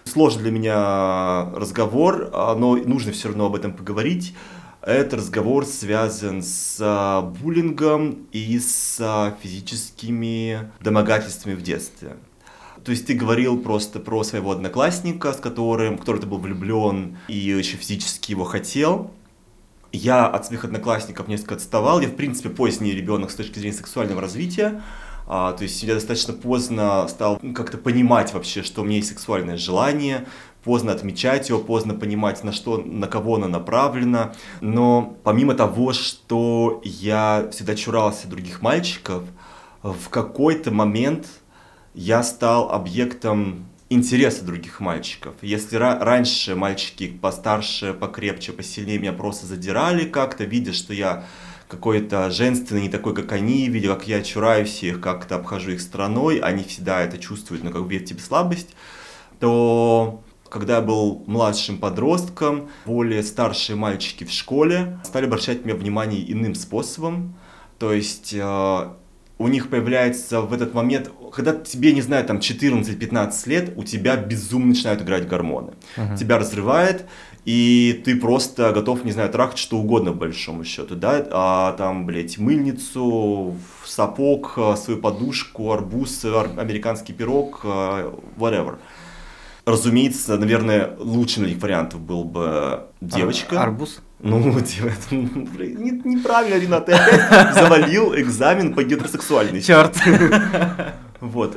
Сложный 0.05 0.43
для 0.43 0.51
меня 0.51 1.49
разговор, 1.55 2.29
но 2.31 2.75
нужно 2.75 3.11
все 3.11 3.29
равно 3.29 3.47
об 3.47 3.55
этом 3.55 3.73
поговорить. 3.73 4.35
Этот 4.85 5.13
разговор 5.13 5.65
связан 5.65 6.43
с 6.43 6.77
а, 6.81 7.21
буллингом 7.21 8.27
и 8.33 8.59
с 8.59 8.97
а, 8.99 9.33
физическими 9.41 10.69
домогательствами 10.81 11.53
в 11.53 11.61
детстве. 11.61 12.17
То 12.83 12.91
есть 12.91 13.07
ты 13.07 13.13
говорил 13.13 13.57
просто 13.61 14.01
про 14.01 14.25
своего 14.25 14.51
одноклассника, 14.51 15.31
с 15.31 15.37
которым, 15.37 15.95
в 15.95 15.99
которого 16.01 16.21
ты 16.21 16.27
был 16.27 16.37
влюблен 16.37 17.17
и 17.29 17.37
еще 17.37 17.77
физически 17.77 18.31
его 18.31 18.43
хотел. 18.43 19.11
Я 19.93 20.27
от 20.27 20.47
своих 20.47 20.65
одноклассников 20.65 21.29
несколько 21.29 21.55
отставал. 21.55 22.01
Я, 22.01 22.09
в 22.09 22.15
принципе, 22.15 22.49
поздний 22.49 22.91
ребенок 22.91 23.31
с 23.31 23.35
точки 23.35 23.59
зрения 23.59 23.77
сексуального 23.77 24.19
развития. 24.19 24.81
А, 25.27 25.53
то 25.53 25.63
есть 25.63 25.81
я 25.83 25.93
достаточно 25.93 26.33
поздно 26.33 27.07
стал 27.07 27.39
как-то 27.55 27.77
понимать 27.77 28.33
вообще, 28.33 28.63
что 28.63 28.81
у 28.81 28.83
меня 28.83 28.97
есть 28.97 29.07
сексуальное 29.07 29.55
желание, 29.55 30.25
поздно 30.63 30.91
отмечать 30.91 31.49
его, 31.49 31.59
поздно 31.59 31.93
понимать, 31.93 32.43
на 32.43 32.51
что, 32.51 32.77
на 32.77 33.07
кого 33.07 33.35
оно 33.35 33.47
направлено. 33.47 34.33
Но 34.61 35.17
помимо 35.23 35.53
того, 35.53 35.93
что 35.93 36.81
я 36.83 37.47
всегда 37.51 37.75
чурался 37.75 38.27
других 38.27 38.61
мальчиков, 38.61 39.23
в 39.81 40.09
какой-то 40.09 40.71
момент 40.71 41.27
я 41.93 42.23
стал 42.23 42.71
объектом 42.71 43.65
интереса 43.89 44.43
других 44.43 44.79
мальчиков. 44.79 45.35
Если 45.41 45.77
ра- 45.77 45.99
раньше 45.99 46.55
мальчики 46.55 47.07
постарше, 47.07 47.93
покрепче, 47.93 48.51
посильнее 48.51 48.97
меня 48.97 49.13
просто 49.13 49.45
задирали 49.45 50.05
как-то, 50.05 50.45
видя, 50.45 50.73
что 50.73 50.93
я 50.93 51.25
какой-то 51.67 52.29
женственный, 52.31 52.83
не 52.83 52.89
такой, 52.89 53.13
как 53.13 53.31
они, 53.31 53.67
видя, 53.67 53.89
как 53.89 54.07
я 54.07 54.21
чураюсь 54.21 54.83
их, 54.83 55.01
как-то 55.01 55.35
обхожу 55.35 55.71
их 55.71 55.81
стороной, 55.81 56.37
они 56.37 56.63
всегда 56.63 57.01
это 57.01 57.17
чувствуют, 57.17 57.63
но 57.63 57.71
как 57.71 57.83
бы 57.83 57.89
видят 57.89 58.07
тебе 58.07 58.19
слабость, 58.19 58.75
то 59.39 60.21
когда 60.53 60.75
я 60.75 60.81
был 60.81 61.23
младшим 61.25 61.79
подростком, 61.79 62.69
более 62.85 63.23
старшие 63.23 63.75
мальчики 63.75 64.23
в 64.23 64.31
школе 64.31 64.99
стали 65.03 65.25
обращать 65.25 65.65
мне 65.65 65.73
внимание 65.73 66.31
иным 66.31 66.53
способом. 66.53 67.35
То 67.79 67.91
есть 67.91 68.35
э, 68.35 68.87
у 69.39 69.47
них 69.47 69.69
появляется 69.71 70.41
в 70.41 70.53
этот 70.53 70.75
момент, 70.75 71.11
когда 71.33 71.53
тебе, 71.55 71.91
не 71.91 72.03
знаю, 72.03 72.23
там 72.25 72.37
14-15 72.37 73.49
лет, 73.49 73.73
у 73.75 73.83
тебя 73.83 74.15
безумно 74.15 74.67
начинают 74.67 75.01
играть 75.01 75.27
гормоны. 75.27 75.73
Uh-huh. 75.97 76.15
Тебя 76.15 76.37
разрывает, 76.37 77.07
и 77.45 78.03
ты 78.05 78.15
просто 78.15 78.71
готов, 78.73 79.03
не 79.05 79.11
знаю, 79.11 79.31
трахать 79.31 79.57
что 79.57 79.79
угодно, 79.79 80.11
по 80.11 80.19
большому 80.19 80.63
счету, 80.65 80.95
да, 80.95 81.25
а 81.31 81.73
там, 81.73 82.05
блядь, 82.05 82.37
мыльницу, 82.37 83.55
сапог, 83.85 84.57
свою 84.77 85.01
подушку, 85.01 85.71
арбуз, 85.71 86.23
американский 86.23 87.13
пирог, 87.13 87.61
э, 87.63 88.11
whatever. 88.37 88.77
Разумеется, 89.65 90.37
наверное, 90.37 90.91
лучшим 90.99 91.45
из 91.45 91.61
вариантов 91.61 92.01
был 92.01 92.25
бы 92.25 92.83
девочка. 92.99 93.57
Ар- 93.59 93.69
арбуз? 93.69 94.01
Ну, 94.19 94.39
неправильно, 96.05 96.59
Ренат, 96.59 96.85
ты 96.85 96.93
опять 96.93 97.53
завалил 97.53 98.13
экзамен 98.15 98.73
по 98.73 98.83
гетеросексуальности. 98.83 99.67
Черт. 99.67 99.95
Вот. 101.21 101.55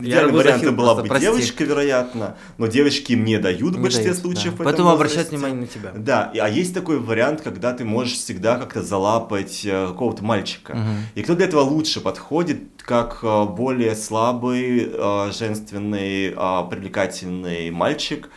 Э, 0.00 0.06
идеальный 0.06 0.32
вариант 0.32 0.70
была 0.70 0.94
бы 0.94 1.04
прости. 1.04 1.26
девочка, 1.26 1.64
вероятно, 1.64 2.36
но 2.58 2.66
девочки 2.66 3.14
мне 3.14 3.38
дают 3.38 3.76
в 3.76 3.80
большинстве 3.80 4.10
дают, 4.12 4.20
случаев. 4.20 4.56
Да. 4.56 4.64
Поэтому 4.64 4.90
обращать 4.90 5.30
внимание 5.30 5.60
на 5.60 5.66
тебя. 5.66 5.92
Да, 5.94 6.30
а 6.34 6.48
есть 6.48 6.74
такой 6.74 6.98
вариант, 6.98 7.42
когда 7.42 7.72
ты 7.72 7.84
можешь 7.84 8.14
всегда 8.14 8.56
как-то 8.56 8.82
залапать 8.82 9.62
э, 9.64 9.88
какого-то 9.88 10.24
мальчика. 10.24 10.72
Угу. 10.72 10.90
И 11.14 11.22
кто 11.22 11.34
для 11.34 11.46
этого 11.46 11.62
лучше 11.62 12.00
подходит, 12.00 12.62
как 12.78 13.20
э, 13.22 13.44
более 13.44 13.94
слабый, 13.94 14.92
женственный, 15.32 16.30
привлекательный 16.70 17.70
мальчик, 17.70 18.30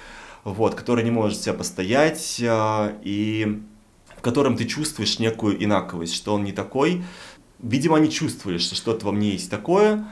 вот, 0.43 0.76
который 0.76 1.03
не 1.03 1.12
может 1.12 1.41
себя 1.41 1.53
постоять 1.53 2.38
и 2.39 3.62
в 4.20 4.22
котором 4.22 4.57
ты 4.57 4.66
чувствуешь 4.66 5.18
некую 5.20 5.64
инаковость, 5.64 6.14
что 6.14 6.34
он 6.34 6.43
не 6.43 6.51
такой. 6.51 7.03
Видимо, 7.60 7.97
они 7.97 8.12
чувствовали, 8.12 8.57
что 8.57 8.76
что-то 8.76 9.05
во 9.05 9.14
мне 9.14 9.32
есть 9.32 9.49
такое, 9.49 10.05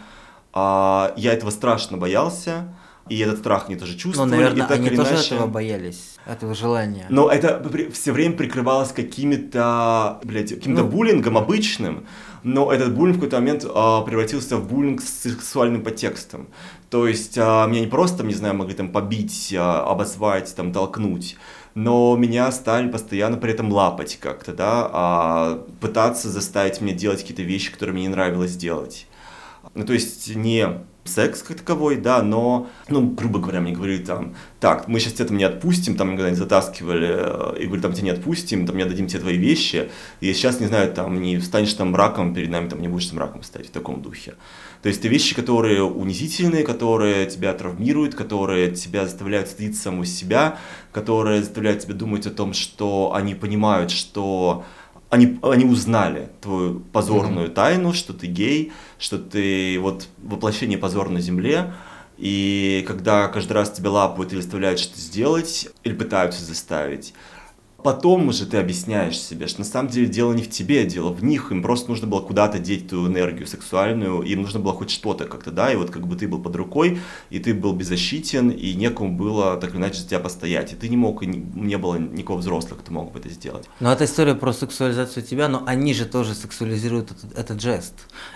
а, 0.54 1.14
я 1.18 1.34
этого 1.34 1.50
страшно 1.50 1.98
боялся, 1.98 2.74
и 3.10 3.20
этот 3.20 3.39
страх 3.39 3.68
мне 3.68 3.78
тоже 3.78 3.95
чувствовали. 3.95 4.30
Но, 4.30 4.36
наверное, 4.36 4.66
и 4.66 4.68
так 4.68 4.80
они 4.80 4.89
тоже 4.89 5.12
иначе... 5.12 5.36
этого 5.36 5.48
боялись, 5.48 6.18
этого 6.26 6.54
желания. 6.54 7.06
Но 7.10 7.30
это 7.30 7.64
все 7.93 8.12
время 8.12 8.36
прикрывалось 8.36 8.91
какими-то, 8.91 10.20
блядь, 10.24 10.54
каким-то 10.54 10.84
ну... 10.84 10.89
буллингом 10.89 11.38
обычным, 11.38 12.06
но 12.43 12.72
этот 12.72 12.93
буллинг 12.95 13.18
в 13.18 13.20
какой-то 13.20 13.38
момент 13.38 13.66
а, 13.68 14.02
превратился 14.02 14.58
в 14.58 14.68
буллинг 14.68 15.02
с 15.02 15.22
сексуальным 15.22 15.84
подтекстом. 15.84 16.48
То 16.89 17.08
есть 17.08 17.38
а, 17.38 17.66
меня 17.68 17.82
не 17.82 17.88
просто, 17.88 18.24
не 18.24 18.34
знаю, 18.34 18.56
могли 18.56 18.74
там 18.74 18.91
побить, 18.91 19.54
а, 19.58 19.89
обозвать, 19.89 20.54
там, 20.56 20.72
толкнуть, 20.72 21.38
но 21.76 22.16
меня 22.16 22.52
стали 22.52 22.89
постоянно 22.89 23.38
при 23.38 23.52
этом 23.52 23.72
лапать 23.72 24.18
как-то, 24.20 24.54
да, 24.54 24.89
а, 24.91 25.66
пытаться 25.80 26.30
заставить 26.30 26.82
меня 26.82 26.93
делать 26.93 27.22
какие-то 27.22 27.43
вещи, 27.43 27.72
которые 27.72 27.93
мне 27.93 28.04
не 28.04 28.10
нравилось 28.10 28.56
делать. 28.56 29.07
Ну, 29.78 29.86
то 29.86 29.93
есть 29.93 30.36
не 30.36 30.67
секс 31.05 31.43
как 31.43 31.57
таковой, 31.57 31.97
да, 31.97 32.23
но, 32.23 32.67
ну, 32.89 33.11
грубо 33.11 33.39
говоря, 33.39 33.61
мне 33.61 33.73
говорили 33.73 34.03
там, 34.03 34.36
так, 34.59 34.88
мы 34.88 34.99
сейчас 34.99 35.19
это 35.19 35.34
не 35.36 35.43
отпустим, 35.43 35.95
там 35.95 36.11
никогда 36.11 36.32
не 36.32 36.36
затаскивали, 36.36 37.07
э, 37.09 37.61
и 37.61 37.65
говорят, 37.65 37.84
там 37.84 37.93
тебя 37.93 38.05
не 38.05 38.09
отпустим, 38.09 38.65
там 38.65 38.75
не 38.75 38.82
отдадим 38.82 39.05
тебе 39.05 39.19
твои 39.19 39.38
вещи, 39.38 39.89
и 40.19 40.34
сейчас, 40.34 40.59
не 40.59 40.65
знаю, 40.65 40.91
там, 40.91 41.21
не 41.21 41.38
встанешь 41.38 41.73
там 41.75 41.95
раком 41.95 42.34
перед 42.34 42.49
нами, 42.49 42.69
там, 42.69 42.82
не 42.82 42.88
будешь 42.88 43.05
там 43.05 43.19
раком 43.19 43.43
стоять 43.43 43.67
в 43.67 43.71
таком 43.71 44.01
духе. 44.01 44.34
То 44.82 44.89
есть 44.89 44.99
это 44.99 45.09
вещи, 45.09 45.36
которые 45.36 45.84
унизительные, 45.84 46.63
которые 46.63 47.28
тебя 47.28 47.53
травмируют, 47.53 48.15
которые 48.15 48.71
тебя 48.71 49.05
заставляют 49.05 49.49
стыдиться 49.49 49.84
самого 49.84 50.07
себя, 50.07 50.57
которые 50.91 51.41
заставляют 51.43 51.82
тебя 51.82 51.93
думать 51.93 52.25
о 52.25 52.32
том, 52.32 52.53
что 52.53 53.13
они 53.13 53.36
понимают, 53.36 53.91
что 53.91 54.65
они, 55.10 55.39
они 55.41 55.66
узнали 55.66 56.30
твою 56.41 56.80
позорную 56.91 57.47
mm-hmm. 57.47 57.53
тайну, 57.53 57.93
что 57.93 58.14
ты 58.14 58.28
гей, 58.28 58.74
что 58.99 59.18
ты 59.18 59.80
вот 59.80 60.08
воплощение 60.22 60.78
позора 60.78 61.10
на 61.10 61.22
земле, 61.22 61.74
и 62.18 62.84
когда 62.88 63.28
каждый 63.28 63.53
раз 63.53 63.72
тебя 63.72 63.91
лапают 63.91 64.34
или 64.34 64.41
заставляют 64.41 64.80
что-то 64.80 64.99
сделать, 64.99 65.70
или 65.84 65.93
пытаются 65.93 66.43
заставить, 66.43 67.14
потом 67.84 68.28
уже 68.30 68.45
ты 68.45 68.57
объясняешь 68.57 69.19
себе, 69.19 69.47
что 69.47 69.59
на 69.59 69.65
самом 69.65 69.89
деле 69.89 70.07
дело 70.07 70.34
не 70.34 70.43
в 70.43 70.49
тебе, 70.49 70.86
дело 70.86 71.11
в 71.11 71.23
них, 71.23 71.51
им 71.51 71.61
просто 71.61 71.89
нужно 71.89 72.07
было 72.07 72.21
куда-то 72.21 72.59
деть 72.59 72.89
ту 72.89 73.07
энергию 73.07 73.47
сексуальную, 73.47 74.21
им 74.21 74.41
нужно 74.41 74.59
было 74.59 74.73
хоть 74.73 74.89
что-то 74.89 75.25
как-то, 75.25 75.51
да, 75.51 75.71
и 75.71 75.75
вот 75.75 75.91
как 75.91 76.07
бы 76.07 76.15
ты 76.15 76.28
был 76.28 76.39
под 76.39 76.55
рукой, 76.55 76.99
и 77.30 77.39
ты 77.39 77.53
был 77.53 77.73
беззащитен, 77.73 78.49
и 78.49 78.73
некому 78.73 79.15
было 79.15 79.57
так 79.57 79.71
или 79.71 79.78
иначе 79.78 80.01
за 80.01 80.07
тебя 80.07 80.19
постоять, 80.19 80.73
и 80.73 80.75
ты 80.75 80.89
не 80.89 80.97
мог, 80.97 81.23
и 81.23 81.28
не, 81.28 81.78
было 81.78 81.95
никого 81.95 82.39
взрослых, 82.39 82.80
кто 82.80 82.91
мог 82.91 83.11
бы 83.11 83.19
это 83.19 83.30
сделать. 83.30 83.69
Но 83.80 83.91
это 83.91 84.05
история 84.05 84.36
про 84.36 84.53
сексуализацию 84.53 85.23
тебя, 85.23 85.47
но 85.47 85.63
они 85.65 85.93
же 85.93 86.05
тоже 86.05 86.34
сексуализируют 86.34 87.11
этот, 87.11 87.38
этот 87.38 87.61
жест, 87.61 87.93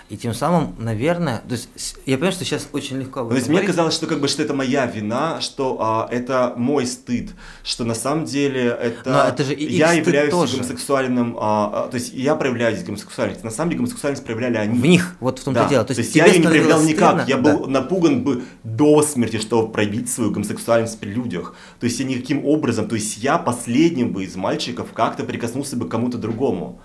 и 0.08 0.16
тем 0.16 0.34
самым, 0.34 0.74
наверное, 0.78 1.42
то 1.48 1.52
есть 1.52 1.68
я 2.06 2.16
понимаю, 2.16 2.32
что 2.32 2.44
сейчас 2.44 2.68
очень 2.72 2.98
легко 2.98 3.28
То 3.28 3.34
есть 3.34 3.48
мне 3.48 3.62
казалось, 3.62 3.94
что 3.94 4.06
как 4.06 4.20
бы 4.20 4.28
что 4.28 4.42
это 4.42 4.54
моя 4.54 4.86
вина, 4.86 5.40
что 5.40 5.76
а, 5.80 6.08
это 6.10 6.54
мой 6.56 6.86
стыд, 6.86 7.30
что 7.64 7.84
на 7.84 7.94
самом 7.94 8.24
деле 8.24 8.66
это... 8.66 9.10
Но 9.10 9.31
это 9.32 9.42
это 9.42 9.50
же 9.50 9.54
и 9.54 9.76
я 9.76 9.92
являюсь 9.92 10.30
тоже. 10.30 10.56
гомосексуальным, 10.56 11.36
а, 11.38 11.84
а, 11.84 11.88
то 11.88 11.96
есть 11.96 12.12
я 12.12 12.34
проявляюсь 12.34 12.82
гомосексуальностью. 12.82 13.44
На 13.44 13.50
самом 13.50 13.70
деле 13.70 13.78
гомосексуальность 13.78 14.24
проявляли 14.24 14.56
они. 14.56 14.78
В 14.78 14.86
них, 14.86 15.16
вот 15.20 15.38
в 15.38 15.44
том-то 15.44 15.62
да. 15.62 15.68
дело. 15.68 15.84
То, 15.84 15.94
то 15.94 16.00
есть, 16.00 16.14
я 16.14 16.26
ее 16.26 16.38
не 16.38 16.46
проявлял 16.46 16.82
никак. 16.82 17.28
Я 17.28 17.38
был 17.38 17.66
да. 17.66 17.70
напуган 17.70 18.22
бы 18.22 18.44
до 18.62 19.02
смерти, 19.02 19.38
чтобы 19.38 19.72
проявить 19.72 20.10
свою 20.10 20.30
гомосексуальность 20.30 20.98
при 20.98 21.10
людях. 21.10 21.54
То 21.80 21.86
есть 21.86 21.98
я 22.00 22.06
никаким 22.06 22.44
образом, 22.46 22.88
то 22.88 22.94
есть 22.94 23.18
я 23.18 23.38
последним 23.38 24.12
бы 24.12 24.24
из 24.24 24.36
мальчиков 24.36 24.92
как-то 24.92 25.24
прикоснулся 25.24 25.76
бы 25.76 25.86
к 25.86 25.90
кому-то 25.90 26.18
другому. 26.18 26.80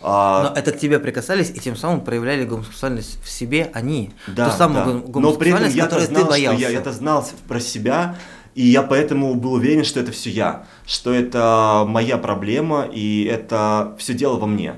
А... 0.00 0.50
Но 0.50 0.58
это 0.60 0.72
к 0.72 0.78
тебе 0.78 1.00
прикасались 1.00 1.50
и 1.50 1.58
тем 1.58 1.76
самым 1.76 2.02
проявляли 2.02 2.44
гомосексуальность 2.44 3.18
в 3.24 3.28
себе 3.28 3.70
они. 3.74 4.12
Да, 4.28 4.50
Ту 4.50 4.56
самую 4.56 5.02
да. 5.06 5.20
Но 5.20 5.32
при 5.32 5.50
этом 5.50 5.68
я 5.70 5.88
знал, 5.88 6.06
ты 6.06 6.24
боялся. 6.24 6.60
Я 6.60 6.70
это 6.70 6.92
знал 6.92 7.26
про 7.48 7.58
себя, 7.58 8.16
и 8.54 8.66
я 8.66 8.82
поэтому 8.82 9.34
был 9.34 9.54
уверен, 9.54 9.84
что 9.84 10.00
это 10.00 10.12
все 10.12 10.30
я, 10.30 10.66
что 10.86 11.12
это 11.12 11.84
моя 11.86 12.18
проблема, 12.18 12.88
и 12.92 13.24
это 13.24 13.94
все 13.98 14.14
дело 14.14 14.38
во 14.38 14.46
мне. 14.46 14.76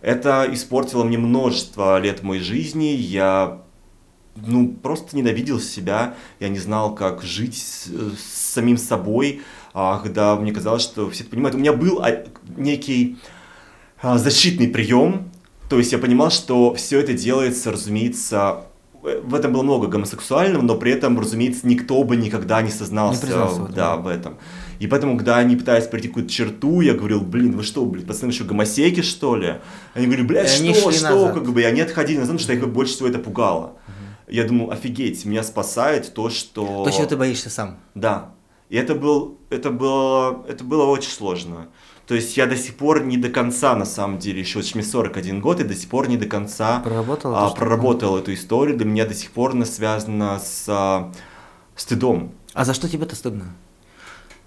Это 0.00 0.48
испортило 0.52 1.04
мне 1.04 1.16
множество 1.16 1.98
лет 2.00 2.22
моей 2.22 2.42
жизни. 2.42 2.86
Я 2.86 3.62
ну, 4.34 4.68
просто 4.68 5.16
ненавидел 5.16 5.60
себя, 5.60 6.14
я 6.40 6.48
не 6.48 6.58
знал, 6.58 6.94
как 6.94 7.22
жить 7.22 7.56
с, 7.56 7.86
с 7.86 8.52
самим 8.52 8.76
собой, 8.76 9.42
когда 9.72 10.36
мне 10.36 10.52
казалось, 10.52 10.82
что 10.82 11.08
все 11.10 11.22
это 11.22 11.30
понимают. 11.30 11.54
У 11.54 11.58
меня 11.58 11.72
был 11.72 12.02
некий 12.56 13.18
а, 14.00 14.18
защитный 14.18 14.68
прием, 14.68 15.30
то 15.68 15.78
есть 15.78 15.92
я 15.92 15.98
понимал, 15.98 16.30
что 16.30 16.74
все 16.74 17.00
это 17.00 17.12
делается, 17.12 17.70
разумеется, 17.70 18.64
в 19.02 19.34
этом 19.34 19.52
было 19.52 19.62
много 19.62 19.88
гомосексуального, 19.88 20.62
но 20.62 20.76
при 20.76 20.92
этом, 20.92 21.18
разумеется, 21.18 21.66
никто 21.66 22.02
бы 22.04 22.16
никогда 22.16 22.62
не 22.62 22.70
сознался 22.70 23.26
не 23.26 23.32
в, 23.32 23.72
да, 23.72 23.96
в 23.96 24.06
этом. 24.06 24.38
И 24.78 24.86
поэтому, 24.86 25.16
когда 25.16 25.38
они 25.38 25.56
пытались 25.56 25.86
пройти 25.86 26.08
какую-то 26.08 26.30
черту, 26.30 26.80
я 26.80 26.94
говорил, 26.94 27.20
блин, 27.20 27.56
вы 27.56 27.64
что, 27.64 27.84
блин, 27.84 28.06
пацаны, 28.06 28.32
что, 28.32 28.44
гомосеки, 28.44 29.02
что 29.02 29.34
ли? 29.34 29.56
Они 29.94 30.06
говорили, 30.06 30.26
блядь, 30.26 30.48
что, 30.48 30.72
что, 30.74 31.08
назад. 31.08 31.34
как 31.34 31.52
бы, 31.52 31.60
и 31.60 31.64
они 31.64 31.80
отходили 31.80 32.18
назад, 32.18 32.36
потому 32.36 32.38
что 32.38 32.52
их 32.52 32.72
больше 32.72 32.94
всего 32.94 33.08
это 33.08 33.18
пугало. 33.18 33.74
Я 34.28 34.44
думал, 34.44 34.70
офигеть, 34.70 35.24
меня 35.24 35.42
спасает 35.42 36.14
то, 36.14 36.30
что... 36.30 36.84
То, 36.84 36.90
чего 36.90 37.06
ты 37.06 37.16
боишься 37.16 37.50
сам. 37.50 37.78
Да. 37.94 38.30
И 38.70 38.76
это, 38.76 38.94
был, 38.94 39.38
это, 39.50 39.70
было, 39.70 40.46
это 40.48 40.64
было 40.64 40.84
очень 40.84 41.10
сложно. 41.10 41.68
То 42.12 42.16
есть 42.16 42.36
я 42.36 42.46
до 42.46 42.58
сих 42.58 42.74
пор 42.74 43.04
не 43.04 43.16
до 43.16 43.30
конца, 43.30 43.74
на 43.74 43.86
самом 43.86 44.18
деле, 44.18 44.40
еще 44.40 44.58
мне 44.74 44.84
41 44.84 45.40
год, 45.40 45.60
и 45.60 45.64
до 45.64 45.74
сих 45.74 45.88
пор 45.88 46.10
не 46.10 46.18
до 46.18 46.26
конца 46.26 46.80
проработал, 46.80 47.34
а, 47.34 47.48
проработал 47.52 48.18
эту 48.18 48.34
историю. 48.34 48.76
Для 48.76 48.84
меня 48.84 49.06
до 49.06 49.14
сих 49.14 49.30
пор 49.30 49.52
она 49.52 49.64
связана 49.64 50.38
с 50.38 50.66
а, 50.68 51.10
стыдом. 51.74 52.32
А 52.52 52.66
за 52.66 52.74
что 52.74 52.86
тебе-то 52.86 53.16
стыдно? 53.16 53.54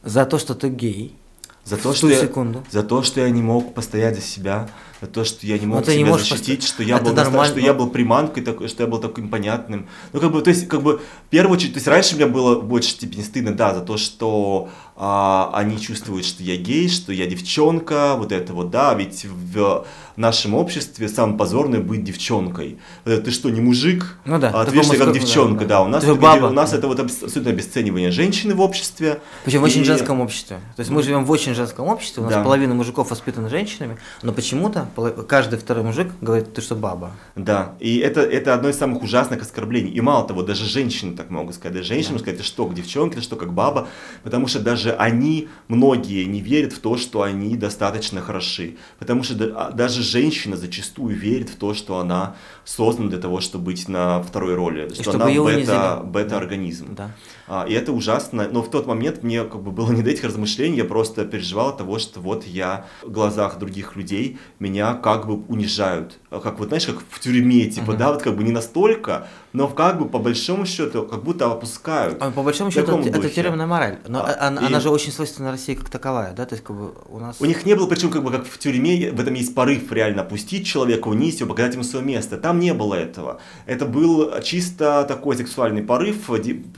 За 0.03 0.27
то, 0.27 0.37
что 0.37 0.53
ты 0.53 0.69
гей? 0.69 1.15
За 1.63 1.77
то, 1.77 1.95
что 1.95 2.13
секунду. 2.13 2.63
Я, 2.71 2.81
за 2.81 2.87
то, 2.87 3.01
что 3.01 3.21
я 3.21 3.31
не 3.31 3.41
мог 3.41 3.73
постоять 3.73 4.13
за 4.13 4.21
себя, 4.21 4.69
то, 5.07 5.23
что 5.23 5.45
я 5.45 5.57
не 5.57 5.65
мог 5.65 5.85
себя 5.85 5.97
не 5.97 6.11
защитить, 6.11 6.61
пост... 6.61 6.73
что 6.73 6.83
я 6.83 6.97
был 6.97 7.13
достаточно, 7.13 7.45
что 7.45 7.59
я 7.59 7.73
был 7.73 7.89
приманкой, 7.89 8.43
такой, 8.43 8.67
что 8.67 8.83
я 8.83 8.89
был 8.89 8.99
таким 8.99 9.29
понятным. 9.29 9.87
Ну, 10.13 10.19
как 10.19 10.31
бы, 10.31 10.41
то 10.41 10.49
есть, 10.49 10.67
как 10.67 10.81
бы, 10.81 10.97
в 10.97 11.29
первую 11.29 11.55
очередь, 11.57 11.73
то 11.73 11.77
есть, 11.77 11.87
раньше 11.87 12.15
мне 12.15 12.25
было 12.25 12.59
в 12.59 12.65
большей 12.65 12.91
степени 12.91 13.21
стыдно, 13.21 13.53
да, 13.53 13.73
за 13.73 13.81
то, 13.81 13.97
что 13.97 14.69
а, 14.97 15.51
они 15.53 15.79
чувствуют, 15.79 16.25
что 16.25 16.41
я 16.41 16.55
гей, 16.55 16.87
что 16.87 17.11
я 17.11 17.25
девчонка, 17.25 18.15
вот 18.17 18.31
это 18.31 18.53
вот, 18.53 18.69
да, 18.69 18.93
ведь 18.93 19.25
в 19.25 19.85
нашем 20.15 20.55
обществе 20.55 21.09
самое 21.09 21.37
позорное 21.37 21.81
быть 21.81 22.03
девчонкой. 22.03 22.79
Ты 23.03 23.29
что, 23.31 23.49
не 23.49 23.59
мужик? 23.59 24.17
Ну 24.23 24.39
да. 24.39 24.51
А 24.53 24.65
ты 24.65 24.71
видишь 24.71 24.97
как 24.97 25.13
девчонка, 25.13 25.65
да. 25.65 25.79
да. 25.79 25.81
У 25.83 25.87
нас, 25.87 26.03
это, 26.03 26.15
баба. 26.15 26.45
у 26.45 26.53
нас 26.53 26.71
это 26.71 26.87
вот 26.87 26.99
абсолютно 26.99 27.51
обесценивание 27.51 28.11
женщины 28.11 28.55
в 28.55 28.61
обществе. 28.61 29.19
Причем 29.43 29.59
и... 29.59 29.61
в 29.61 29.63
очень 29.65 29.83
женском 29.83 30.21
обществе. 30.21 30.61
То 30.75 30.79
есть 30.79 30.91
мы 30.91 31.03
живем 31.03 31.25
в 31.25 31.31
очень 31.31 31.53
женском 31.53 31.87
обществе, 31.87 32.23
у 32.23 32.25
нас 32.25 32.35
да. 32.35 32.43
половина 32.43 32.73
мужиков 32.73 33.09
воспитаны 33.09 33.49
женщинами, 33.49 33.97
но 34.21 34.31
почему-то 34.31 34.87
каждый 35.27 35.59
второй 35.59 35.83
мужик 35.83 36.11
говорит, 36.21 36.53
ты 36.53 36.61
что, 36.61 36.75
баба. 36.75 37.11
Да, 37.35 37.75
и 37.79 37.97
это, 37.97 38.21
это 38.21 38.53
одно 38.53 38.69
из 38.69 38.77
самых 38.77 39.03
ужасных 39.03 39.41
оскорблений. 39.41 39.91
И 39.91 40.01
мало 40.01 40.27
того, 40.27 40.41
даже 40.41 40.65
женщины 40.65 41.15
так 41.15 41.29
могут 41.29 41.55
сказать. 41.55 41.75
Даже 41.75 41.87
женщины 41.87 42.13
да. 42.13 42.19
сказать, 42.19 42.39
ты 42.39 42.43
что, 42.43 42.65
к 42.65 42.73
девчонке, 42.73 43.17
ты 43.17 43.21
что, 43.21 43.35
как 43.35 43.53
баба. 43.53 43.87
Потому 44.23 44.47
что 44.47 44.59
даже 44.59 44.93
они, 44.93 45.47
многие, 45.67 46.25
не 46.25 46.41
верят 46.41 46.73
в 46.73 46.79
то, 46.79 46.97
что 46.97 47.21
они 47.21 47.55
достаточно 47.55 48.21
хороши. 48.21 48.77
Потому 48.99 49.23
что 49.23 49.35
а, 49.55 49.71
даже 49.71 50.03
женщина 50.03 50.57
зачастую 50.57 51.15
верит 51.15 51.49
в 51.49 51.55
то, 51.55 51.73
что 51.73 51.99
она 51.99 52.35
создана 52.63 53.09
для 53.09 53.19
того, 53.19 53.41
чтобы 53.41 53.65
быть 53.65 53.87
на 53.87 54.21
второй 54.21 54.55
роли. 54.55 54.89
И 54.89 55.01
что 55.01 55.11
она 55.11 55.27
бета, 55.27 56.01
бета-организм. 56.03 56.95
Да. 56.95 57.11
А, 57.47 57.65
и 57.67 57.73
это 57.73 57.91
ужасно. 57.91 58.47
Но 58.51 58.61
в 58.61 58.69
тот 58.69 58.87
момент 58.87 59.23
мне 59.23 59.43
как 59.43 59.61
бы 59.61 59.71
было 59.71 59.91
не 59.91 60.01
до 60.01 60.09
этих 60.09 60.23
размышлений, 60.23 60.77
я 60.77 60.85
просто 60.85 61.25
переживал 61.25 61.69
от 61.69 61.77
того, 61.77 61.99
что 61.99 62.19
вот 62.19 62.45
я 62.45 62.85
в 63.03 63.11
глазах 63.11 63.59
других 63.59 63.95
людей, 63.95 64.39
меня 64.59 64.74
как 65.01 65.27
бы 65.27 65.35
унижают. 65.47 66.19
А 66.29 66.39
как 66.39 66.59
вот, 66.59 66.69
знаешь, 66.69 66.85
как 66.85 66.97
в 67.09 67.19
тюрьме, 67.19 67.65
типа, 67.65 67.91
uh-huh. 67.91 67.97
да, 67.97 68.11
вот 68.11 68.21
как 68.21 68.35
бы 68.35 68.43
не 68.43 68.51
настолько, 68.51 69.27
но 69.53 69.67
как 69.67 69.99
бы 69.99 70.07
по 70.07 70.19
большому 70.19 70.65
счету 70.65 71.03
как 71.03 71.23
будто 71.23 71.51
опускают. 71.51 72.17
А 72.19 72.31
по 72.31 72.43
большому 72.43 72.71
счету 72.71 72.99
это, 72.99 73.09
это 73.09 73.29
тюремная 73.29 73.67
мораль. 73.67 73.99
Но 74.07 74.19
а, 74.19 74.47
она, 74.47 74.61
и... 74.61 74.65
она 74.65 74.79
же 74.79 74.89
очень 74.89 75.11
свойственна 75.11 75.51
России 75.51 75.75
как 75.75 75.89
таковая, 75.89 76.33
да, 76.33 76.45
то 76.45 76.55
есть 76.55 76.63
как 76.63 76.75
бы 76.75 76.93
у 77.09 77.19
нас... 77.19 77.37
У 77.39 77.45
них 77.45 77.65
не 77.65 77.75
было, 77.75 77.87
причем 77.87 78.09
как 78.09 78.23
бы 78.23 78.31
как 78.31 78.45
в 78.45 78.57
тюрьме, 78.57 79.11
в 79.11 79.19
этом 79.19 79.33
есть 79.33 79.55
порыв 79.55 79.91
реально 79.91 80.23
опустить 80.23 80.67
человека, 80.67 81.07
унизить 81.07 81.39
его, 81.39 81.49
показать 81.49 81.73
ему 81.73 81.83
свое 81.83 82.05
место. 82.05 82.37
Там 82.37 82.59
не 82.59 82.73
было 82.73 82.95
этого. 82.95 83.39
Это 83.65 83.85
был 83.85 84.31
чисто 84.41 85.05
такой 85.07 85.37
сексуальный 85.37 85.83
порыв, 85.83 86.29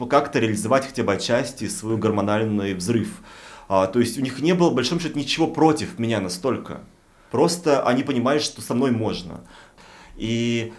как-то 0.09 0.39
реализовать 0.39 0.85
хотя 0.85 1.03
бы 1.03 1.13
отчасти 1.13 1.67
свой 1.67 1.97
гормональный 1.97 2.73
взрыв. 2.73 3.09
А, 3.69 3.87
то 3.87 3.99
есть 3.99 4.17
у 4.17 4.21
них 4.21 4.39
не 4.39 4.53
было, 4.53 4.69
в 4.69 4.75
большом 4.75 4.99
счете, 4.99 5.19
ничего 5.19 5.47
против 5.47 5.99
меня 5.99 6.21
настолько. 6.21 6.81
Просто 7.31 7.83
они 7.83 8.03
понимали, 8.03 8.39
что 8.39 8.61
со 8.61 8.73
мной 8.73 8.91
можно. 8.91 9.41
И 10.15 10.73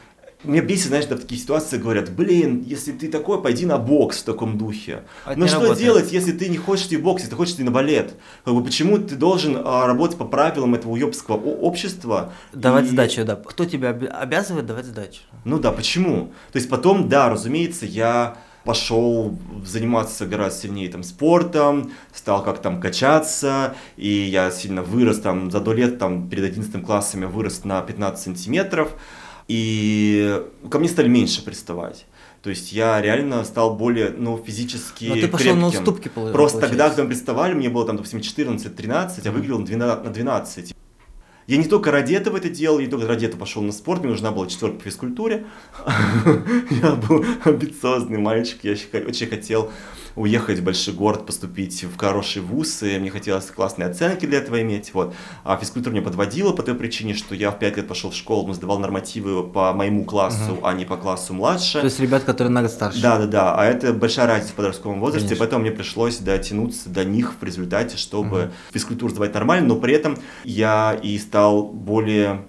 мне 0.45 0.61
бесит, 0.61 0.87
знаешь, 0.87 1.07
да, 1.07 1.17
в 1.17 1.21
такие 1.21 1.41
ситуации 1.41 1.79
говорят, 1.79 2.11
блин, 2.11 2.63
если 2.65 2.93
ты 2.93 3.09
такой, 3.09 3.43
пойди 3.43 3.67
на 3.67 3.77
бокс 3.77 4.19
в 4.19 4.23
таком 4.23 4.57
духе. 4.57 5.03
А 5.25 5.35
Но 5.35 5.49
что 5.49 5.57
работает. 5.57 5.79
делать, 5.79 6.13
если 6.13 6.31
ты 6.31 6.49
не 6.49 6.57
хочешь 6.57 6.87
идти 6.87 6.97
в 6.97 7.03
бокс, 7.03 7.23
если 7.23 7.31
ты 7.31 7.37
хочешь 7.37 7.55
идти 7.55 7.65
на 7.65 7.73
балет? 7.73 8.15
Как 8.45 8.55
бы, 8.55 8.63
почему 8.63 8.99
ты 8.99 9.17
должен 9.17 9.61
а, 9.65 9.87
работать 9.87 10.17
по 10.17 10.25
правилам 10.25 10.77
этого 10.77 10.93
уебского 10.93 11.35
общества? 11.35 12.33
Давать 12.53 12.85
и... 12.85 12.89
сдачу, 12.89 13.25
да. 13.25 13.35
Кто 13.35 13.65
тебя 13.65 13.91
обязывает 13.91 14.67
давать 14.67 14.87
сдачу? 14.87 15.23
Ну 15.45 15.59
да, 15.59 15.73
почему? 15.73 16.33
То 16.53 16.59
есть 16.59 16.71
потом, 16.71 17.09
да, 17.09 17.29
разумеется, 17.29 17.85
я 17.85 18.37
пошел 18.69 19.35
заниматься 19.65 20.27
гораздо 20.27 20.61
сильнее 20.61 20.91
там 20.91 21.03
спортом, 21.03 21.91
стал 22.13 22.45
как 22.45 22.61
там 22.61 22.83
качаться, 22.83 23.75
и 23.97 24.09
я 24.09 24.51
сильно 24.51 24.83
вырос 24.83 25.21
там 25.21 25.51
за 25.51 25.61
до 25.61 25.73
лет 25.73 25.99
там 25.99 26.29
перед 26.29 26.45
11 26.45 26.85
классами 26.85 27.25
вырос 27.25 27.65
на 27.65 27.81
15 27.81 28.23
сантиметров, 28.23 28.93
и 29.49 30.43
ко 30.71 30.79
мне 30.79 30.91
стали 30.91 31.09
меньше 31.09 31.43
приставать. 31.43 32.05
То 32.43 32.51
есть 32.51 32.71
я 32.73 33.01
реально 33.01 33.43
стал 33.45 33.75
более, 33.75 34.11
ну, 34.11 34.37
физически 34.37 35.07
Но 35.07 35.15
ты 35.15 35.29
пошел 35.29 35.55
крепким. 35.55 35.61
на 35.63 35.69
уступки, 35.69 36.09
Просто 36.09 36.33
получается. 36.35 36.61
тогда, 36.61 36.89
когда 36.89 37.03
мы 37.05 37.09
приставали, 37.09 37.55
мне 37.55 37.71
было 37.71 37.87
там, 37.87 37.97
допустим, 37.97 38.21
14-13, 38.21 39.27
а 39.27 39.31
выглядел 39.33 39.61
на 39.61 40.11
12. 40.11 40.75
Я 41.49 41.57
не 41.57 41.65
только 41.65 41.91
ради 41.91 42.13
этого 42.13 42.37
это 42.37 42.51
делал, 42.51 42.79
я 42.79 42.85
не 42.85 42.91
только 42.91 43.07
ради 43.09 43.25
этого 43.25 43.41
пошел 43.41 43.63
на 43.63 43.73
спорт, 43.73 44.01
мне 44.01 44.11
нужна 44.11 44.33
была 44.33 44.47
четверка 44.49 44.81
по 44.81 44.85
физкультуре. 44.85 45.47
Я 46.71 46.95
был 46.95 47.25
амбициозный 47.43 48.19
мальчик, 48.19 48.59
я 48.65 48.73
очень 48.73 49.29
хотел 49.29 49.73
уехать 50.19 50.59
в 50.59 50.65
большой 50.65 50.95
город, 50.95 51.27
поступить 51.27 51.85
в 51.85 51.97
хороший 51.97 52.43
вуз, 52.43 52.83
и 52.83 52.99
мне 52.99 53.11
хотелось 53.11 53.47
классные 53.47 53.89
оценки 53.89 54.27
для 54.27 54.39
этого 54.39 54.61
иметь. 54.63 54.93
Вот. 54.93 55.15
А 55.45 55.57
физкультура 55.57 55.93
меня 55.93 56.03
подводила 56.03 56.53
по 56.53 56.63
той 56.63 56.75
причине, 56.75 57.15
что 57.15 57.35
я 57.35 57.51
в 57.51 57.59
5 57.59 57.77
лет 57.77 57.89
пошел 57.89 58.11
в 58.11 58.15
школу, 58.15 58.47
но 58.47 58.55
сдавал 58.55 58.79
нормативы 58.79 59.45
по 59.45 59.73
моему 59.73 60.05
классу, 60.05 60.55
угу. 60.55 60.67
а 60.67 60.75
не 60.75 60.85
по 60.85 60.97
классу 60.97 61.35
младше. 61.35 61.81
То 61.81 61.87
есть 61.87 62.01
ребят, 62.01 62.25
которые 62.25 62.51
на 62.51 62.63
год 62.63 62.71
старше. 62.71 63.01
Да, 63.01 63.19
да, 63.19 63.27
да. 63.27 63.55
А 63.55 63.65
это 63.65 63.93
большая 63.93 64.27
разница 64.27 64.53
в 64.53 64.57
подростковом 64.57 65.01
возрасте, 65.01 65.29
Конечно. 65.29 65.45
поэтому 65.45 65.63
мне 65.63 65.71
пришлось 65.71 66.19
дотянуться 66.19 66.91
до 66.91 67.05
них 67.05 67.35
в 67.41 67.45
результате, 67.45 67.97
чтобы 67.97 68.45
угу. 68.45 68.53
физкультуру 68.73 69.11
сдавать 69.11 69.35
нормально, 69.35 69.69
но 69.69 69.77
при 69.77 69.95
этом 69.95 70.19
я 70.45 70.99
и 71.01 71.17
стал 71.19 71.65
более 71.65 72.45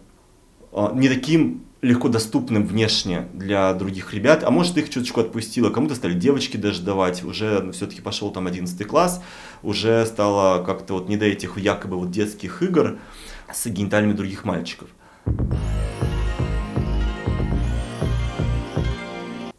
а, 0.72 0.92
не 0.94 1.10
таким 1.10 1.64
легко 1.82 2.10
доступным 2.10 2.66
внешне 2.66 3.28
для 3.34 3.74
других 3.74 4.14
ребят, 4.14 4.44
а 4.44 4.52
может 4.52 4.78
их 4.78 4.90
чуточку 4.90 5.22
отпустило, 5.22 5.70
кому-то 5.70 5.96
стали 5.96 6.14
девочки 6.14 6.58
даже 6.58 6.82
давать, 6.82 7.24
уже 7.24 7.72
все-таки 7.72 8.02
пошел 8.02 8.32
там 8.32 8.48
11 8.48 8.86
класс, 8.86 9.24
уже 9.64 10.06
стало 10.06 10.64
как-то 10.64 10.96
вот 10.96 11.08
не 11.08 11.18
до 11.18 11.26
этих 11.26 11.58
якобы 11.58 11.98
вот 11.98 12.12
детских 12.12 12.62
игр 12.62 13.00
с 13.52 13.66
гениталиями 13.68 14.14
других 14.14 14.44
мальчиков. 14.44 14.90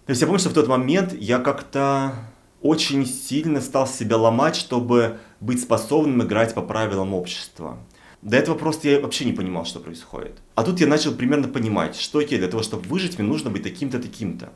То 0.07 0.13
есть 0.13 0.21
я 0.21 0.27
помню, 0.27 0.41
что 0.41 0.51
в 0.51 0.55
тот 0.55 0.67
момент 0.67 1.13
я 1.13 1.39
как-то 1.39 2.13
очень 2.61 3.07
сильно 3.07 3.61
стал 3.61 3.87
себя 3.87 4.17
ломать, 4.17 4.57
чтобы 4.57 5.19
быть 5.41 5.63
способным 5.63 6.23
играть 6.25 6.53
по 6.55 6.63
правилам 6.63 7.15
общества. 7.15 7.79
До 8.23 8.37
этого 8.37 8.55
просто 8.55 8.89
я 8.89 9.01
вообще 9.01 9.25
не 9.25 9.33
понимал, 9.33 9.65
что 9.65 9.81
происходит. 9.81 10.39
А 10.55 10.63
тут 10.63 10.81
я 10.81 10.87
начал 10.87 11.15
примерно 11.15 11.49
понимать, 11.49 11.97
что 11.97 12.19
окей, 12.19 12.39
для 12.39 12.49
того, 12.49 12.63
чтобы 12.63 12.87
выжить, 12.89 13.19
мне 13.19 13.27
нужно 13.27 13.51
быть 13.51 13.63
таким-то, 13.63 13.99
таким-то. 13.99 14.53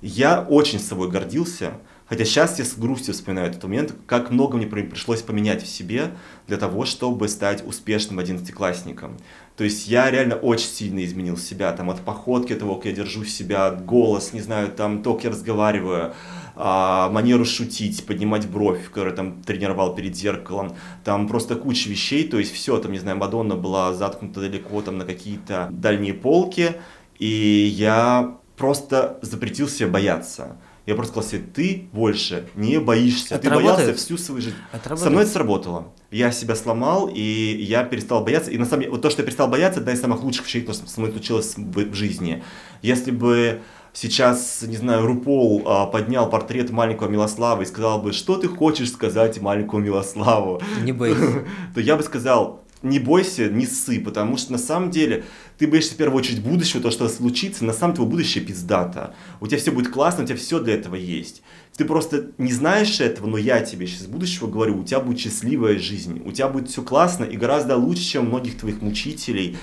Я 0.00 0.42
очень 0.42 0.78
с 0.78 0.86
собой 0.86 1.10
гордился, 1.10 1.74
Хотя 2.08 2.24
сейчас 2.24 2.58
я 2.58 2.64
с 2.64 2.74
грустью 2.74 3.12
вспоминаю 3.12 3.50
этот 3.50 3.62
момент, 3.64 3.94
как 4.06 4.30
много 4.30 4.56
мне 4.56 4.66
пришлось 4.66 5.20
поменять 5.20 5.62
в 5.62 5.68
себе 5.68 6.12
для 6.46 6.56
того, 6.56 6.86
чтобы 6.86 7.28
стать 7.28 7.66
успешным 7.66 8.18
одиннадцатиклассником. 8.18 9.18
То 9.56 9.64
есть 9.64 9.88
я 9.88 10.10
реально 10.10 10.36
очень 10.36 10.68
сильно 10.68 11.04
изменил 11.04 11.36
себя, 11.36 11.70
там 11.72 11.90
от 11.90 12.00
походки, 12.00 12.54
того, 12.54 12.76
как 12.76 12.86
я 12.86 12.92
держу 12.92 13.24
себя, 13.24 13.72
голос, 13.72 14.32
не 14.32 14.40
знаю, 14.40 14.70
там 14.70 15.02
то, 15.02 15.14
как 15.14 15.24
я 15.24 15.30
разговариваю, 15.30 16.14
а, 16.60 17.08
манеру 17.10 17.44
шутить, 17.44 18.04
поднимать 18.04 18.48
бровь, 18.48 18.84
которую 18.86 19.14
там 19.14 19.42
тренировал 19.42 19.94
перед 19.94 20.16
зеркалом, 20.16 20.74
там 21.04 21.28
просто 21.28 21.54
куча 21.54 21.88
вещей, 21.88 22.26
то 22.26 22.36
есть 22.36 22.52
все, 22.52 22.78
там, 22.78 22.90
не 22.90 22.98
знаю, 22.98 23.16
Мадонна 23.16 23.54
была 23.54 23.94
заткнута 23.94 24.40
далеко 24.40 24.82
там 24.82 24.98
на 24.98 25.04
какие-то 25.04 25.68
дальние 25.70 26.14
полки, 26.14 26.72
и 27.20 27.72
я 27.76 28.38
просто 28.56 29.20
запретил 29.22 29.68
себе 29.68 29.88
бояться. 29.88 30.56
Я 30.84 30.94
просто 30.94 31.12
сказал 31.12 31.30
себе, 31.30 31.42
ты 31.54 31.88
больше 31.92 32.48
не 32.56 32.80
боишься. 32.80 33.34
Это 33.34 33.44
ты 33.44 33.50
работает? 33.50 33.76
боялся 33.76 33.94
всю 33.94 34.16
свою 34.16 34.40
жизнь. 34.40 34.56
Это 34.72 34.96
Со 34.96 35.10
мной 35.10 35.24
это 35.24 35.32
сработало. 35.32 35.92
Я 36.10 36.32
себя 36.32 36.56
сломал, 36.56 37.08
и 37.14 37.20
я 37.20 37.84
перестал 37.84 38.24
бояться. 38.24 38.50
И 38.50 38.56
на 38.56 38.64
самом 38.64 38.80
деле, 38.80 38.92
вот 38.92 39.02
то, 39.02 39.10
что 39.10 39.20
я 39.20 39.26
перестал 39.26 39.48
бояться, 39.48 39.80
это 39.80 39.90
одна 39.90 39.92
из 39.92 40.00
самых 40.00 40.24
лучших 40.24 40.46
вещей, 40.46 40.62
что 40.62 40.72
со 40.72 40.98
мной 40.98 41.12
случилось 41.12 41.54
в, 41.56 41.90
в 41.90 41.94
жизни. 41.94 42.42
Если 42.80 43.10
бы 43.10 43.60
сейчас, 43.92 44.62
не 44.62 44.76
знаю, 44.76 45.06
Рупол 45.06 45.62
а, 45.66 45.86
поднял 45.86 46.28
портрет 46.28 46.70
маленького 46.70 47.08
Милослава 47.08 47.62
и 47.62 47.66
сказал 47.66 48.00
бы, 48.00 48.12
что 48.12 48.36
ты 48.36 48.48
хочешь 48.48 48.92
сказать 48.92 49.40
маленькому 49.40 49.82
Милославу? 49.82 50.60
Не 50.82 50.92
бойся. 50.92 51.44
То 51.74 51.80
я 51.80 51.96
бы 51.96 52.02
сказал, 52.02 52.64
не 52.82 52.98
бойся, 52.98 53.48
не 53.48 53.66
ссы, 53.66 54.00
потому 54.00 54.36
что 54.36 54.52
на 54.52 54.58
самом 54.58 54.90
деле 54.90 55.24
ты 55.58 55.66
боишься 55.66 55.94
в 55.94 55.96
первую 55.96 56.18
очередь 56.18 56.42
будущего, 56.42 56.80
то, 56.80 56.90
что 56.90 57.08
случится, 57.08 57.64
на 57.64 57.72
самом 57.72 57.94
деле 57.94 58.08
будущее 58.08 58.44
пиздата. 58.44 59.14
У 59.40 59.46
тебя 59.46 59.58
все 59.58 59.72
будет 59.72 59.90
классно, 59.90 60.24
у 60.24 60.26
тебя 60.26 60.36
все 60.36 60.60
для 60.60 60.74
этого 60.74 60.94
есть. 60.94 61.42
Ты 61.76 61.84
просто 61.84 62.30
не 62.38 62.52
знаешь 62.52 63.00
этого, 63.00 63.26
но 63.26 63.36
я 63.36 63.60
тебе 63.60 63.86
сейчас 63.86 64.06
будущего 64.06 64.46
говорю, 64.48 64.78
у 64.78 64.84
тебя 64.84 65.00
будет 65.00 65.18
счастливая 65.18 65.78
жизнь, 65.78 66.22
у 66.24 66.32
тебя 66.32 66.48
будет 66.48 66.68
все 66.68 66.82
классно 66.82 67.24
и 67.24 67.36
гораздо 67.36 67.76
лучше, 67.76 68.02
чем 68.02 68.26
многих 68.26 68.58
твоих 68.58 68.80
мучителей. 68.80 69.56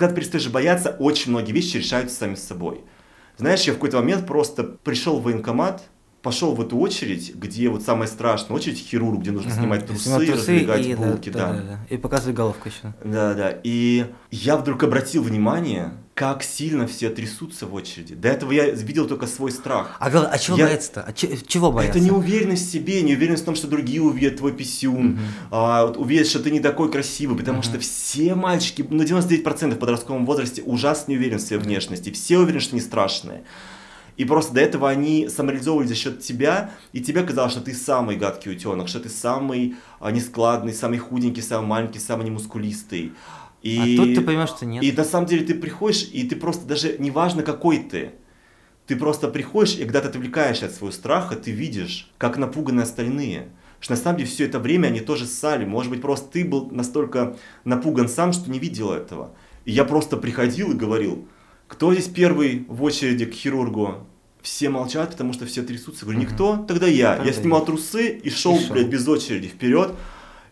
Когда 0.00 0.14
ты 0.14 0.20
перестаешь 0.22 0.48
бояться, 0.48 0.96
очень 0.98 1.30
многие 1.30 1.52
вещи 1.52 1.76
решаются 1.76 2.16
сами 2.16 2.34
собой. 2.34 2.80
Знаешь, 3.36 3.64
я 3.64 3.74
в 3.74 3.76
какой-то 3.76 3.98
момент 3.98 4.26
просто 4.26 4.64
пришел 4.64 5.20
в 5.20 5.24
военкомат, 5.24 5.82
пошел 6.22 6.54
в 6.54 6.60
эту 6.62 6.78
очередь, 6.78 7.34
где 7.34 7.68
вот 7.68 7.82
самая 7.82 8.08
страшная 8.08 8.56
очередь 8.56 8.78
хирург, 8.78 9.20
где 9.20 9.30
нужно 9.30 9.50
угу. 9.50 9.60
снимать 9.60 9.86
трусы, 9.86 10.08
трусы 10.08 10.32
раздвигать 10.32 10.86
и, 10.86 10.94
булки, 10.94 11.28
да, 11.28 11.38
да. 11.38 11.52
Да, 11.52 11.62
да. 11.62 11.78
И 11.90 11.98
показывать 11.98 12.34
головку 12.34 12.68
еще. 12.68 12.94
Да, 13.04 13.34
да. 13.34 13.60
И 13.62 14.06
я 14.30 14.56
вдруг 14.56 14.82
обратил 14.84 15.22
внимание, 15.22 15.92
как 16.20 16.42
сильно 16.42 16.86
все 16.86 17.08
трясутся 17.08 17.64
в 17.64 17.72
очереди. 17.72 18.14
До 18.14 18.28
этого 18.28 18.52
я 18.52 18.68
видел 18.68 19.08
только 19.08 19.26
свой 19.26 19.50
страх. 19.50 19.96
А, 19.98 20.08
а 20.08 20.38
чего 20.38 20.58
я... 20.58 20.66
бояться-то? 20.66 21.02
А 21.02 21.14
ч- 21.14 21.38
чего 21.46 21.72
бояться? 21.72 21.98
Это 21.98 22.06
неуверенность 22.06 22.68
в 22.68 22.70
себе, 22.70 23.00
неуверенность 23.00 23.42
в 23.42 23.46
том, 23.46 23.54
что 23.54 23.68
другие 23.68 24.02
увидят 24.02 24.36
твой 24.36 24.52
писюн, 24.52 25.12
угу. 25.12 25.18
а, 25.50 25.86
вот, 25.86 25.96
увидят, 25.96 26.26
что 26.26 26.40
ты 26.40 26.50
не 26.50 26.60
такой 26.60 26.92
красивый, 26.92 27.38
потому 27.38 27.60
угу. 27.60 27.64
что 27.64 27.78
все 27.78 28.34
мальчики, 28.34 28.84
ну 28.86 29.02
99% 29.02 29.76
в 29.76 29.78
подростковом 29.78 30.26
возрасте 30.26 30.62
ужасно 30.62 31.12
не 31.12 31.16
уверены 31.16 31.38
в 31.38 31.42
своей 31.42 31.62
внешности, 31.62 32.10
все 32.10 32.36
уверены, 32.36 32.60
что 32.60 32.74
не 32.74 32.82
страшные. 32.82 33.44
И 34.18 34.26
просто 34.26 34.52
до 34.52 34.60
этого 34.60 34.90
они 34.90 35.26
самореализовывали 35.30 35.86
за 35.86 35.94
счет 35.94 36.20
тебя, 36.20 36.72
и 36.92 37.00
тебе 37.00 37.22
казалось, 37.22 37.52
что 37.52 37.62
ты 37.62 37.72
самый 37.72 38.16
гадкий 38.16 38.52
утенок, 38.52 38.88
что 38.88 39.00
ты 39.00 39.08
самый 39.08 39.76
а, 40.00 40.10
нескладный, 40.10 40.74
самый 40.74 40.98
худенький, 40.98 41.40
самый 41.40 41.66
маленький, 41.66 41.98
самый 41.98 42.26
немускулистый. 42.26 43.14
И, 43.62 43.78
а 43.78 43.96
тут 43.96 44.14
ты 44.14 44.20
понимаешь, 44.22 44.50
что 44.50 44.66
нет. 44.66 44.82
И 44.82 44.92
на 44.92 45.04
самом 45.04 45.26
деле 45.26 45.44
ты 45.44 45.54
приходишь, 45.54 46.08
и 46.12 46.26
ты 46.26 46.36
просто 46.36 46.66
даже 46.66 46.96
неважно 46.98 47.42
какой 47.42 47.78
ты, 47.78 48.12
ты 48.86 48.96
просто 48.96 49.28
приходишь, 49.28 49.76
и 49.76 49.84
когда 49.84 50.00
ты 50.00 50.08
отвлекаешься 50.08 50.66
от 50.66 50.72
своего 50.72 50.92
страха, 50.92 51.36
ты 51.36 51.50
видишь, 51.52 52.10
как 52.18 52.38
напуганы 52.38 52.80
остальные. 52.80 53.48
Что 53.78 53.92
на 53.94 53.96
самом 53.96 54.18
деле 54.18 54.28
все 54.28 54.46
это 54.46 54.58
время 54.58 54.88
они 54.88 55.00
тоже 55.00 55.26
ссали. 55.26 55.64
Может 55.64 55.90
быть, 55.90 56.02
просто 56.02 56.30
ты 56.30 56.44
был 56.44 56.70
настолько 56.70 57.36
напуган 57.64 58.08
сам, 58.08 58.32
что 58.32 58.50
не 58.50 58.58
видел 58.58 58.92
этого. 58.92 59.32
И 59.64 59.72
я 59.72 59.84
просто 59.84 60.16
приходил 60.16 60.72
и 60.72 60.74
говорил, 60.74 61.28
кто 61.68 61.94
здесь 61.94 62.08
первый 62.08 62.66
в 62.68 62.82
очереди 62.82 63.26
к 63.26 63.32
хирургу? 63.32 64.06
Все 64.42 64.70
молчат, 64.70 65.12
потому 65.12 65.32
что 65.32 65.46
все 65.46 65.62
трясутся. 65.62 66.04
Говорю, 66.04 66.20
никто? 66.20 66.64
Тогда 66.66 66.86
я. 66.86 67.14
Тогда 67.14 67.30
я 67.30 67.32
снимал 67.32 67.64
трусы 67.64 68.08
и 68.08 68.28
шел, 68.28 68.56
и 68.56 68.58
шел. 68.58 68.72
блядь, 68.74 68.88
без 68.88 69.06
очереди 69.06 69.48
вперед. 69.48 69.94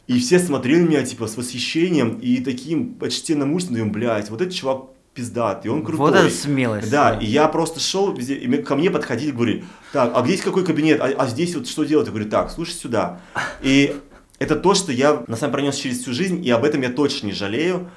И 0.09 0.19
все 0.19 0.39
смотрели 0.39 0.81
на 0.81 0.89
меня, 0.89 1.03
типа, 1.05 1.27
с 1.27 1.37
восхищением 1.37 2.19
и 2.19 2.39
таким 2.41 2.95
почтенным 2.95 3.53
ужасом, 3.53 3.93
блядь, 3.93 4.31
вот 4.31 4.41
этот 4.41 4.55
чувак 4.55 4.87
пиздатый, 5.13 5.71
он 5.71 5.85
крутой. 5.85 6.11
Вот 6.11 6.15
это 6.15 6.31
смелость. 6.31 6.91
Да, 6.91 7.13
да. 7.13 7.21
и 7.21 7.27
я 7.27 7.47
просто 7.49 7.79
шел, 7.79 8.15
и 8.15 8.63
ко 8.63 8.75
мне 8.75 8.91
подходили, 8.91 9.33
говорили, 9.33 9.65
так, 9.93 10.13
а 10.15 10.25
здесь 10.25 10.41
какой 10.41 10.65
кабинет, 10.65 11.01
а, 11.01 11.07
а 11.07 11.27
здесь 11.27 11.55
вот 11.55 11.69
что 11.69 11.85
делать? 11.85 12.07
Я 12.07 12.13
говорю, 12.13 12.31
так, 12.31 12.51
слушай 12.51 12.73
сюда. 12.73 13.21
И 13.61 13.97
это 14.39 14.57
то, 14.57 14.75
что 14.75 14.93
я 14.93 15.25
на 15.27 15.37
самом 15.37 15.53
пронес 15.53 15.77
через 15.77 15.99
всю 15.99 16.15
жизнь, 16.15 16.43
и 16.45 16.51
об 16.51 16.65
этом 16.65 16.81
я 16.81 16.89
точно 16.89 17.27
не 17.27 17.33
жалею 17.33 17.91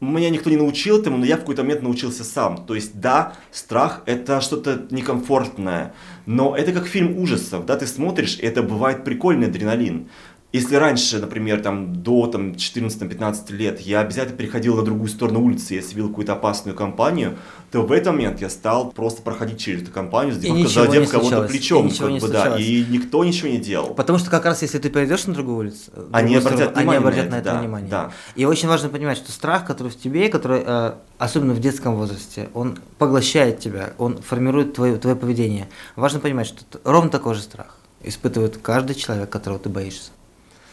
меня 0.00 0.30
никто 0.30 0.48
не 0.50 0.56
научил 0.56 0.98
этому, 0.98 1.18
но 1.18 1.24
я 1.24 1.36
в 1.36 1.40
какой-то 1.40 1.62
момент 1.62 1.82
научился 1.82 2.22
сам. 2.22 2.64
То 2.66 2.74
есть, 2.74 3.00
да, 3.00 3.34
страх– 3.50 4.02
это 4.06 4.40
что-то 4.40 4.86
некомфортное, 4.90 5.94
но 6.26 6.56
это 6.56 6.72
как 6.72 6.86
фильм 6.86 7.18
ужасов, 7.18 7.66
да, 7.66 7.76
ты 7.76 7.86
смотришь, 7.86 8.38
и 8.38 8.46
это 8.46 8.62
бывает 8.62 9.04
прикольный 9.04 9.48
адреналин. 9.48 10.08
Если 10.50 10.76
раньше, 10.76 11.18
например, 11.18 11.60
там, 11.60 12.02
до 12.02 12.26
там, 12.26 12.52
14-15 12.52 13.52
лет 13.52 13.80
я 13.80 14.00
обязательно 14.00 14.34
переходил 14.34 14.76
на 14.76 14.82
другую 14.82 15.08
сторону 15.08 15.42
улицы, 15.42 15.74
если 15.74 15.94
видел 15.94 16.08
какую-то 16.08 16.32
опасную 16.32 16.74
компанию, 16.74 17.36
то 17.70 17.82
в 17.82 17.92
этот 17.92 18.14
момент 18.14 18.40
я 18.40 18.48
стал 18.48 18.90
просто 18.90 19.20
проходить 19.20 19.60
через 19.60 19.82
эту 19.82 19.90
компанию, 19.90 20.34
задев 20.34 21.10
кого-то 21.10 21.42
плечом, 21.42 21.90
как 21.90 22.12
бы, 22.12 22.28
да, 22.28 22.56
и 22.56 22.82
никто 22.88 23.22
ничего 23.24 23.48
не 23.48 23.58
делал. 23.58 23.92
Потому 23.92 24.18
что 24.18 24.30
как 24.30 24.46
раз 24.46 24.62
если 24.62 24.78
ты 24.78 24.88
перейдешь 24.88 25.26
на 25.26 25.34
другую 25.34 25.58
улицу, 25.58 25.90
они 26.12 26.36
обратят, 26.36 26.70
сторону, 26.70 26.80
они 26.80 26.96
обратят 26.96 27.30
на 27.30 27.34
это, 27.34 27.48
на 27.48 27.50
это 27.50 27.60
внимание. 27.60 27.90
Да. 27.90 28.12
И 28.34 28.46
очень 28.46 28.68
важно 28.68 28.88
понимать, 28.88 29.18
что 29.18 29.30
страх, 29.30 29.66
который 29.66 29.92
в 29.92 29.98
тебе, 29.98 30.30
который, 30.30 30.62
э, 30.64 30.92
особенно 31.18 31.52
в 31.52 31.60
детском 31.60 31.94
возрасте, 31.94 32.48
он 32.54 32.78
поглощает 32.96 33.58
тебя, 33.58 33.92
он 33.98 34.16
формирует 34.22 34.72
твое, 34.72 34.96
твое 34.96 35.14
поведение. 35.14 35.68
Важно 35.94 36.20
понимать, 36.20 36.46
что 36.46 36.64
ровно 36.84 37.10
такой 37.10 37.34
же 37.34 37.42
страх 37.42 37.76
испытывает 38.02 38.56
каждый 38.56 38.94
человек, 38.94 39.28
которого 39.28 39.58
ты 39.58 39.68
боишься 39.68 40.12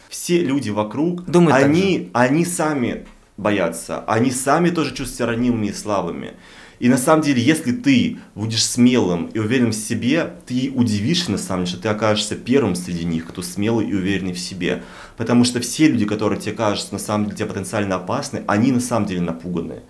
все 0.08 0.42
люди 0.42 0.70
вокруг, 0.70 1.24
Думают 1.24 1.64
они, 1.64 2.10
они 2.12 2.44
сами 2.44 3.06
боятся, 3.36 4.04
они 4.06 4.30
сами 4.30 4.70
тоже 4.70 4.90
чувствуют 4.90 5.16
себя 5.16 5.26
ранимыми 5.26 5.66
и 5.66 5.72
слабыми. 5.72 6.34
И 6.78 6.90
на 6.90 6.98
самом 6.98 7.22
деле, 7.22 7.40
если 7.40 7.72
ты 7.72 8.18
будешь 8.34 8.64
смелым 8.64 9.26
и 9.26 9.38
уверенным 9.38 9.72
в 9.72 9.76
себе, 9.76 10.34
ты 10.46 10.70
удивишься 10.74 11.30
на 11.30 11.38
самом 11.38 11.64
деле, 11.64 11.72
что 11.72 11.82
ты 11.82 11.88
окажешься 11.88 12.36
первым 12.36 12.74
среди 12.74 13.04
них, 13.04 13.26
кто 13.26 13.40
смелый 13.40 13.88
и 13.88 13.94
уверенный 13.94 14.34
в 14.34 14.38
себе. 14.38 14.82
Потому 15.16 15.44
что 15.44 15.60
все 15.60 15.88
люди, 15.88 16.04
которые 16.04 16.38
тебе 16.38 16.54
кажутся 16.54 16.92
на 16.92 16.98
самом 16.98 17.26
деле 17.26 17.38
тебе 17.38 17.48
потенциально 17.48 17.96
опасны, 17.96 18.42
они 18.46 18.72
на 18.72 18.80
самом 18.80 19.06
деле 19.06 19.22
напуганы. 19.22 19.82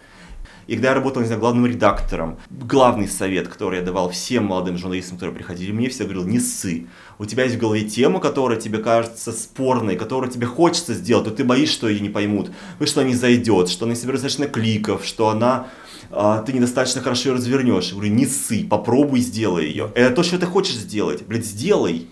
И 0.66 0.74
когда 0.74 0.88
я 0.88 0.94
работал, 0.94 1.22
не 1.22 1.26
знаю, 1.26 1.40
главным 1.40 1.66
редактором, 1.66 2.38
главный 2.50 3.08
совет, 3.08 3.48
который 3.48 3.78
я 3.78 3.84
давал 3.84 4.10
всем 4.10 4.46
молодым 4.46 4.76
журналистам, 4.76 5.16
которые 5.16 5.36
приходили 5.36 5.70
мне, 5.72 5.88
все 5.88 6.04
говорил, 6.04 6.24
не 6.24 6.40
ссы. 6.40 6.86
У 7.18 7.24
тебя 7.24 7.44
есть 7.44 7.56
в 7.56 7.60
голове 7.60 7.84
тема, 7.84 8.20
которая 8.20 8.58
тебе 8.58 8.78
кажется 8.78 9.32
спорной, 9.32 9.96
которую 9.96 10.30
тебе 10.30 10.46
хочется 10.46 10.94
сделать, 10.94 11.26
но 11.26 11.32
ты 11.32 11.44
боишься, 11.44 11.74
что 11.74 11.88
ее 11.88 12.00
не 12.00 12.10
поймут, 12.10 12.50
что 12.84 13.00
она 13.00 13.10
не 13.10 13.14
зайдет, 13.14 13.68
что 13.68 13.84
она 13.84 13.94
не 13.94 14.00
соберет 14.00 14.22
достаточно 14.22 14.52
кликов, 14.52 15.04
что 15.04 15.28
она 15.28 15.68
а, 16.10 16.42
ты 16.42 16.52
недостаточно 16.52 17.00
хорошо 17.00 17.30
ее 17.30 17.36
развернешь. 17.36 17.88
Я 17.88 17.94
говорю, 17.94 18.12
не 18.12 18.26
ссы, 18.26 18.66
попробуй 18.68 19.20
сделай 19.20 19.66
ее. 19.66 19.90
Это 19.94 20.14
то, 20.14 20.22
что 20.22 20.38
ты 20.38 20.46
хочешь 20.46 20.76
сделать. 20.76 21.26
Блядь, 21.26 21.44
сделай. 21.44 22.08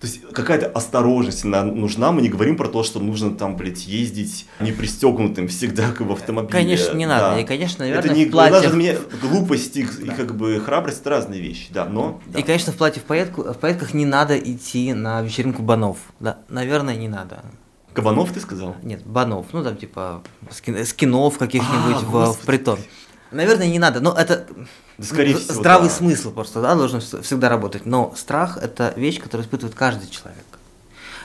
То 0.00 0.06
есть 0.06 0.20
какая-то 0.32 0.66
осторожность 0.66 1.44
нужна. 1.44 2.12
Мы 2.12 2.20
не 2.20 2.28
говорим 2.28 2.58
про 2.58 2.68
то, 2.68 2.82
что 2.82 3.00
нужно 3.00 3.34
там, 3.34 3.56
блядь, 3.56 3.86
ездить 3.86 4.46
не 4.60 4.70
пристегнутым 4.70 5.48
всегда 5.48 5.90
как 5.90 6.06
в 6.06 6.12
автомобиле. 6.12 6.52
Конечно, 6.52 6.94
не 6.94 7.06
надо. 7.06 7.30
Да. 7.30 7.40
И, 7.40 7.44
конечно, 7.44 7.84
наверное, 7.84 8.04
это 8.04 8.14
не, 8.14 8.26
в 8.26 8.30
платье... 8.30 8.60
Даже 8.60 8.74
мне 8.74 8.98
глупость 9.22 9.76
и, 9.78 9.84
да. 9.84 10.12
и 10.12 10.16
как 10.16 10.36
бы 10.36 10.60
храбрость 10.60 11.00
это 11.00 11.10
разные 11.10 11.40
вещи, 11.40 11.68
да, 11.72 11.86
но... 11.86 12.20
Да. 12.26 12.40
И, 12.40 12.42
конечно, 12.42 12.72
в 12.72 12.76
платье 12.76 13.00
в, 13.00 13.06
поездку, 13.06 13.42
в 13.42 13.56
поездках 13.56 13.94
не 13.94 14.04
надо 14.04 14.38
идти 14.38 14.92
на 14.92 15.22
вечеринку 15.22 15.62
банов. 15.62 15.96
Да, 16.20 16.38
наверное, 16.50 16.96
не 16.96 17.08
надо. 17.08 17.42
Кабанов 17.94 18.30
ты 18.30 18.40
сказал? 18.40 18.76
Нет, 18.82 19.02
банов. 19.06 19.46
Ну, 19.52 19.64
там, 19.64 19.78
типа, 19.78 20.22
скинов 20.84 21.38
каких-нибудь 21.38 22.02
а, 22.02 22.06
в, 22.06 22.32
в 22.34 22.40
притон. 22.40 22.78
Наверное, 23.30 23.68
не 23.68 23.78
надо, 23.78 24.00
но 24.00 24.12
это 24.12 24.46
да, 24.98 25.04
скорее 25.04 25.36
всего, 25.36 25.54
здравый 25.54 25.88
да. 25.88 25.94
смысл 25.94 26.32
просто, 26.32 26.62
да, 26.62 26.74
должен 26.74 27.00
всегда 27.00 27.48
работать. 27.48 27.86
Но 27.86 28.14
страх– 28.16 28.56
это 28.62 28.92
вещь, 28.96 29.20
которую 29.20 29.44
испытывает 29.44 29.74
каждый 29.74 30.08
человек. 30.08 30.44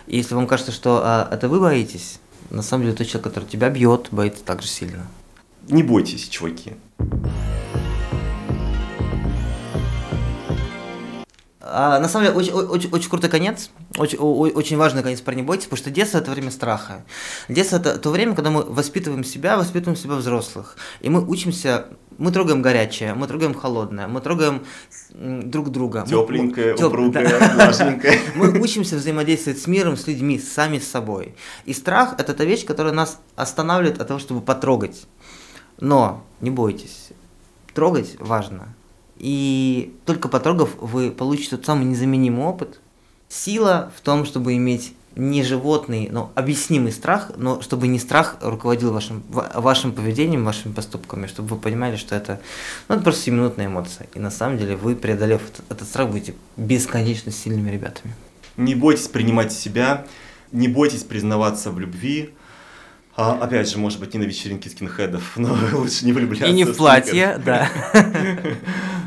И 0.08 0.18
если 0.18 0.34
вам 0.36 0.48
кажется, 0.48 0.72
что 0.72 1.02
а, 1.04 1.30
это 1.32 1.48
вы 1.48 1.60
боитесь, 1.60 2.20
на 2.50 2.64
самом 2.64 2.86
деле 2.86 2.96
тот 2.96 3.08
человек, 3.08 3.24
который 3.24 3.46
тебя 3.46 3.70
бьет, 3.70 4.08
боится 4.12 4.44
так 4.44 4.62
же 4.62 4.68
сильно. 4.68 5.08
Не 5.70 5.84
бойтесь, 5.84 6.28
чуваки. 6.28 6.74
А, 11.74 12.00
на 12.00 12.10
самом 12.10 12.26
деле, 12.26 12.38
очень, 12.38 12.52
очень, 12.52 12.90
очень 12.92 13.10
крутой 13.10 13.30
конец, 13.30 13.70
очень, 13.98 14.18
очень 14.18 14.78
важный 14.78 15.04
конец 15.04 15.22
про 15.22 15.34
не 15.34 15.42
бойтесь, 15.42 15.66
потому 15.66 15.78
что 15.78 15.90
детство– 15.90 16.18
это 16.20 16.32
время 16.32 16.52
страха. 16.52 17.06
Детство– 17.48 17.76
это 17.78 17.98
то 17.98 18.10
время, 18.10 18.36
когда 18.36 18.52
мы 18.52 18.64
воспитываем 18.64 19.24
себя, 19.24 19.56
воспитываем 19.58 19.96
себя 19.98 20.16
взрослых. 20.16 20.76
И 21.00 21.10
мы 21.10 21.26
учимся 21.26 21.86
Мы 22.18 22.32
трогаем 22.32 22.62
горячее, 22.62 23.14
мы 23.14 23.26
трогаем 23.28 23.54
холодное, 23.54 24.08
мы 24.08 24.20
трогаем 24.20 24.66
друг 25.14 25.70
друга. 25.72 26.06
Тепленькое, 26.08 26.76
мы, 26.78 26.88
упругое, 26.88 27.54
влажненькое. 27.56 28.20
Мы 28.36 28.60
учимся 28.60 28.98
взаимодействовать 28.98 29.60
с 29.60 29.68
миром, 29.68 29.96
с 29.96 30.08
людьми, 30.08 30.40
сами 30.40 30.78
с 30.78 30.88
собой. 30.88 31.36
И 31.66 31.74
страх– 31.74 32.16
это 32.18 32.34
та 32.34 32.44
вещь, 32.44 32.66
которая 32.66 32.94
нас 32.94 33.20
останавливает 33.36 34.02
от 34.02 34.08
того, 34.08 34.20
чтобы 34.20 34.42
потрогать. 34.42 35.08
Но 35.80 36.24
не 36.42 36.52
бойтесь, 36.52 37.10
трогать 37.74 38.18
важно. 38.20 38.76
И 39.22 39.94
только 40.08 40.30
потрогав, 40.30 40.72
вы 40.80 41.12
получите 41.12 41.52
тот 41.52 41.64
самый 41.68 41.86
незаменимый 41.86 42.44
опыт. 42.44 42.80
Сила 43.30 43.92
в 43.96 44.02
том, 44.02 44.26
чтобы 44.26 44.56
иметь 44.56 44.96
не 45.16 45.44
животный, 45.44 46.10
но 46.12 46.32
объяснимый 46.34 46.92
страх, 46.92 47.34
но 47.38 47.62
чтобы 47.62 47.88
не 47.88 48.00
страх 48.00 48.38
руководил 48.42 48.92
вашим, 48.92 49.22
вашим 49.30 49.92
поведением, 49.92 50.44
вашими 50.44 50.74
поступками, 50.74 51.28
чтобы 51.28 51.50
вы 51.50 51.58
понимали, 51.58 51.98
что 51.98 52.16
это, 52.16 52.42
ну, 52.88 52.96
это 52.96 53.04
просто 53.04 53.30
минутная 53.30 53.68
эмоция. 53.68 54.08
И 54.16 54.20
на 54.20 54.32
самом 54.32 54.58
деле 54.58 54.76
вы, 54.76 54.96
преодолев 54.96 55.44
этот, 55.48 55.72
этот 55.72 55.88
страх, 55.88 56.10
будете 56.10 56.34
бесконечно 56.58 57.32
сильными 57.32 57.70
ребятами. 57.70 58.16
Не 58.58 58.74
бойтесь 58.74 59.08
принимать 59.08 59.54
себя, 59.54 60.08
не 60.52 60.68
бойтесь 60.68 61.04
признаваться 61.04 61.70
в 61.70 61.80
любви, 61.80 62.32
а, 63.16 63.38
опять 63.42 63.70
же, 63.70 63.78
может 63.78 64.00
быть, 64.00 64.14
не 64.14 64.20
на 64.20 64.24
вечеринке 64.24 64.70
скинхедов, 64.70 65.34
но 65.36 65.58
лучше 65.74 66.06
не 66.06 66.14
влюбляться. 66.14 66.48
И 66.48 66.54
не 66.54 66.64
в 66.64 66.76
платье, 66.76 67.40
да. 67.46 67.70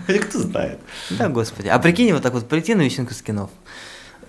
Хотя 0.07 0.19
кто 0.19 0.39
знает. 0.41 0.79
Да, 1.11 1.29
господи. 1.29 1.69
А 1.69 1.79
прикинь, 1.79 2.13
вот 2.13 2.23
так 2.23 2.35
вот 2.35 2.49
прийти 2.49 2.75
на 2.75 2.83
вечеринку 2.83 3.15
скинов. 3.15 3.51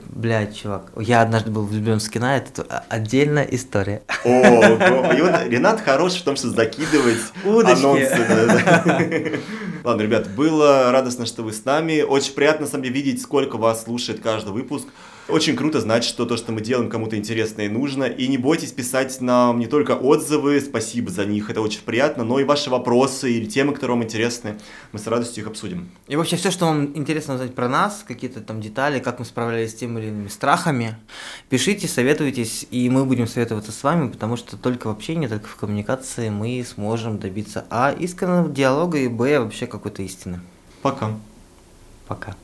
Блядь, 0.08 0.56
чувак, 0.62 0.92
я 0.98 1.22
однажды 1.22 1.52
был 1.52 1.66
влюблен 1.66 2.00
в 2.00 2.02
скина, 2.02 2.38
это 2.38 2.64
отдельная 2.90 3.44
история. 3.44 4.04
О, 4.24 4.30
и 4.30 5.22
вот 5.22 5.48
Ренат 5.48 5.82
хорош 5.82 6.14
в 6.14 6.24
том, 6.24 6.38
что 6.38 6.50
закидывать 6.50 7.20
Удочки. 7.44 7.84
анонсы. 7.84 9.40
Ладно, 9.84 10.02
ребят, 10.02 10.30
было 10.30 10.92
радостно, 10.92 11.26
что 11.26 11.44
вы 11.44 11.52
с 11.52 11.66
нами. 11.66 12.02
Очень 12.02 12.34
приятно, 12.34 12.66
на 12.66 12.72
самом 12.72 12.84
деле, 12.84 12.96
видеть, 12.96 13.22
сколько 13.22 13.58
вас 13.58 13.84
слушает 13.84 14.22
каждый 14.22 14.54
выпуск. 14.54 14.88
Очень 15.28 15.56
круто 15.56 15.82
знать, 15.82 16.04
что 16.04 16.28
то, 16.28 16.38
что 16.38 16.52
мы 16.52 16.62
делаем, 16.62 16.88
кому-то 16.88 17.18
интересно 17.18 17.64
и 17.64 17.68
нужно. 17.68 18.04
И 18.04 18.28
не 18.28 18.38
бойтесь 18.38 18.72
писать 18.72 19.22
нам 19.22 19.58
не 19.58 19.66
только 19.66 19.94
отзывы, 19.94 20.62
спасибо 20.62 21.10
за 21.10 21.26
них, 21.26 21.50
это 21.50 21.62
очень 21.62 21.82
приятно, 21.82 22.24
но 22.24 22.40
и 22.40 22.44
ваши 22.44 22.70
вопросы 22.70 23.32
или 23.32 23.46
темы, 23.46 23.74
которые 23.74 23.96
вам 23.96 24.04
интересны. 24.04 24.60
Мы 24.92 25.00
с 25.00 25.08
радостью 25.08 25.44
их 25.44 25.50
обсудим. 25.50 25.90
И 26.08 26.16
вообще 26.16 26.36
все, 26.36 26.52
что 26.52 26.66
вам 26.66 26.96
интересно 26.96 27.34
узнать 27.34 27.56
про 27.56 27.68
нас, 27.68 28.06
какие-то 28.08 28.40
там 28.40 28.62
детали, 28.62 29.00
как 29.00 29.18
мы 29.18 29.26
справлялись 29.26 29.72
с 29.72 29.74
теми 29.76 30.00
или 30.00 30.10
иными 30.10 30.28
страхами, 30.28 30.96
пишите, 31.50 31.88
советуйтесь, 31.88 32.68
и 32.70 32.88
мы 32.92 33.04
будем 33.04 33.26
советоваться 33.26 33.72
с 33.72 33.82
вами, 33.82 34.10
потому 34.10 34.38
что 34.38 34.58
только 34.58 34.88
в 34.88 34.92
общении, 34.92 35.26
только 35.26 35.48
в 35.48 35.56
коммуникации 35.56 36.30
мы 36.30 36.64
сможем 36.64 37.18
добиться 37.18 37.66
а. 37.72 37.92
искреннего 37.92 38.48
диалога 38.48 39.00
и 39.00 39.08
б. 39.08 39.40
вообще 39.40 39.66
какой-то 39.66 40.04
истины. 40.04 40.40
Пока. 40.84 41.18
Пока. 42.08 42.36